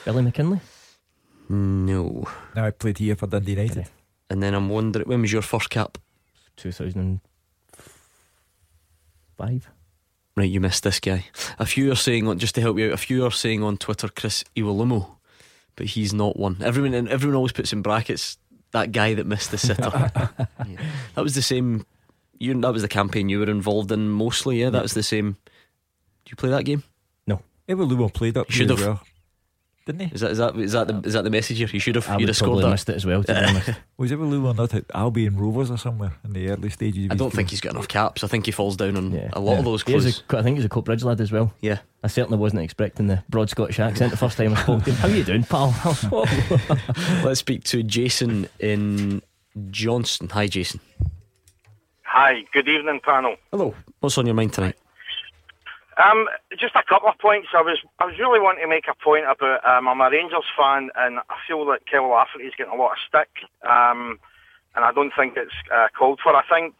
[0.05, 0.61] Billy McKinlay.
[1.49, 2.27] No.
[2.55, 3.89] Now I played here for Dundee United.
[4.29, 5.97] And then I'm wondering, when was your first cap?
[9.41, 9.69] 2005.
[10.37, 11.25] Right, you missed this guy.
[11.59, 12.93] A few are saying on just to help you out.
[12.93, 15.15] A few are saying on Twitter Chris Iwelumo,
[15.75, 16.57] but he's not one.
[16.63, 18.37] Everyone and everyone always puts in brackets
[18.71, 20.11] that guy that missed the sitter.
[20.67, 20.77] Yeah.
[21.15, 21.85] That was the same.
[22.39, 24.61] You that was the campaign you were involved in mostly.
[24.61, 25.35] Yeah, that was the same.
[26.23, 26.83] Did you play that game?
[27.27, 27.41] No.
[27.67, 28.79] Ever played up Should have.
[28.79, 29.01] well.
[29.85, 30.13] Didn't he?
[30.13, 31.67] Is that is that is that the is that the message here?
[31.71, 32.07] You should have.
[32.07, 32.69] I you'd have scored probably that.
[32.71, 33.69] missed it as well, to be honest.
[33.97, 37.05] Was Ever not at Albion Rovers or somewhere in the early stages?
[37.05, 38.23] of I don't think he's got enough caps.
[38.23, 39.59] I think he falls down on a lot Yeah.
[39.59, 40.23] of those He is clues.
[40.31, 41.51] a- I think he's a Coatbridge lad as well.
[41.61, 41.79] Yeah.
[42.03, 44.95] I certainly wasn't expecting the broad Scottish accent the first time I spoke to him.
[44.97, 45.73] How you doing, pal?
[47.23, 49.23] Let's speak to Jason in
[49.71, 50.29] Johnston.
[50.29, 50.79] Hi, Jason.
[52.03, 53.35] Hi, good evening, panel.
[53.51, 53.73] Hello.
[53.99, 54.75] What's on your mind tonight?
[55.97, 56.27] Um,
[56.57, 57.49] just a couple of points.
[57.53, 59.65] I was I was really wanting to make a point about.
[59.67, 62.97] Um, I'm a Rangers fan, and I feel that Kyle Lafferty's getting a lot of
[63.07, 63.29] stick,
[63.67, 64.19] um,
[64.75, 66.33] and I don't think it's uh, called for.
[66.33, 66.75] I think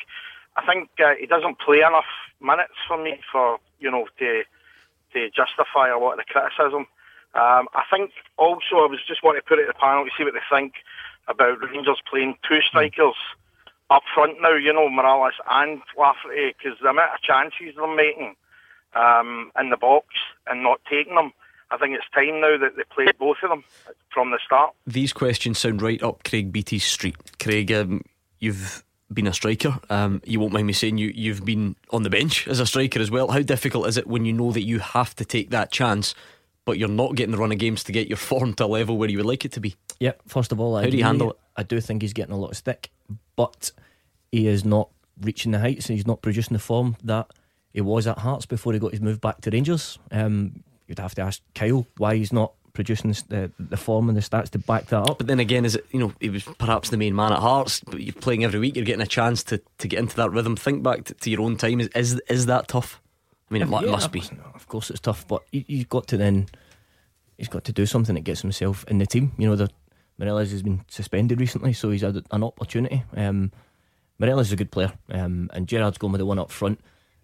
[0.56, 2.08] I think uh, he doesn't play enough
[2.40, 4.44] minutes for me for you know to
[5.14, 6.88] to justify a lot of the criticism.
[7.36, 10.12] Um, I think also I was just wanting to put it to the panel to
[10.18, 10.76] see what they think
[11.28, 13.20] about Rangers playing two strikers
[13.90, 14.56] up front now.
[14.56, 18.36] You know Morelos and Lafferty because the amount of chances they're making
[18.94, 20.08] um, in the box
[20.48, 21.34] and not taking them.
[21.72, 23.64] I think it's time now that they play both of them
[24.14, 24.74] from the start.
[24.86, 27.16] These questions sound right up Craig Beattie's street.
[27.40, 28.04] Craig, um,
[28.40, 29.80] you've been a striker.
[29.90, 33.00] Um, you won't mind me saying you, you've been on the bench as a striker
[33.00, 33.30] as well.
[33.30, 36.14] How difficult is it when you know that you have to take that chance,
[36.66, 38.98] but you're not getting the run of games to get your form to a level
[38.98, 39.76] where you would like it to be?
[40.00, 40.24] Yep.
[40.28, 41.38] First of all, I How do you handle it?
[41.56, 42.90] I do think he's getting a lot of stick,
[43.36, 43.72] but
[44.32, 44.90] he is not
[45.22, 45.90] reaching the heights.
[45.90, 47.32] And he's not producing the form that
[47.74, 49.98] he was at Hearts before he got his move back to Rangers.
[50.12, 54.22] Um, you'd have to ask Kyle why he's not producing the, the form and the
[54.22, 55.18] stats to back that up.
[55.18, 57.82] But then again, is it you know he was perhaps the main man at Hearts,
[57.82, 58.76] but you're playing every week.
[58.76, 60.56] You're getting a chance to, to get into that rhythm.
[60.56, 61.80] Think back to, to your own time.
[61.80, 63.02] Is is, is that tough?
[63.50, 64.24] I mean, it, Yeah, must be.
[64.56, 66.48] Of course, it's tough, but you, you've got to then.
[67.38, 69.32] He's got to do something that gets himself in the team.
[69.38, 69.70] You know, the
[70.20, 73.04] Morelos has been suspended recently, so he's had an opportunity.
[73.16, 73.52] Um,
[74.20, 76.80] Morelos is a good player, um, and Gerrard's going with the one up front.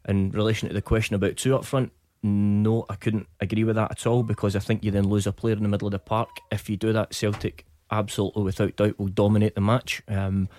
[0.07, 1.91] In relation to the question about two up front,
[2.23, 5.31] no, I couldn't agree with that at all because I think you then lose a
[5.31, 6.29] player in the middle of the park.
[6.51, 10.01] If you do that, Celtic absolutely without doubt will dominate the match.
[10.07, 10.49] Um,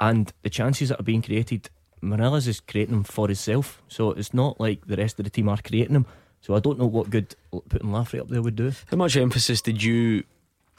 [0.00, 1.70] and the chances that are being created,
[2.00, 3.82] Morelos is creating them for himself.
[3.88, 6.06] So it's not like the rest of the team are creating them.
[6.40, 7.34] So I don't know what good
[7.68, 8.72] putting Lafferty up there would do.
[8.90, 10.24] How much emphasis did you,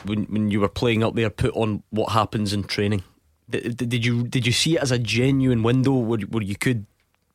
[0.03, 3.03] when when you were playing up there, put on what happens in training?
[3.49, 6.85] Did, did you did you see it as a genuine window where, where you could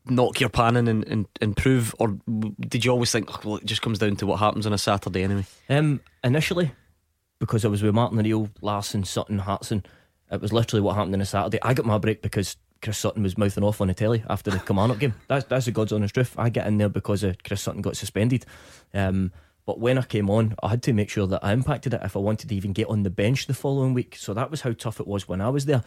[0.07, 2.19] knock your pan in and, and improve, or
[2.61, 4.79] did you always think, "Oh, well, it just comes down to what happens on a
[4.79, 5.47] Saturday anyway?
[5.69, 6.73] Um, initially,
[7.39, 9.85] because I was with Martin O'Neill, Larsson, Sutton, Hartson.
[10.31, 11.59] It was literally what happened on a Saturday.
[11.63, 14.59] I got my break because Chris Sutton was mouthing off on the telly after the
[14.67, 15.15] Kilmarnock game.
[15.29, 16.35] That's that's the God's honest truth.
[16.39, 18.47] I get in there because of Chris Sutton got suspended.
[18.95, 19.33] Um,
[19.67, 22.17] but when I came on, I had to make sure that I impacted it if
[22.17, 24.17] I wanted to even get on the bench the following week.
[24.17, 25.85] So that was how tough it was when I was there.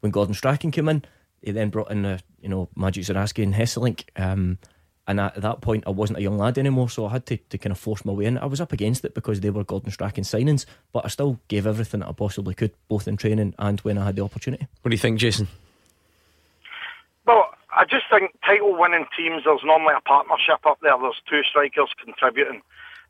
[0.00, 1.04] When Gordon Strachan came in,
[1.42, 4.04] he then brought in, uh, you know, Magic Zurawski and Hesselink.
[4.16, 4.58] Um,
[5.08, 7.58] and at that point, I wasn't a young lad anymore, so I had to, to
[7.58, 8.38] kind of force my way in.
[8.38, 11.66] I was up against it because they were Gordon Strachan signings, but I still gave
[11.66, 14.66] everything that I possibly could, both in training and when I had the opportunity.
[14.82, 15.46] What do you think, Jason?
[17.24, 20.96] Well, I just think title winning teams, there's normally a partnership up there.
[20.98, 22.62] There's two strikers contributing.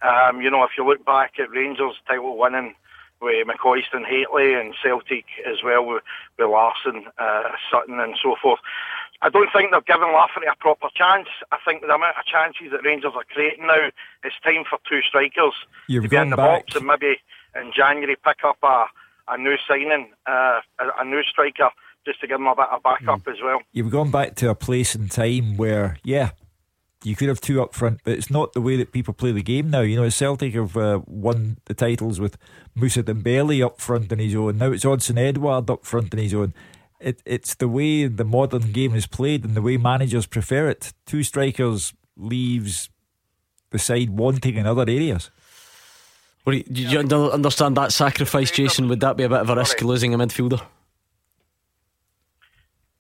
[0.03, 2.75] Um, you know, if you look back at Rangers title winning
[3.21, 6.03] with McCoist and Hateley and Celtic as well with,
[6.39, 8.61] with Larsson, uh, Sutton and so forth.
[9.23, 11.29] I don't think they're giving Lafferty a proper chance.
[11.51, 13.89] I think the amount of chances that Rangers are creating now,
[14.23, 15.55] it's time for two strikers
[15.89, 16.67] You've to be in the back.
[16.67, 17.17] box and maybe
[17.55, 18.85] in January pick up a,
[19.29, 21.71] a new signing, uh, a, a new striker,
[22.05, 23.31] just to give them a bit of backup Hmm.
[23.31, 23.61] as well.
[23.73, 26.31] You've gone back to a place and time where, yeah,
[27.05, 29.43] you could have two up front, but it's not the way that people play the
[29.43, 29.81] game now.
[29.81, 32.37] You know, Celtic have uh, won the titles with
[32.75, 34.59] Moussa Dembele up front on his own.
[34.59, 36.55] Now it's Odsonne Edouard up front on his own.
[36.99, 40.95] It, it's the way the modern game is played and the way managers prefer it.
[41.05, 42.89] Two strikers leaves
[43.71, 45.31] the side wanting in other areas.
[46.45, 48.89] What do you, do you understand that sacrifice, Jason?
[48.89, 50.63] Would that be a bit of a risk losing a midfielder?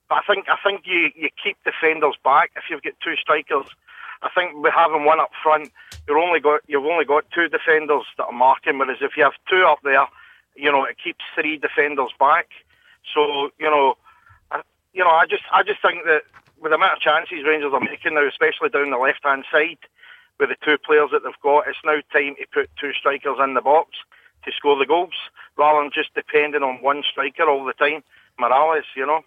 [0.08, 3.66] But I think I think you, you keep defenders back if you've got two strikers.
[4.26, 5.70] I think with having one up front,
[6.06, 8.78] you're only got you've only got two defenders that are marking.
[8.78, 10.06] Whereas if you have two up there,
[10.54, 12.48] you know it keeps three defenders back.
[13.14, 13.96] So you know,
[14.50, 14.62] I,
[14.92, 16.22] you know I just I just think that
[16.60, 19.78] with the amount of chances Rangers are making now, especially down the left hand side,
[20.40, 23.54] with the two players that they've got, it's now time to put two strikers in
[23.54, 23.90] the box
[24.44, 25.14] to score the goals
[25.56, 28.02] rather than just depending on one striker all the time.
[28.38, 29.22] Morelos, you know.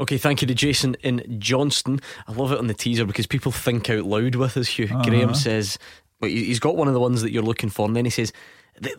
[0.00, 2.00] Okay, thank you to Jason in Johnston.
[2.26, 4.68] I love it on the teaser because people think out loud with us.
[4.68, 5.02] Hugh Uh-huh.
[5.02, 5.78] Graham says,
[6.20, 8.10] well, he- he's got one of the ones that you're looking for, and then he
[8.10, 8.32] says,
[8.80, 8.94] the,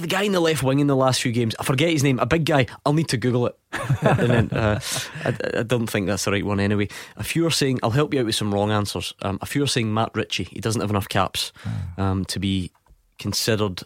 [0.00, 2.18] the guy in the left wing in the last few games, I forget his name,
[2.18, 2.66] a big guy.
[2.86, 3.58] I'll need to Google it.
[4.02, 4.80] and then, uh,
[5.24, 6.88] I, I don't think that's the right one anyway.
[7.16, 9.12] A few are saying, I'll help you out with some wrong answers.
[9.22, 10.44] Um, a few are saying Matt Ritchie.
[10.44, 11.52] He doesn't have enough caps
[11.98, 12.70] um, to be
[13.18, 13.82] considered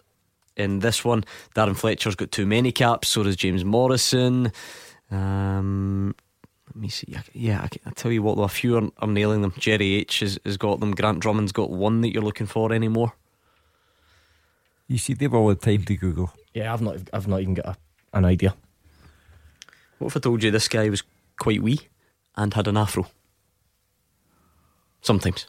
[0.57, 1.25] in this one.
[1.55, 4.53] Darren Fletcher's got too many caps, so does James Morrison.
[5.11, 6.15] Um,
[6.69, 7.15] let me see.
[7.33, 9.55] Yeah, I, can- I tell you what, though, a few are, are nailing them.
[9.59, 10.95] Jerry H has, has got them.
[10.95, 13.15] Grant Drummond's got one that you're looking for anymore.
[14.89, 16.33] You see, they've all the time to Google.
[16.55, 17.77] Yeah, I've not, I've not even got a,
[18.13, 18.55] an idea.
[19.99, 21.03] What if I told you this guy was
[21.39, 21.81] quite wee
[22.37, 23.07] and had an afro?
[25.01, 25.47] Sometimes.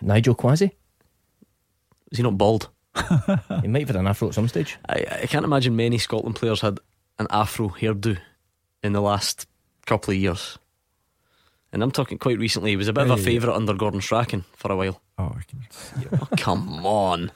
[0.00, 0.72] Nigel Quashie?
[2.10, 2.68] Is he not bald?
[3.62, 4.78] he might have had an afro at some stage.
[4.88, 6.78] I, I can't imagine many Scotland players had
[7.18, 8.18] an afro hairdo
[8.82, 9.46] in the last
[9.86, 10.58] couple of years.
[11.72, 12.70] And I'm talking quite recently.
[12.70, 15.00] He was a bit of a favourite under Gordon Strachan for a while.
[15.18, 17.32] Oh, I can Oh, come on.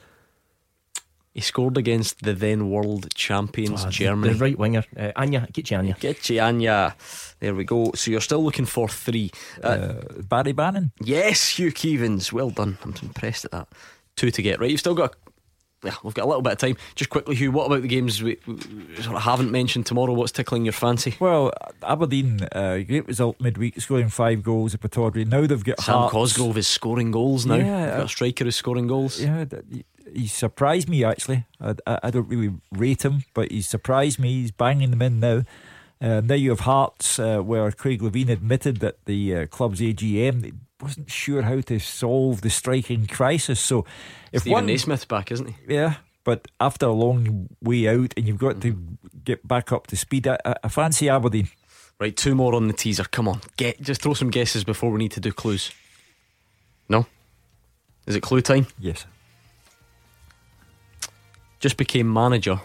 [1.33, 4.33] He scored against the then world champions the- Germany.
[4.35, 4.85] The right winger.
[4.97, 5.97] Uh, Anya, get you Anya.
[6.01, 6.95] Get you, Anya.
[7.41, 7.93] There we go.
[7.95, 9.31] So you're still looking for three.
[9.63, 9.95] Uh,
[10.29, 10.93] Barry Bannan.
[11.01, 12.33] yes, Hugh Keevins.
[12.33, 12.79] Well done.
[12.83, 13.69] I'm impressed at that.
[14.17, 14.71] Two to get right.
[14.71, 15.15] You've still got.
[15.87, 16.77] Yeah, we've got a little bit of time.
[16.95, 17.53] Just quickly, Hugh.
[17.53, 18.57] What about the games we, we
[19.01, 20.13] sort of haven't mentioned tomorrow?
[20.13, 21.15] What's tickling your fancy?
[21.21, 21.53] Well,
[21.83, 25.27] Aberdeen, uh, great result midweek, scoring five goals at Pittodrie.
[25.27, 26.13] Now they've got Sam Hearts.
[26.13, 27.55] Cosgrove is scoring goals now.
[27.55, 29.21] Yeah, got uh, a striker who's scoring goals.
[29.21, 29.45] Yeah,
[30.13, 31.45] he surprised me actually.
[31.61, 34.43] I, I, I don't really rate him, but he surprised me.
[34.43, 35.43] He's banging them in now.
[36.01, 40.53] Uh, now you have Hearts, uh, where Craig Levein admitted that the uh, club's AGM
[40.81, 43.61] wasn't sure how to solve the striking crisis.
[43.61, 43.85] So,
[44.33, 45.75] if Stephen one, Naismith back, isn't he?
[45.75, 45.95] yeah,
[46.25, 49.21] but after a long way out, and you've got to mm-hmm.
[49.25, 50.27] get back up to speed.
[50.27, 51.49] I, I, I fancy Aberdeen.
[51.99, 53.05] Right, two more on the teaser.
[53.05, 55.73] Come on, get just throw some guesses before we need to do clues.
[56.89, 57.07] No,
[58.07, 58.67] is it clue time?
[58.79, 59.07] Yes.
[61.59, 62.61] Just became manager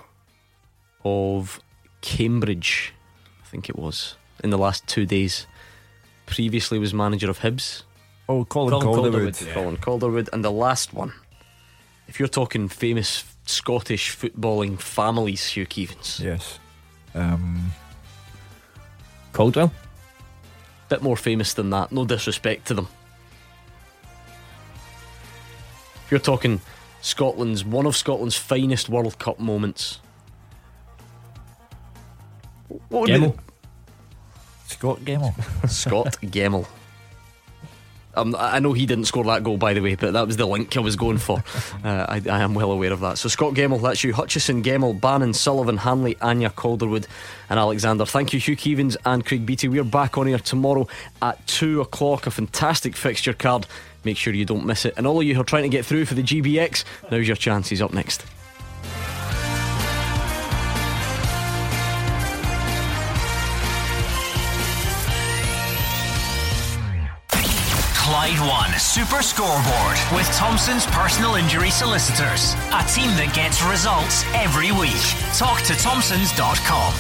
[1.06, 1.62] of
[2.02, 2.94] Cambridge,
[3.42, 5.48] I think it was in the last two days.
[6.26, 7.84] Previously was manager of Hibs.
[8.32, 9.34] Oh, Colin, Colin Calderwood.
[9.34, 9.54] Calderwood.
[9.54, 11.12] Colin Calderwood, and the last one.
[12.08, 16.22] If you're talking famous Scottish footballing families, Hugh Keevins.
[16.22, 16.60] Yes.
[17.14, 17.74] Um,
[19.34, 19.74] Caldwell?
[20.88, 21.92] Bit more famous than that.
[21.92, 22.88] No disrespect to them.
[26.06, 26.62] If you're talking
[27.02, 30.00] Scotland's one of Scotland's finest World Cup moments.
[32.70, 33.38] What would be Gemmill.
[34.68, 35.70] Scott Gemmill.
[35.70, 36.68] Scott Gemmill.
[38.16, 40.46] Um, I know he didn't score that goal, by the way, but that was the
[40.46, 41.44] link I was going for.
[41.84, 43.18] Uh, I, I, am well aware of that.
[43.18, 44.14] So, Scott Gemmill, that's you.
[44.14, 47.08] Hutchison, Gemmill, Bannan, Sullivan, Hanley, Anya, Calderwood,
[47.50, 48.06] and Alexander.
[48.06, 49.68] Thank you, Hugh Keevins and Craig Beattie.
[49.68, 50.88] We're back on here tomorrow
[51.22, 52.28] at 2 o'clock.
[52.28, 53.66] A fantastic fixture card.
[54.04, 54.94] Make sure you don't miss it.
[54.98, 57.38] And all of you who are trying to get through for the GBX, now's your
[57.38, 57.70] chance.
[57.70, 58.24] He's up next.
[68.32, 72.54] Clyde One Super Scoreboard with Thompson's personal injury solicitors.
[72.72, 75.04] A team that gets results every week.
[75.36, 76.94] Talk to Thompsons.com.